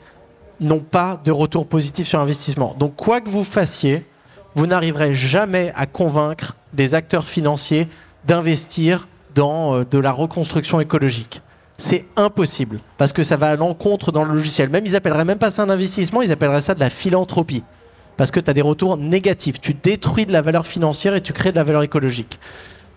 n'ont 0.60 0.80
pas 0.80 1.20
de 1.24 1.30
retour 1.30 1.66
positif 1.66 2.08
sur 2.08 2.20
investissement. 2.20 2.74
Donc 2.78 2.96
quoi 2.96 3.20
que 3.20 3.28
vous 3.28 3.44
fassiez, 3.44 4.06
vous 4.54 4.66
n'arriverez 4.66 5.14
jamais 5.14 5.72
à 5.76 5.86
convaincre 5.86 6.56
des 6.72 6.94
acteurs 6.94 7.28
financiers 7.28 7.86
d'investir 8.26 9.08
dans 9.34 9.74
euh, 9.74 9.84
de 9.84 9.98
la 9.98 10.10
reconstruction 10.10 10.80
écologique. 10.80 11.42
C'est 11.78 12.06
impossible 12.16 12.80
parce 12.96 13.12
que 13.12 13.22
ça 13.22 13.36
va 13.36 13.50
à 13.50 13.56
l'encontre 13.56 14.10
dans 14.10 14.24
le 14.24 14.34
logiciel. 14.34 14.68
Même 14.68 14.84
ils 14.84 14.96
appelleraient 14.96 15.24
même 15.24 15.38
pas 15.38 15.52
ça 15.52 15.62
un 15.62 15.70
investissement, 15.70 16.22
ils 16.22 16.32
appelleraient 16.32 16.60
ça 16.60 16.74
de 16.74 16.80
la 16.80 16.90
philanthropie. 16.90 17.62
Parce 18.16 18.32
que 18.32 18.40
tu 18.40 18.50
as 18.50 18.54
des 18.54 18.62
retours 18.62 18.96
négatifs. 18.96 19.60
Tu 19.60 19.74
détruis 19.74 20.26
de 20.26 20.32
la 20.32 20.42
valeur 20.42 20.66
financière 20.66 21.14
et 21.14 21.20
tu 21.20 21.32
crées 21.32 21.52
de 21.52 21.56
la 21.56 21.62
valeur 21.62 21.84
écologique. 21.84 22.40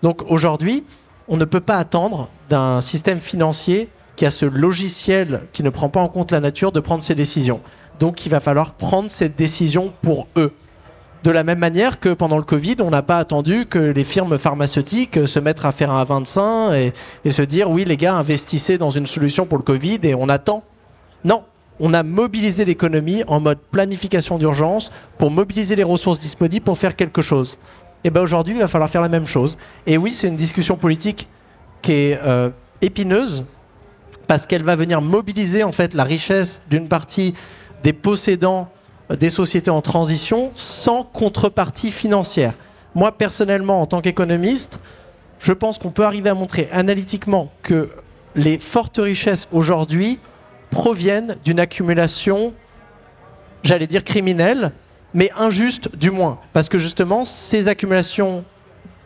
Donc 0.02 0.28
aujourd'hui, 0.28 0.84
on 1.28 1.36
ne 1.36 1.44
peut 1.44 1.60
pas 1.60 1.76
attendre 1.76 2.28
d'un 2.50 2.80
système 2.80 3.20
financier 3.20 3.88
qui 4.16 4.26
a 4.26 4.32
ce 4.32 4.46
logiciel 4.46 5.42
qui 5.52 5.62
ne 5.62 5.70
prend 5.70 5.88
pas 5.88 6.00
en 6.00 6.08
compte 6.08 6.32
la 6.32 6.40
nature 6.40 6.72
de 6.72 6.80
prendre 6.80 7.04
ses 7.04 7.14
décisions. 7.14 7.60
Donc 8.00 8.26
il 8.26 8.30
va 8.30 8.40
falloir 8.40 8.74
prendre 8.74 9.08
cette 9.08 9.36
décision 9.36 9.92
pour 10.02 10.26
eux. 10.36 10.52
De 11.24 11.30
la 11.30 11.44
même 11.44 11.60
manière 11.60 12.00
que 12.00 12.12
pendant 12.12 12.36
le 12.36 12.42
Covid, 12.42 12.76
on 12.80 12.90
n'a 12.90 13.02
pas 13.02 13.18
attendu 13.18 13.66
que 13.66 13.78
les 13.78 14.02
firmes 14.02 14.38
pharmaceutiques 14.38 15.26
se 15.26 15.38
mettent 15.38 15.64
à 15.64 15.70
faire 15.70 15.92
un 15.92 16.02
25 16.02 16.72
et, 16.72 16.92
et 17.24 17.30
se 17.30 17.42
dire 17.42 17.70
oui 17.70 17.84
les 17.84 17.96
gars 17.96 18.14
investissez 18.14 18.76
dans 18.76 18.90
une 18.90 19.06
solution 19.06 19.46
pour 19.46 19.58
le 19.58 19.62
Covid 19.62 20.00
et 20.02 20.16
on 20.16 20.28
attend. 20.28 20.64
Non, 21.24 21.44
on 21.78 21.94
a 21.94 22.02
mobilisé 22.02 22.64
l'économie 22.64 23.22
en 23.28 23.38
mode 23.38 23.58
planification 23.70 24.36
d'urgence 24.36 24.90
pour 25.18 25.30
mobiliser 25.30 25.76
les 25.76 25.84
ressources 25.84 26.18
disponibles 26.18 26.64
pour 26.64 26.78
faire 26.78 26.96
quelque 26.96 27.22
chose. 27.22 27.56
Et 28.04 28.10
bien 28.10 28.22
aujourd'hui, 28.22 28.54
il 28.54 28.60
va 28.60 28.68
falloir 28.68 28.90
faire 28.90 29.02
la 29.02 29.08
même 29.08 29.26
chose. 29.26 29.56
Et 29.86 29.96
oui, 29.96 30.10
c'est 30.10 30.26
une 30.26 30.36
discussion 30.36 30.76
politique 30.76 31.28
qui 31.82 31.92
est 31.92 32.20
euh, 32.24 32.50
épineuse 32.80 33.44
parce 34.26 34.46
qu'elle 34.46 34.62
va 34.64 34.76
venir 34.76 35.00
mobiliser 35.00 35.62
en 35.62 35.72
fait 35.72 35.94
la 35.94 36.04
richesse 36.04 36.62
d'une 36.68 36.88
partie 36.88 37.34
des 37.82 37.92
possédants 37.92 38.68
des 39.18 39.30
sociétés 39.30 39.70
en 39.70 39.80
transition 39.80 40.50
sans 40.54 41.04
contrepartie 41.04 41.90
financière. 41.90 42.54
Moi 42.94 43.12
personnellement, 43.12 43.80
en 43.80 43.86
tant 43.86 44.00
qu'économiste, 44.00 44.78
je 45.38 45.52
pense 45.52 45.78
qu'on 45.78 45.90
peut 45.90 46.04
arriver 46.04 46.30
à 46.30 46.34
montrer 46.34 46.68
analytiquement 46.72 47.50
que 47.62 47.90
les 48.34 48.58
fortes 48.58 48.98
richesses 48.98 49.48
aujourd'hui 49.52 50.18
proviennent 50.70 51.36
d'une 51.44 51.60
accumulation, 51.60 52.54
j'allais 53.62 53.86
dire 53.86 54.04
criminelle, 54.04 54.72
mais 55.14 55.30
injuste 55.36 55.94
du 55.96 56.10
moins. 56.10 56.38
Parce 56.52 56.68
que 56.68 56.78
justement, 56.78 57.24
ces 57.24 57.68
accumulations, 57.68 58.44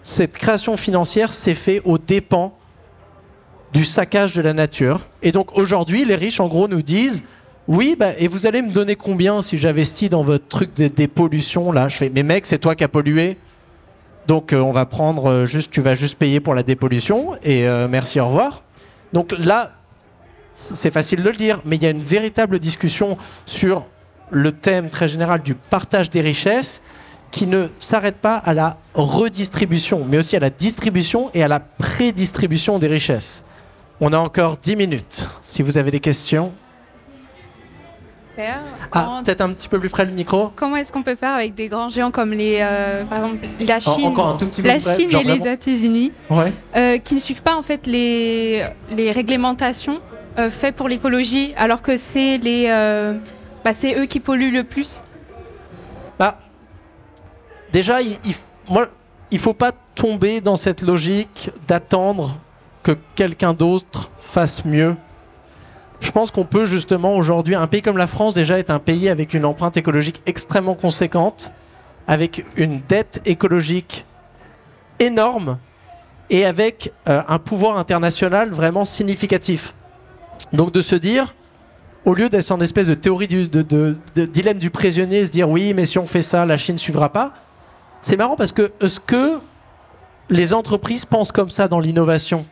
cette 0.04 0.32
création 0.32 0.76
financière 0.76 1.32
s'est 1.32 1.54
fait 1.54 1.80
aux 1.84 1.98
dépens 1.98 2.56
du 3.72 3.84
saccage 3.84 4.32
de 4.34 4.42
la 4.42 4.52
nature. 4.52 5.00
Et 5.22 5.32
donc 5.32 5.56
aujourd'hui, 5.56 6.04
les 6.04 6.14
riches, 6.14 6.40
en 6.40 6.48
gros, 6.48 6.68
nous 6.68 6.82
disent 6.82 7.24
Oui, 7.68 7.96
bah, 7.98 8.12
et 8.18 8.28
vous 8.28 8.46
allez 8.46 8.62
me 8.62 8.70
donner 8.70 8.94
combien 8.94 9.42
si 9.42 9.58
j'investis 9.58 10.08
dans 10.08 10.22
votre 10.22 10.46
truc 10.46 10.72
des, 10.74 10.88
des 10.88 11.08
pollutions 11.08 11.72
là? 11.72 11.88
Je 11.88 11.96
fais 11.96 12.10
Mais 12.14 12.22
mec, 12.22 12.46
c'est 12.46 12.58
toi 12.58 12.74
qui 12.74 12.84
as 12.84 12.88
pollué. 12.88 13.36
Donc 14.26 14.52
euh, 14.52 14.60
on 14.60 14.72
va 14.72 14.86
prendre 14.86 15.26
euh, 15.26 15.46
juste, 15.46 15.70
tu 15.70 15.80
vas 15.80 15.94
juste 15.94 16.16
payer 16.16 16.40
pour 16.40 16.54
la 16.54 16.62
dépollution 16.62 17.36
et 17.42 17.66
euh, 17.68 17.88
merci, 17.88 18.20
au 18.20 18.26
revoir. 18.26 18.62
Donc 19.12 19.32
là, 19.38 19.72
c'est 20.52 20.90
facile 20.90 21.22
de 21.22 21.28
le 21.28 21.36
dire, 21.36 21.60
mais 21.64 21.76
il 21.76 21.82
y 21.82 21.86
a 21.86 21.90
une 21.90 22.02
véritable 22.02 22.58
discussion 22.58 23.18
sur 23.44 23.86
le 24.30 24.52
thème 24.52 24.90
très 24.90 25.06
général 25.06 25.42
du 25.42 25.54
partage 25.54 26.10
des 26.10 26.20
richesses 26.20 26.82
qui 27.30 27.46
ne 27.46 27.68
s'arrête 27.78 28.16
pas 28.16 28.36
à 28.36 28.54
la 28.54 28.78
redistribution, 28.94 30.04
mais 30.08 30.18
aussi 30.18 30.36
à 30.36 30.40
la 30.40 30.50
distribution 30.50 31.30
et 31.34 31.42
à 31.42 31.48
la 31.48 31.60
prédistribution 31.60 32.78
des 32.78 32.86
richesses. 32.86 33.44
On 34.00 34.12
a 34.12 34.18
encore 34.18 34.56
10 34.56 34.76
minutes. 34.76 35.28
Si 35.42 35.62
vous 35.62 35.78
avez 35.78 35.90
des 35.90 36.00
questions. 36.00 36.52
Faire 38.36 38.60
Ah, 38.92 39.22
peut-être 39.24 39.40
un 39.40 39.52
petit 39.54 39.66
peu 39.68 39.80
plus 39.80 39.88
près 39.88 40.04
le 40.04 40.12
micro. 40.12 40.52
Comment 40.54 40.76
est-ce 40.76 40.92
qu'on 40.92 41.02
peut 41.02 41.14
faire 41.14 41.32
avec 41.32 41.54
des 41.54 41.68
grands 41.68 41.88
géants 41.88 42.10
comme 42.10 42.32
les, 42.32 42.58
euh, 42.60 43.04
par 43.04 43.18
exemple, 43.24 43.46
la 43.60 43.80
Chine, 43.80 44.12
un 44.18 44.36
tout 44.36 44.46
petit 44.46 44.60
la 44.62 44.76
près, 44.76 45.02
et 45.02 45.24
les. 45.24 45.48
États-Unis, 45.48 46.12
Ouais. 46.28 46.52
euh, 46.76 46.98
qui 46.98 47.14
ne 47.14 47.18
suivent 47.20 47.42
pas 47.42 47.56
en 47.56 47.62
fait 47.62 47.86
les, 47.86 48.66
les 48.90 49.10
réglementations 49.10 50.00
euh, 50.38 50.50
faites 50.50 50.76
pour 50.76 50.86
l'écologie, 50.88 51.54
alors 51.56 51.80
que 51.80 51.96
c'est 51.96 52.36
les, 52.38 52.66
bah, 53.64 53.72
c'est 53.72 53.98
eux 53.98 54.04
qui 54.04 54.20
polluent 54.20 54.52
le 54.52 54.64
plus. 54.64 55.02
Bah, 56.18 56.38
déjà, 57.72 58.02
il, 58.02 58.18
il, 58.26 58.34
moi, 58.68 58.88
il 59.30 59.38
faut 59.38 59.54
pas 59.54 59.72
tomber 59.94 60.42
dans 60.42 60.56
cette 60.56 60.82
logique 60.82 61.50
d'attendre 61.66 62.38
que 62.82 62.92
quelqu'un 63.14 63.54
d'autre 63.54 64.10
fasse 64.20 64.64
mieux. 64.66 64.94
Je 66.00 66.10
pense 66.10 66.30
qu'on 66.30 66.44
peut 66.44 66.66
justement 66.66 67.16
aujourd'hui, 67.16 67.54
un 67.54 67.66
pays 67.66 67.82
comme 67.82 67.96
la 67.96 68.06
France 68.06 68.34
déjà 68.34 68.58
est 68.58 68.70
un 68.70 68.78
pays 68.78 69.08
avec 69.08 69.34
une 69.34 69.44
empreinte 69.44 69.76
écologique 69.76 70.22
extrêmement 70.26 70.74
conséquente, 70.74 71.52
avec 72.06 72.44
une 72.56 72.80
dette 72.88 73.20
écologique 73.24 74.04
énorme 75.00 75.58
et 76.30 76.44
avec 76.44 76.92
euh, 77.08 77.22
un 77.28 77.38
pouvoir 77.38 77.78
international 77.78 78.50
vraiment 78.50 78.84
significatif. 78.84 79.74
Donc 80.52 80.72
de 80.72 80.80
se 80.80 80.94
dire, 80.94 81.34
au 82.04 82.14
lieu 82.14 82.28
d'être 82.28 82.50
en 82.52 82.60
espèce 82.60 82.88
de 82.88 82.94
théorie 82.94 83.28
du 83.28 83.48
dilemme 83.48 84.58
du 84.58 84.70
prisonnier, 84.70 85.26
se 85.26 85.30
dire 85.30 85.48
oui, 85.48 85.74
mais 85.74 85.86
si 85.86 85.98
on 85.98 86.06
fait 86.06 86.22
ça, 86.22 86.46
la 86.46 86.58
Chine 86.58 86.78
suivra 86.78 87.10
pas. 87.10 87.32
C'est 88.00 88.16
marrant 88.16 88.36
parce 88.36 88.52
que 88.52 88.72
est-ce 88.80 89.00
que 89.00 89.40
les 90.28 90.54
entreprises 90.54 91.04
pensent 91.04 91.32
comme 91.32 91.50
ça 91.50 91.68
dans 91.68 91.80
l'innovation? 91.80 92.46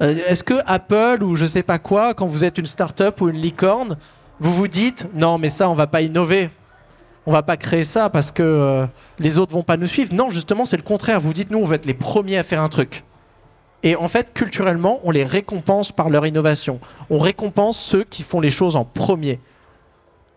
Euh, 0.00 0.14
Est-ce 0.28 0.44
que 0.44 0.54
Apple 0.66 1.22
ou 1.22 1.36
je 1.36 1.46
sais 1.46 1.62
pas 1.62 1.78
quoi, 1.78 2.14
quand 2.14 2.26
vous 2.26 2.44
êtes 2.44 2.58
une 2.58 2.66
start-up 2.66 3.20
ou 3.20 3.28
une 3.28 3.40
licorne, 3.40 3.96
vous 4.40 4.54
vous 4.54 4.68
dites 4.68 5.06
non, 5.14 5.38
mais 5.38 5.48
ça, 5.48 5.68
on 5.68 5.74
va 5.74 5.86
pas 5.86 6.02
innover. 6.02 6.50
On 7.26 7.32
va 7.32 7.42
pas 7.42 7.56
créer 7.56 7.84
ça 7.84 8.08
parce 8.08 8.30
que 8.30 8.42
euh, 8.42 8.86
les 9.18 9.38
autres 9.38 9.52
vont 9.52 9.62
pas 9.62 9.76
nous 9.76 9.86
suivre. 9.86 10.14
Non, 10.14 10.30
justement, 10.30 10.64
c'est 10.64 10.76
le 10.78 10.82
contraire. 10.82 11.20
Vous 11.20 11.32
dites 11.32 11.50
nous, 11.50 11.58
on 11.58 11.66
va 11.66 11.74
être 11.74 11.84
les 11.84 11.94
premiers 11.94 12.38
à 12.38 12.42
faire 12.42 12.62
un 12.62 12.68
truc. 12.68 13.04
Et 13.82 13.96
en 13.96 14.08
fait, 14.08 14.32
culturellement, 14.32 15.00
on 15.04 15.10
les 15.10 15.24
récompense 15.24 15.92
par 15.92 16.08
leur 16.08 16.26
innovation. 16.26 16.80
On 17.10 17.18
récompense 17.18 17.78
ceux 17.78 18.04
qui 18.04 18.22
font 18.22 18.40
les 18.40 18.50
choses 18.50 18.76
en 18.76 18.84
premier. 18.84 19.40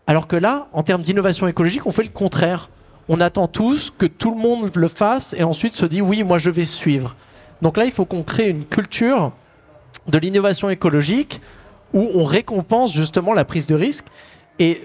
Alors 0.06 0.28
que 0.28 0.36
là, 0.36 0.67
en 0.74 0.84
termes 0.84 1.02
d'innovation 1.02 1.47
écologique, 1.47 1.86
on 1.86 1.91
fait 1.91 2.04
le 2.04 2.10
contraire. 2.10 2.69
On 3.08 3.21
attend 3.21 3.47
tous 3.47 3.91
que 3.97 4.06
tout 4.06 4.32
le 4.32 4.38
monde 4.38 4.69
le 4.76 4.88
fasse 4.88 5.34
et 5.38 5.43
ensuite 5.43 5.76
se 5.76 5.86
dit 5.86 6.02
oui, 6.02 6.24
moi 6.24 6.39
je 6.39 6.50
vais 6.50 6.65
suivre. 6.65 7.15
Donc 7.62 7.78
là, 7.78 7.86
il 7.86 7.91
faut 7.91 8.06
qu'on 8.06 8.24
crée 8.24 8.50
une 8.50 8.65
culture 8.65 9.32
de 10.08 10.17
l'innovation 10.17 10.69
écologique 10.69 11.41
où 11.93 12.10
on 12.15 12.23
récompense 12.23 12.93
justement 12.93 13.34
la 13.34 13.45
prise 13.45 13.67
de 13.67 13.75
risque. 13.75 14.06
Et 14.60 14.82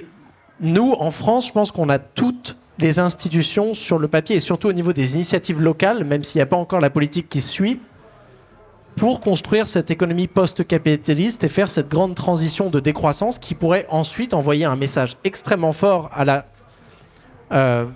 nous, 0.60 0.92
en 0.98 1.10
France, 1.10 1.48
je 1.48 1.52
pense 1.52 1.72
qu'on 1.72 1.88
a 1.88 1.98
toutes 1.98 2.56
les 2.78 2.98
institutions 2.98 3.74
sur 3.74 3.98
le 3.98 4.08
papier 4.08 4.36
et 4.36 4.40
surtout 4.40 4.68
au 4.68 4.72
niveau 4.72 4.92
des 4.92 5.14
initiatives 5.14 5.60
locales, 5.60 6.04
même 6.04 6.24
s'il 6.24 6.38
n'y 6.38 6.42
a 6.42 6.46
pas 6.46 6.56
encore 6.56 6.80
la 6.80 6.90
politique 6.90 7.28
qui 7.28 7.40
suit, 7.40 7.80
pour 8.96 9.20
construire 9.20 9.68
cette 9.68 9.90
économie 9.90 10.26
post-capitaliste 10.26 11.44
et 11.44 11.48
faire 11.48 11.70
cette 11.70 11.88
grande 11.88 12.14
transition 12.14 12.70
de 12.70 12.80
décroissance 12.80 13.38
qui 13.38 13.54
pourrait 13.54 13.86
ensuite 13.90 14.32
envoyer 14.32 14.64
un 14.64 14.76
message 14.76 15.16
extrêmement 15.22 15.74
fort 15.74 16.10
à 16.14 16.24
la 16.24 16.46
euh, 17.52 17.86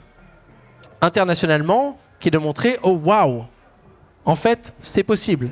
internationalement, 1.01 1.99
qui 2.21 2.29
est 2.29 2.31
de 2.31 2.39
montrer 2.39 2.79
oh 2.83 3.01
waouh, 3.03 3.45
en 4.27 4.37
fait 4.37 4.75
c'est 4.79 5.03
possible. 5.03 5.51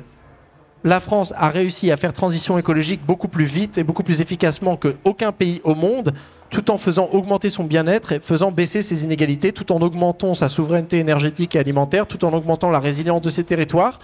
La 0.83 1.01
France 1.01 1.33
a 1.35 1.49
réussi 1.49 1.91
à 1.91 1.97
faire 1.97 2.13
transition 2.13 2.57
écologique 2.57 3.01
beaucoup 3.05 3.27
plus 3.27 3.45
vite 3.45 3.77
et 3.77 3.83
beaucoup 3.83 4.03
plus 4.03 4.21
efficacement 4.21 4.77
que 4.77 4.95
aucun 5.03 5.33
pays 5.33 5.59
au 5.65 5.75
monde, 5.75 6.13
tout 6.49 6.71
en 6.71 6.77
faisant 6.77 7.09
augmenter 7.11 7.49
son 7.49 7.65
bien-être 7.65 8.13
et 8.13 8.19
faisant 8.21 8.51
baisser 8.51 8.81
ses 8.81 9.03
inégalités, 9.03 9.51
tout 9.51 9.73
en 9.73 9.81
augmentant 9.81 10.33
sa 10.33 10.47
souveraineté 10.47 10.99
énergétique 10.99 11.55
et 11.55 11.59
alimentaire, 11.59 12.07
tout 12.07 12.23
en 12.23 12.31
augmentant 12.31 12.69
la 12.69 12.79
résilience 12.79 13.21
de 13.21 13.29
ses 13.29 13.43
territoires. 13.43 13.99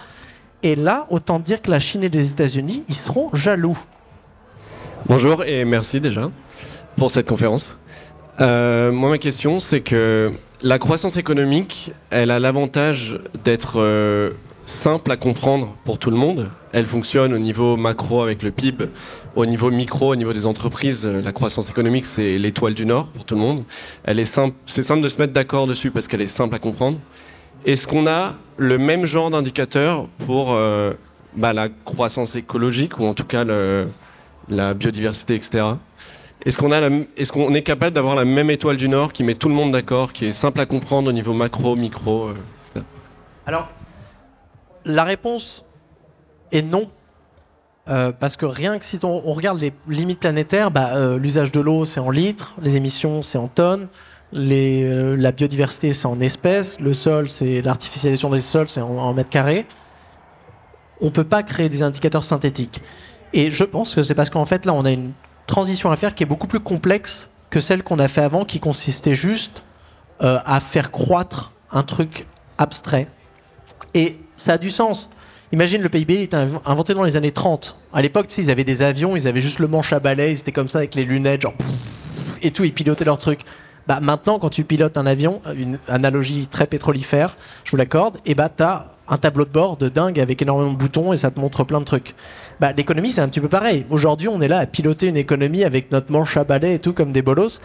Et 0.62 0.76
là, 0.76 1.06
autant 1.08 1.38
dire 1.38 1.62
que 1.62 1.70
la 1.70 1.80
Chine 1.80 2.04
et 2.04 2.10
les 2.10 2.30
États-Unis, 2.30 2.84
ils 2.88 2.94
seront 2.94 3.30
jaloux. 3.32 3.78
Bonjour 5.06 5.44
et 5.44 5.64
merci 5.64 6.00
déjà 6.00 6.30
pour 6.96 7.10
cette 7.10 7.26
conférence. 7.26 7.78
Euh, 8.40 8.92
moi, 8.92 9.10
ma 9.10 9.18
question, 9.18 9.60
c'est 9.60 9.80
que 9.80 10.32
la 10.60 10.78
croissance 10.78 11.16
économique, 11.16 11.92
elle 12.10 12.30
a 12.30 12.38
l'avantage 12.38 13.18
d'être 13.44 13.80
euh, 13.80 14.32
simple 14.66 15.10
à 15.10 15.16
comprendre 15.16 15.74
pour 15.84 15.98
tout 15.98 16.10
le 16.10 16.16
monde. 16.16 16.50
Elle 16.76 16.84
fonctionne 16.84 17.32
au 17.32 17.38
niveau 17.38 17.78
macro 17.78 18.22
avec 18.22 18.42
le 18.42 18.50
PIB, 18.50 18.90
au 19.34 19.46
niveau 19.46 19.70
micro, 19.70 20.12
au 20.12 20.14
niveau 20.14 20.34
des 20.34 20.44
entreprises. 20.44 21.06
euh, 21.06 21.22
La 21.22 21.32
croissance 21.32 21.70
économique, 21.70 22.04
c'est 22.04 22.36
l'étoile 22.36 22.74
du 22.74 22.84
Nord 22.84 23.06
pour 23.06 23.24
tout 23.24 23.34
le 23.34 23.40
monde. 23.40 23.64
Elle 24.04 24.18
est 24.18 24.26
simple, 24.26 24.54
c'est 24.66 24.82
simple 24.82 25.00
de 25.00 25.08
se 25.08 25.16
mettre 25.16 25.32
d'accord 25.32 25.66
dessus 25.66 25.90
parce 25.90 26.06
qu'elle 26.06 26.20
est 26.20 26.26
simple 26.26 26.54
à 26.54 26.58
comprendre. 26.58 26.98
Est-ce 27.64 27.86
qu'on 27.86 28.06
a 28.06 28.34
le 28.58 28.76
même 28.76 29.06
genre 29.06 29.30
d'indicateur 29.30 30.06
pour 30.26 30.52
euh, 30.52 30.92
bah, 31.34 31.54
la 31.54 31.70
croissance 31.70 32.36
écologique 32.36 33.00
ou 33.00 33.06
en 33.06 33.14
tout 33.14 33.24
cas 33.24 33.46
la 34.50 34.74
biodiversité, 34.74 35.34
etc. 35.34 35.64
Est-ce 36.44 36.58
qu'on 36.58 36.70
est-ce 37.16 37.32
qu'on 37.32 37.54
est 37.54 37.62
capable 37.62 37.94
d'avoir 37.94 38.16
la 38.16 38.26
même 38.26 38.50
étoile 38.50 38.76
du 38.76 38.90
Nord 38.90 39.14
qui 39.14 39.24
met 39.24 39.34
tout 39.34 39.48
le 39.48 39.54
monde 39.54 39.72
d'accord, 39.72 40.12
qui 40.12 40.26
est 40.26 40.32
simple 40.34 40.60
à 40.60 40.66
comprendre 40.66 41.08
au 41.08 41.12
niveau 41.12 41.32
macro, 41.32 41.74
micro, 41.74 42.26
euh, 42.26 42.34
etc. 42.66 42.84
Alors, 43.46 43.70
la 44.84 45.04
réponse 45.04 45.65
est 46.52 46.62
non. 46.62 46.88
Euh, 47.88 48.10
parce 48.10 48.36
que 48.36 48.46
rien 48.46 48.78
que 48.78 48.84
si 48.84 48.98
on, 49.04 49.32
regarde 49.32 49.60
les 49.60 49.72
limites 49.88 50.18
planétaires, 50.18 50.72
bah, 50.72 50.96
euh, 50.96 51.18
l'usage 51.18 51.52
de 51.52 51.60
l'eau 51.60 51.84
c'est 51.84 52.00
en 52.00 52.10
litres, 52.10 52.54
les 52.60 52.74
émissions 52.74 53.22
c'est 53.22 53.38
en 53.38 53.46
tonnes, 53.46 53.86
euh, 54.34 55.16
la 55.16 55.30
biodiversité 55.30 55.92
c'est 55.92 56.06
en 56.06 56.20
espèces, 56.20 56.80
le 56.80 56.92
sol 56.92 57.30
c'est 57.30 57.62
l'artificialisation 57.62 58.30
des 58.30 58.40
sols 58.40 58.68
c'est 58.68 58.80
en, 58.80 58.96
en 58.96 59.14
mètres 59.14 59.30
carrés. 59.30 59.66
On 61.00 61.10
peut 61.10 61.24
pas 61.24 61.44
créer 61.44 61.68
des 61.68 61.84
indicateurs 61.84 62.24
synthétiques. 62.24 62.80
Et 63.32 63.52
je 63.52 63.62
pense 63.62 63.94
que 63.94 64.02
c'est 64.02 64.14
parce 64.14 64.30
qu'en 64.30 64.46
fait 64.46 64.66
là 64.66 64.72
on 64.72 64.84
a 64.84 64.90
une 64.90 65.12
transition 65.46 65.92
à 65.92 65.96
faire 65.96 66.16
qui 66.16 66.24
est 66.24 66.26
beaucoup 66.26 66.48
plus 66.48 66.60
complexe 66.60 67.30
que 67.50 67.60
celle 67.60 67.84
qu'on 67.84 68.00
a 68.00 68.08
fait 68.08 68.22
avant, 68.22 68.44
qui 68.44 68.58
consistait 68.58 69.14
juste 69.14 69.62
à 70.18 70.60
faire 70.60 70.90
croître 70.90 71.52
un 71.70 71.82
truc 71.82 72.26
abstrait. 72.58 73.06
Et 73.94 74.18
ça 74.36 74.54
a 74.54 74.58
du 74.58 74.70
sens. 74.70 75.10
Imagine 75.52 75.80
le 75.82 75.88
PIB, 75.88 76.14
il 76.14 76.20
était 76.22 76.36
inv- 76.36 76.60
inventé 76.64 76.92
dans 76.94 77.04
les 77.04 77.16
années 77.16 77.30
30. 77.30 77.76
À 77.92 78.02
l'époque, 78.02 78.26
tu 78.28 78.40
ils 78.40 78.50
avaient 78.50 78.64
des 78.64 78.82
avions, 78.82 79.14
ils 79.16 79.28
avaient 79.28 79.40
juste 79.40 79.60
le 79.60 79.68
manche 79.68 79.92
à 79.92 80.00
balai, 80.00 80.32
ils 80.32 80.38
étaient 80.40 80.52
comme 80.52 80.68
ça 80.68 80.78
avec 80.78 80.94
les 80.94 81.04
lunettes, 81.04 81.42
genre 81.42 81.54
et 82.42 82.50
tout, 82.50 82.64
ils 82.64 82.72
pilotaient 82.74 83.04
leur 83.04 83.18
truc. 83.18 83.40
Bah 83.86 84.00
maintenant, 84.02 84.40
quand 84.40 84.50
tu 84.50 84.64
pilotes 84.64 84.98
un 84.98 85.06
avion, 85.06 85.40
une 85.56 85.78
analogie 85.88 86.48
très 86.48 86.66
pétrolifère, 86.66 87.38
je 87.64 87.70
vous 87.70 87.76
l'accorde, 87.76 88.18
et 88.26 88.34
bah 88.34 88.48
t'as 88.48 88.88
un 89.08 89.18
tableau 89.18 89.44
de 89.44 89.50
bord 89.50 89.76
de 89.76 89.88
dingue 89.88 90.18
avec 90.18 90.42
énormément 90.42 90.72
de 90.72 90.76
boutons 90.76 91.12
et 91.12 91.16
ça 91.16 91.30
te 91.30 91.38
montre 91.38 91.62
plein 91.62 91.78
de 91.78 91.84
trucs. 91.84 92.16
Bah 92.58 92.72
l'économie, 92.76 93.12
c'est 93.12 93.20
un 93.20 93.28
petit 93.28 93.40
peu 93.40 93.48
pareil. 93.48 93.86
Aujourd'hui, 93.88 94.26
on 94.26 94.40
est 94.40 94.48
là 94.48 94.58
à 94.58 94.66
piloter 94.66 95.06
une 95.06 95.16
économie 95.16 95.62
avec 95.62 95.92
notre 95.92 96.10
manche 96.10 96.36
à 96.36 96.42
balai 96.42 96.74
et 96.74 96.78
tout 96.80 96.92
comme 96.92 97.12
des 97.12 97.22
bolos, 97.22 97.60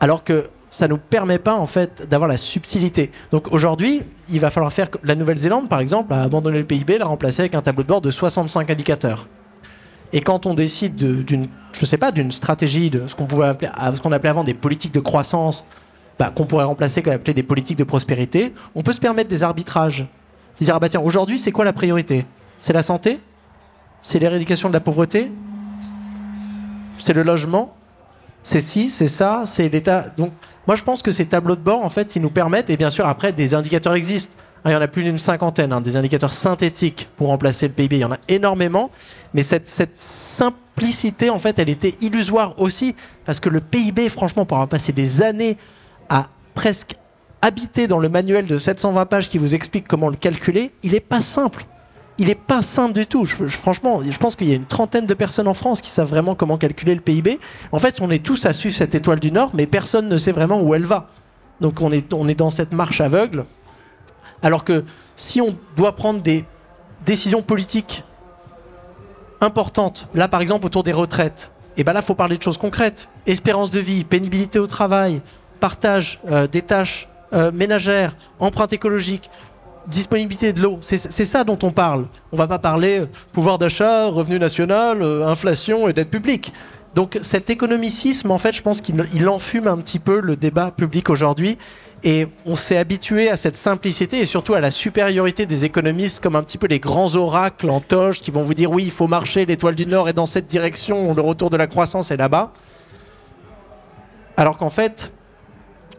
alors 0.00 0.24
que 0.24 0.48
ça 0.70 0.88
nous 0.88 0.98
permet 0.98 1.38
pas 1.38 1.54
en 1.56 1.66
fait 1.66 2.06
d'avoir 2.08 2.28
la 2.28 2.36
subtilité. 2.36 3.10
Donc 3.32 3.52
aujourd'hui, 3.52 4.02
il 4.30 4.40
va 4.40 4.50
falloir 4.50 4.72
faire 4.72 4.88
la 5.04 5.14
Nouvelle-Zélande, 5.14 5.68
par 5.68 5.80
exemple, 5.80 6.12
a 6.12 6.22
abandonné 6.22 6.58
le 6.58 6.64
PIB, 6.64 6.98
l'a 6.98 7.06
remplacé 7.06 7.40
avec 7.42 7.54
un 7.54 7.62
tableau 7.62 7.82
de 7.82 7.88
bord 7.88 8.00
de 8.00 8.10
65 8.10 8.68
indicateurs. 8.70 9.28
Et 10.12 10.20
quand 10.20 10.46
on 10.46 10.54
décide 10.54 10.96
de- 10.96 11.22
d'une, 11.22 11.48
je 11.72 11.84
sais 11.84 11.96
pas, 11.98 12.12
d'une 12.12 12.30
stratégie 12.32 12.90
de 12.90 13.06
ce 13.06 13.14
qu'on 13.14 13.26
pouvait 13.26 13.46
appelait 13.46 13.70
avant 14.28 14.44
des 14.44 14.54
politiques 14.54 14.92
de 14.94 15.00
croissance, 15.00 15.64
bah, 16.18 16.32
qu'on 16.34 16.46
pourrait 16.46 16.64
remplacer, 16.64 17.02
qu'on 17.02 17.10
appelait 17.12 17.34
des 17.34 17.42
politiques 17.42 17.78
de 17.78 17.84
prospérité, 17.84 18.54
on 18.74 18.82
peut 18.82 18.92
se 18.92 19.00
permettre 19.00 19.28
des 19.28 19.42
arbitrages. 19.42 20.06
Se 20.56 20.64
dire, 20.64 20.74
ah 20.74 20.78
bah 20.78 20.88
aujourd'hui, 21.02 21.38
c'est 21.38 21.52
quoi 21.52 21.64
la 21.64 21.72
priorité? 21.72 22.24
C'est 22.56 22.72
la 22.72 22.82
santé? 22.82 23.20
C'est 24.00 24.18
l'éradication 24.18 24.68
de 24.68 24.74
la 24.74 24.80
pauvreté? 24.80 25.30
C'est 26.98 27.12
le 27.12 27.22
logement? 27.22 27.74
C'est 28.42 28.60
ci, 28.60 28.88
c'est 28.88 29.08
ça, 29.08 29.42
c'est 29.44 29.68
l'État? 29.68 30.06
Moi, 30.66 30.76
je 30.76 30.82
pense 30.82 31.02
que 31.02 31.10
ces 31.10 31.26
tableaux 31.26 31.56
de 31.56 31.60
bord, 31.60 31.84
en 31.84 31.90
fait, 31.90 32.16
ils 32.16 32.22
nous 32.22 32.30
permettent, 32.30 32.70
et 32.70 32.76
bien 32.76 32.90
sûr, 32.90 33.06
après, 33.06 33.32
des 33.32 33.54
indicateurs 33.54 33.94
existent. 33.94 34.34
Hein, 34.64 34.70
Il 34.70 34.72
y 34.72 34.76
en 34.76 34.80
a 34.80 34.88
plus 34.88 35.04
d'une 35.04 35.18
cinquantaine, 35.18 35.72
hein, 35.72 35.80
des 35.80 35.96
indicateurs 35.96 36.34
synthétiques 36.34 37.08
pour 37.16 37.28
remplacer 37.28 37.68
le 37.68 37.74
PIB. 37.74 37.96
Il 37.96 38.00
y 38.00 38.04
en 38.04 38.12
a 38.12 38.18
énormément. 38.28 38.90
Mais 39.32 39.42
cette, 39.42 39.68
cette 39.68 40.00
simplicité, 40.02 41.30
en 41.30 41.38
fait, 41.38 41.58
elle 41.58 41.68
était 41.68 41.94
illusoire 42.00 42.60
aussi. 42.60 42.96
Parce 43.24 43.38
que 43.38 43.48
le 43.48 43.60
PIB, 43.60 44.08
franchement, 44.08 44.44
pour 44.44 44.56
avoir 44.56 44.68
passé 44.68 44.92
des 44.92 45.22
années 45.22 45.56
à 46.08 46.28
presque 46.54 46.96
habiter 47.42 47.86
dans 47.86 47.98
le 48.00 48.08
manuel 48.08 48.46
de 48.46 48.58
720 48.58 49.06
pages 49.06 49.28
qui 49.28 49.38
vous 49.38 49.54
explique 49.54 49.86
comment 49.86 50.08
le 50.08 50.16
calculer, 50.16 50.72
il 50.82 50.92
n'est 50.92 51.00
pas 51.00 51.20
simple. 51.20 51.64
Il 52.18 52.28
n'est 52.28 52.34
pas 52.34 52.62
simple 52.62 52.94
du 52.94 53.06
tout. 53.06 53.26
Franchement, 53.26 54.00
je 54.02 54.18
pense 54.18 54.36
qu'il 54.36 54.48
y 54.48 54.52
a 54.52 54.56
une 54.56 54.64
trentaine 54.64 55.04
de 55.04 55.14
personnes 55.14 55.48
en 55.48 55.54
France 55.54 55.80
qui 55.80 55.90
savent 55.90 56.08
vraiment 56.08 56.34
comment 56.34 56.56
calculer 56.56 56.94
le 56.94 57.00
PIB. 57.00 57.38
En 57.72 57.78
fait, 57.78 58.00
on 58.00 58.10
est 58.10 58.24
tous 58.24 58.46
à 58.46 58.54
suivre 58.54 58.74
cette 58.74 58.94
étoile 58.94 59.20
du 59.20 59.30
Nord, 59.30 59.50
mais 59.52 59.66
personne 59.66 60.08
ne 60.08 60.16
sait 60.16 60.32
vraiment 60.32 60.62
où 60.62 60.74
elle 60.74 60.86
va. 60.86 61.08
Donc 61.60 61.80
on 61.80 61.92
est, 61.92 62.12
on 62.14 62.26
est 62.28 62.34
dans 62.34 62.50
cette 62.50 62.72
marche 62.72 63.00
aveugle. 63.00 63.44
Alors 64.42 64.64
que 64.64 64.84
si 65.14 65.40
on 65.40 65.56
doit 65.76 65.96
prendre 65.96 66.22
des 66.22 66.44
décisions 67.04 67.42
politiques 67.42 68.04
importantes, 69.40 70.08
là 70.14 70.28
par 70.28 70.40
exemple 70.40 70.66
autour 70.66 70.82
des 70.82 70.92
retraites, 70.92 71.52
et 71.76 71.84
ben 71.84 71.92
là 71.92 72.00
il 72.00 72.06
faut 72.06 72.14
parler 72.14 72.38
de 72.38 72.42
choses 72.42 72.58
concrètes. 72.58 73.08
Espérance 73.26 73.70
de 73.70 73.80
vie, 73.80 74.04
pénibilité 74.04 74.58
au 74.58 74.66
travail, 74.66 75.20
partage 75.60 76.20
euh, 76.30 76.46
des 76.46 76.62
tâches 76.62 77.08
euh, 77.32 77.52
ménagères, 77.52 78.16
empreinte 78.38 78.72
écologique, 78.72 79.30
disponibilité 79.86 80.52
de 80.52 80.60
l'eau. 80.60 80.78
C'est 80.80 81.24
ça 81.24 81.44
dont 81.44 81.58
on 81.62 81.70
parle. 81.70 82.06
On 82.32 82.36
va 82.36 82.46
pas 82.46 82.58
parler 82.58 83.00
euh, 83.00 83.06
pouvoir 83.32 83.58
d'achat, 83.58 84.06
revenu 84.08 84.38
national, 84.38 85.02
euh, 85.02 85.26
inflation 85.26 85.88
et 85.88 85.92
dette 85.92 86.10
publique. 86.10 86.52
Donc 86.94 87.18
cet 87.22 87.50
économicisme, 87.50 88.30
en 88.30 88.38
fait, 88.38 88.52
je 88.52 88.62
pense 88.62 88.80
qu'il 88.80 89.06
il 89.12 89.28
enfume 89.28 89.68
un 89.68 89.76
petit 89.78 89.98
peu 89.98 90.20
le 90.20 90.36
débat 90.36 90.70
public 90.70 91.10
aujourd'hui. 91.10 91.58
Et 92.04 92.28
on 92.44 92.54
s'est 92.54 92.76
habitué 92.76 93.30
à 93.30 93.36
cette 93.36 93.56
simplicité 93.56 94.20
et 94.20 94.26
surtout 94.26 94.54
à 94.54 94.60
la 94.60 94.70
supériorité 94.70 95.46
des 95.46 95.64
économistes 95.64 96.22
comme 96.22 96.36
un 96.36 96.42
petit 96.42 96.58
peu 96.58 96.66
les 96.66 96.78
grands 96.78 97.14
oracles 97.14 97.68
en 97.70 97.80
toge 97.80 98.20
qui 98.20 98.30
vont 98.30 98.44
vous 98.44 98.54
dire 98.54 98.70
oui, 98.70 98.84
il 98.84 98.90
faut 98.90 99.08
marcher, 99.08 99.44
l'étoile 99.46 99.74
du 99.74 99.86
Nord 99.86 100.08
est 100.08 100.12
dans 100.12 100.26
cette 100.26 100.46
direction, 100.46 101.14
le 101.14 101.22
retour 101.22 101.50
de 101.50 101.56
la 101.56 101.66
croissance 101.66 102.10
est 102.10 102.16
là-bas. 102.16 102.52
Alors 104.36 104.58
qu'en 104.58 104.70
fait, 104.70 105.12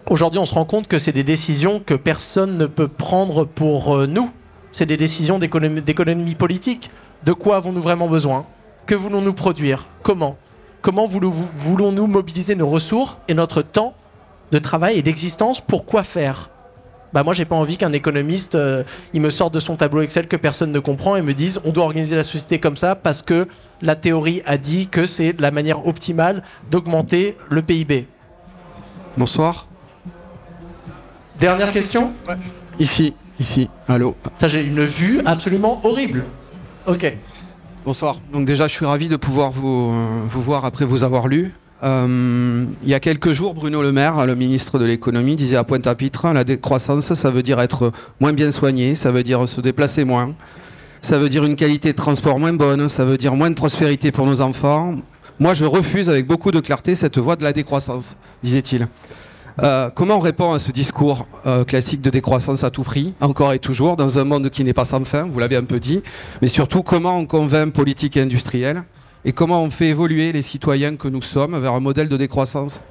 aujourd'hui, 0.09 0.39
on 0.39 0.45
se 0.45 0.53
rend 0.53 0.65
compte 0.65 0.87
que 0.87 0.99
c'est 0.99 1.11
des 1.11 1.23
décisions 1.23 1.79
que 1.85 1.93
personne 1.93 2.57
ne 2.57 2.65
peut 2.65 2.87
prendre 2.87 3.45
pour 3.45 3.95
euh, 3.95 4.07
nous. 4.07 4.29
C'est 4.71 4.85
des 4.85 4.97
décisions 4.97 5.39
d'économie 5.39 6.35
politique. 6.35 6.89
De 7.25 7.33
quoi 7.33 7.55
avons-nous 7.57 7.81
vraiment 7.81 8.07
besoin? 8.07 8.45
Que 8.85 8.95
voulons-nous 8.95 9.33
produire? 9.33 9.87
Comment? 10.03 10.37
Comment 10.81 11.07
voulons- 11.07 11.31
voulons-nous 11.31 12.07
mobiliser 12.07 12.55
nos 12.55 12.67
ressources 12.67 13.17
et 13.27 13.33
notre 13.33 13.61
temps 13.61 13.93
de 14.51 14.59
travail 14.59 14.97
et 14.97 15.01
d'existence 15.01 15.59
pour 15.59 15.85
quoi 15.85 16.03
faire? 16.03 16.49
Bah 17.13 17.23
moi 17.23 17.33
j'ai 17.33 17.45
pas 17.45 17.55
envie 17.55 17.77
qu'un 17.77 17.93
économiste 17.93 18.55
euh, 18.55 18.83
il 19.13 19.21
me 19.21 19.29
sorte 19.29 19.53
de 19.53 19.59
son 19.61 19.77
tableau 19.77 20.01
Excel 20.01 20.27
que 20.27 20.35
personne 20.35 20.73
ne 20.73 20.79
comprend 20.79 21.15
et 21.15 21.21
me 21.21 21.33
dise 21.33 21.61
on 21.63 21.71
doit 21.71 21.85
organiser 21.85 22.17
la 22.17 22.23
société 22.23 22.59
comme 22.59 22.75
ça 22.75 22.95
parce 22.95 23.21
que 23.21 23.47
la 23.81 23.95
théorie 23.95 24.41
a 24.45 24.57
dit 24.57 24.87
que 24.87 25.05
c'est 25.05 25.33
la 25.39 25.49
manière 25.51 25.87
optimale 25.87 26.43
d'augmenter 26.69 27.37
le 27.49 27.61
PIB. 27.61 28.07
Bonsoir. 29.17 29.66
Dernière 31.39 31.71
question 31.71 32.13
Ici, 32.79 33.13
ici. 33.39 33.69
Allô. 33.87 34.15
J'ai 34.45 34.65
une 34.65 34.83
vue 34.83 35.21
absolument 35.25 35.79
horrible. 35.83 36.25
Ok. 36.87 37.15
Bonsoir. 37.85 38.17
Donc 38.33 38.45
déjà, 38.45 38.67
je 38.67 38.73
suis 38.73 38.85
ravi 38.85 39.07
de 39.07 39.17
pouvoir 39.17 39.51
vous, 39.51 39.91
euh, 39.93 40.23
vous 40.29 40.41
voir 40.41 40.65
après 40.65 40.85
vous 40.85 41.03
avoir 41.03 41.27
lu. 41.27 41.53
Euh, 41.83 42.65
il 42.81 42.89
y 42.89 42.95
a 42.95 42.99
quelques 42.99 43.33
jours, 43.33 43.53
Bruno 43.53 43.83
Le 43.83 43.91
Maire, 43.91 44.25
le 44.25 44.33
ministre 44.33 44.79
de 44.79 44.85
l'économie, 44.85 45.35
disait 45.35 45.57
à 45.57 45.63
Pointe-à-Pitre, 45.63 46.27
la 46.33 46.43
décroissance, 46.43 47.13
ça 47.13 47.29
veut 47.29 47.43
dire 47.43 47.59
être 47.59 47.91
moins 48.19 48.33
bien 48.33 48.51
soigné, 48.51 48.95
ça 48.95 49.11
veut 49.11 49.21
dire 49.21 49.47
se 49.47 49.61
déplacer 49.61 50.03
moins, 50.03 50.33
ça 51.03 51.19
veut 51.19 51.29
dire 51.29 51.43
une 51.45 51.55
qualité 51.55 51.91
de 51.91 51.97
transport 51.97 52.39
moins 52.39 52.53
bonne, 52.53 52.89
ça 52.89 53.05
veut 53.05 53.17
dire 53.17 53.35
moins 53.35 53.51
de 53.51 53.55
prospérité 53.55 54.11
pour 54.11 54.25
nos 54.25 54.41
enfants. 54.41 54.95
Moi, 55.39 55.53
je 55.53 55.65
refuse 55.65 56.09
avec 56.09 56.25
beaucoup 56.25 56.49
de 56.49 56.59
clarté 56.59 56.95
cette 56.95 57.19
voie 57.19 57.35
de 57.35 57.43
la 57.43 57.53
décroissance, 57.53 58.17
disait-il. 58.41 58.87
Euh, 59.63 59.89
comment 59.89 60.17
on 60.17 60.19
répond 60.19 60.53
à 60.53 60.59
ce 60.59 60.71
discours 60.71 61.27
euh, 61.47 61.63
classique 61.63 62.01
de 62.01 62.11
décroissance 62.11 62.63
à 62.63 62.69
tout 62.69 62.83
prix, 62.83 63.15
encore 63.21 63.53
et 63.53 63.59
toujours, 63.59 63.95
dans 63.95 64.19
un 64.19 64.23
monde 64.23 64.49
qui 64.49 64.63
n'est 64.63 64.73
pas 64.73 64.85
sans 64.85 65.03
fin, 65.03 65.23
vous 65.23 65.39
l'avez 65.39 65.55
un 65.55 65.63
peu 65.63 65.79
dit, 65.79 66.03
mais 66.41 66.47
surtout 66.47 66.83
comment 66.83 67.17
on 67.17 67.25
convainc 67.25 67.73
politique 67.73 68.17
et 68.17 68.21
industriels 68.21 68.83
et 69.25 69.31
comment 69.33 69.63
on 69.63 69.71
fait 69.71 69.87
évoluer 69.87 70.31
les 70.31 70.43
citoyens 70.43 70.95
que 70.95 71.07
nous 71.07 71.23
sommes 71.23 71.59
vers 71.59 71.73
un 71.73 71.79
modèle 71.79 72.07
de 72.07 72.17
décroissance? 72.17 72.81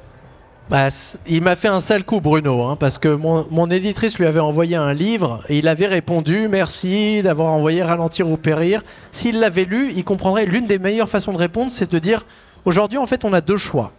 Bah, 0.69 0.89
il 1.29 1.43
m'a 1.43 1.55
fait 1.55 1.69
un 1.69 1.79
sale 1.79 2.03
coup, 2.03 2.21
Bruno, 2.21 2.65
hein, 2.65 2.75
parce 2.75 2.99
que 2.99 3.15
mon 3.15 3.71
éditrice 3.71 4.19
lui 4.19 4.27
avait 4.27 4.41
envoyé 4.41 4.75
un 4.75 4.93
livre 4.93 5.45
et 5.49 5.59
il 5.59 5.69
avait 5.69 5.87
répondu 5.87 6.49
merci 6.49 7.23
d'avoir 7.23 7.53
envoyé 7.53 7.85
Ralentir 7.85 8.29
ou 8.29 8.37
Périr. 8.37 8.83
S'il 9.13 9.39
l'avait 9.39 9.65
lu, 9.65 9.93
il 9.95 10.03
comprendrait 10.03 10.45
l'une 10.45 10.67
des 10.67 10.81
meilleures 10.81 11.09
façons 11.09 11.33
de 11.33 11.39
répondre, 11.39 11.71
c'est 11.71 11.93
de 11.93 11.99
dire 12.01 12.27
aujourd'hui, 12.65 12.99
en 12.99 13.07
fait, 13.07 13.25
on 13.25 13.33
a 13.33 13.41
deux 13.41 13.57
choix. 13.57 13.93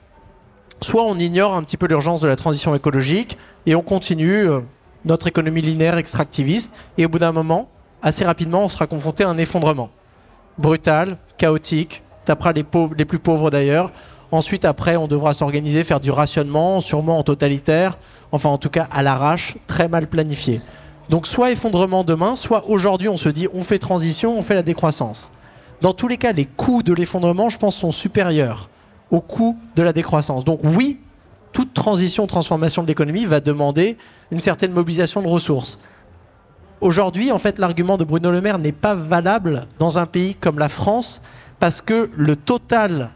Soit 0.82 1.04
on 1.04 1.18
ignore 1.18 1.56
un 1.56 1.64
petit 1.64 1.78
peu 1.78 1.88
l'urgence 1.88 2.22
de 2.22 2.28
la 2.28 2.36
transition 2.36 2.76
écologique 2.76 3.38
et 3.66 3.74
on 3.76 3.82
continue 3.82 4.48
euh, 4.48 4.62
notre 5.06 5.28
économie 5.28 5.62
linéaire 5.62 5.98
extractiviste, 5.98 6.72
et 6.98 7.06
au 7.06 7.10
bout 7.10 7.20
d'un 7.20 7.32
moment, 7.32 7.70
assez 8.02 8.26
rapidement, 8.26 8.64
on 8.64 8.70
sera 8.70 8.86
confronté 8.86 9.24
à 9.24 9.30
un 9.30 9.38
effondrement 9.38 9.90
brutal, 10.58 11.18
chaotique, 11.38 12.04
tapera 12.26 12.52
les, 12.52 12.66
les 12.98 13.06
plus 13.06 13.20
pauvres 13.20 13.50
d'ailleurs. 13.50 13.92
Ensuite, 14.32 14.66
après, 14.66 14.98
on 14.98 15.08
devra 15.08 15.34
s'organiser, 15.34 15.84
faire 15.84 16.00
du 16.00 16.12
rationnement, 16.12 16.82
sûrement 16.82 17.18
en 17.18 17.24
totalitaire, 17.24 17.98
enfin 18.32 18.50
en 18.50 18.58
tout 18.58 18.70
cas 18.70 18.88
à 18.92 19.02
l'arrache, 19.02 19.56
très 19.68 19.88
mal 19.88 20.08
planifié. 20.08 20.62
Donc 21.10 21.26
soit 21.26 21.52
effondrement 21.52 22.04
demain, 22.04 22.36
soit 22.36 22.68
aujourd'hui 22.68 23.08
on 23.08 23.16
se 23.18 23.30
dit 23.30 23.48
on 23.54 23.64
fait 23.64 23.80
transition, 23.80 24.38
on 24.38 24.42
fait 24.42 24.56
la 24.56 24.64
décroissance. 24.64 25.32
Dans 25.82 25.94
tous 25.94 26.08
les 26.08 26.18
cas, 26.18 26.34
les 26.34 26.46
coûts 26.46 26.84
de 26.84 26.94
l'effondrement, 26.94 27.50
je 27.50 27.58
pense, 27.58 27.78
sont 27.78 27.92
supérieurs 27.92 28.70
aux 29.12 29.22
coûts 29.22 29.58
de 29.76 29.84
la 29.84 29.94
décroissance. 29.94 30.44
Donc 30.44 30.60
oui, 30.64 31.00
toute 31.52 31.74
transition, 31.74 32.28
transformation 32.28 32.84
de 32.84 32.88
l'économie 32.88 33.26
va 33.26 33.40
demander 33.40 33.98
une 34.32 34.40
certaine 34.40 34.74
mobilisation 34.74 35.22
de 35.22 35.28
ressources. 35.28 35.80
Aujourd'hui, 36.82 37.32
en 37.32 37.40
fait, 37.40 37.58
l'argument 37.58 37.98
de 37.98 38.04
Bruno 38.04 38.32
Le 38.32 38.42
Maire 38.42 38.60
n'est 38.60 38.72
pas 38.72 38.94
valable 38.94 39.68
dans 39.80 39.98
un 39.98 40.06
pays 40.06 40.36
comme 40.36 40.60
la 40.60 40.70
France 40.70 41.22
parce 41.60 41.82
que 41.82 42.10
le 42.16 42.36
total 42.36 43.10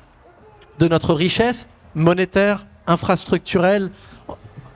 de 0.79 0.87
notre 0.87 1.13
richesse 1.13 1.67
monétaire, 1.93 2.65
infrastructurelle, 2.87 3.91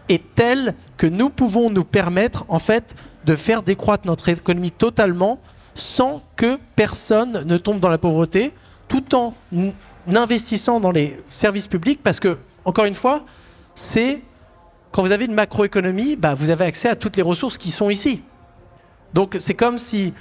est 0.10 0.22
tel 0.36 0.76
que 0.98 1.08
nous 1.08 1.32
pouvons 1.32 1.72
nous 1.72 1.84
permettre, 1.84 2.46
en 2.48 2.60
fait, 2.60 2.94
de 3.26 3.36
faire 3.36 3.64
décroître 3.64 4.06
notre 4.06 4.30
économie 4.30 4.70
totalement 4.70 5.40
sans 5.74 6.22
que 6.36 6.60
personne 6.76 7.44
ne 7.46 7.58
tombe 7.58 7.80
dans 7.80 7.90
la 7.90 7.98
pauvreté, 7.98 8.54
tout 8.88 9.16
en 9.16 9.34
investissant 10.14 10.80
dans 10.80 10.92
les 10.92 11.18
services 11.30 11.68
publics 11.68 12.02
parce 12.04 12.20
que, 12.20 12.38
encore 12.66 12.86
une 12.86 12.96
fois, 12.96 13.26
c'est 13.74 14.22
quand 14.92 15.02
vous 15.02 15.12
avez 15.12 15.26
une 15.26 15.34
macroéconomie, 15.34 16.16
bah, 16.16 16.34
vous 16.34 16.50
avez 16.50 16.66
accès 16.66 16.88
à 16.90 16.96
toutes 16.96 17.18
les 17.18 17.24
ressources 17.24 17.58
qui 17.58 17.72
sont 17.72 17.90
ici. 17.90 18.22
Donc 19.14 19.36
c'est 19.40 19.54
comme 19.54 19.78
si, 19.78 20.14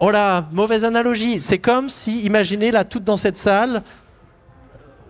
oh 0.00 0.10
là, 0.10 0.48
mauvaise 0.52 0.84
analogie, 0.84 1.40
c'est 1.40 1.58
comme 1.58 1.90
si, 1.90 2.22
imaginez 2.24 2.70
là, 2.70 2.84
toutes 2.84 3.04
dans 3.04 3.16
cette 3.16 3.36
salle, 3.36 3.82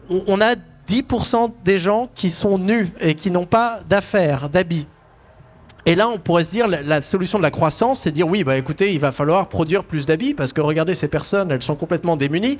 on, 0.08 0.40
a 0.40 0.54
10% 0.88 1.52
des 1.64 1.78
gens 1.78 2.08
qui 2.14 2.30
sont 2.30 2.58
nus 2.58 2.92
et 3.00 3.14
qui 3.14 3.30
n'ont 3.30 3.46
pas 3.46 3.80
d'affaires, 3.88 4.48
d'habits. 4.48 4.88
Et 5.86 5.94
là, 5.94 6.08
on 6.08 6.18
pourrait 6.18 6.44
se 6.44 6.50
dire, 6.50 6.68
la, 6.68 6.82
la 6.82 7.00
solution 7.00 7.38
de 7.38 7.42
la 7.42 7.50
croissance, 7.50 8.00
c'est 8.00 8.10
de 8.10 8.16
dire, 8.16 8.28
oui, 8.28 8.44
bah 8.44 8.56
écoutez, 8.56 8.92
il 8.92 9.00
va 9.00 9.12
falloir 9.12 9.48
produire 9.48 9.84
plus 9.84 10.04
d'habits 10.04 10.34
parce 10.34 10.52
que 10.52 10.60
regardez, 10.60 10.94
ces 10.94 11.08
personnes, 11.08 11.50
elles 11.50 11.62
sont 11.62 11.76
complètement 11.76 12.16
démunies. 12.16 12.58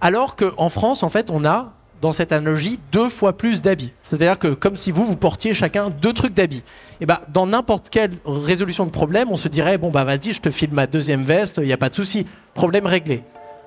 Alors 0.00 0.36
qu'en 0.36 0.68
France, 0.68 1.02
en 1.02 1.08
fait, 1.08 1.30
on 1.30 1.44
a, 1.44 1.72
dans 2.00 2.12
cette 2.12 2.32
analogie, 2.32 2.80
deux 2.92 3.10
fois 3.10 3.34
plus 3.34 3.60
d'habits. 3.60 3.92
C'est-à-dire 4.02 4.38
que 4.38 4.48
comme 4.48 4.76
si 4.76 4.90
vous, 4.90 5.04
vous 5.04 5.16
portiez 5.16 5.52
chacun 5.52 5.90
deux 5.90 6.14
trucs 6.14 6.32
d'habits. 6.32 6.64
Et 7.00 7.06
bah, 7.06 7.20
dans 7.28 7.46
n'importe 7.46 7.90
quelle 7.90 8.12
résolution 8.24 8.86
de 8.86 8.90
problème, 8.90 9.28
on 9.30 9.36
se 9.36 9.48
dirait, 9.48 9.76
bon, 9.76 9.90
bah 9.90 10.04
vas-y, 10.04 10.32
je 10.32 10.40
te 10.40 10.50
file 10.50 10.72
ma 10.72 10.86
deuxième 10.86 11.24
veste, 11.24 11.58
il 11.58 11.66
n'y 11.66 11.72
a 11.72 11.76
pas 11.76 11.90
de 11.90 11.94
souci. 11.94 12.26
Problème 12.54 12.86
réglé. 12.86 13.22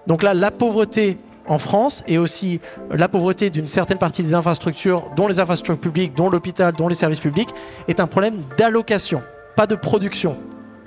Donc 0.07 0.23
là, 0.23 0.33
la 0.33 0.49
pauvreté 0.49 1.17
en 1.47 1.57
France 1.57 2.03
et 2.07 2.17
aussi 2.17 2.59
la 2.89 3.07
pauvreté 3.07 3.49
d'une 3.49 3.67
certaine 3.67 3.97
partie 3.97 4.23
des 4.23 4.33
infrastructures, 4.33 5.11
dont 5.15 5.27
les 5.27 5.39
infrastructures 5.39 5.79
publiques, 5.79 6.15
dont 6.15 6.29
l'hôpital, 6.29 6.73
dont 6.73 6.87
les 6.87 6.95
services 6.95 7.19
publics, 7.19 7.49
est 7.87 7.99
un 7.99 8.07
problème 8.07 8.41
d'allocation, 8.57 9.21
pas 9.55 9.67
de 9.67 9.75
production. 9.75 10.37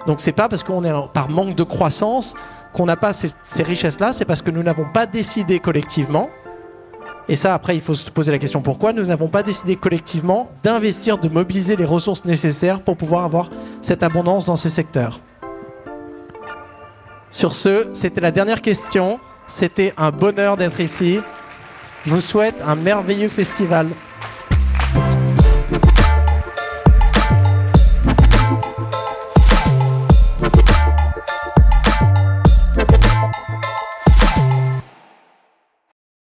Donc 0.07 0.21
c'est 0.21 0.33
pas 0.33 0.49
parce 0.49 0.63
qu'on 0.63 0.85
est 0.85 0.93
par 1.13 1.29
manque 1.31 1.55
de 1.55 1.63
croissance 1.63 2.35
qu'on 2.77 2.85
n'a 2.85 2.97
pas 2.97 3.15
ces, 3.15 3.63
richesses-là, 3.63 4.13
c'est 4.13 4.27
parce 4.27 4.43
que 4.43 4.51
nous 4.51 4.63
n'avons 4.63 4.85
pas 4.85 5.07
décidé 5.07 5.61
collectivement. 5.61 6.29
Et 7.27 7.35
ça, 7.35 7.55
après, 7.55 7.75
il 7.75 7.81
faut 7.81 7.95
se 7.95 8.11
poser 8.11 8.31
la 8.31 8.39
question 8.39 8.61
pourquoi 8.61 8.93
nous 8.93 9.07
n'avons 9.07 9.29
pas 9.29 9.43
décidé 9.43 9.77
collectivement 9.77 10.51
d'investir, 10.63 11.17
de 11.17 11.29
mobiliser 11.31 11.75
les 11.75 11.87
ressources 11.87 12.27
nécessaires 12.27 12.83
pour 12.83 12.99
pouvoir 12.99 13.25
avoir 13.25 13.49
cette 13.81 14.03
abondance 14.03 14.45
dans 14.45 14.57
ces 14.57 14.69
secteurs? 14.69 15.21
Sur 17.31 17.55
ce, 17.55 17.89
c'était 17.95 18.21
la 18.21 18.31
dernière 18.31 18.61
question. 18.61 19.19
C'était 19.47 19.95
un 19.97 20.11
bonheur 20.11 20.59
d'être 20.59 20.81
ici. 20.81 21.21
Je 22.05 22.11
vous 22.11 22.21
souhaite 22.21 22.57
un 22.65 22.77
merveilleux 22.77 23.29
festival. 23.29 23.89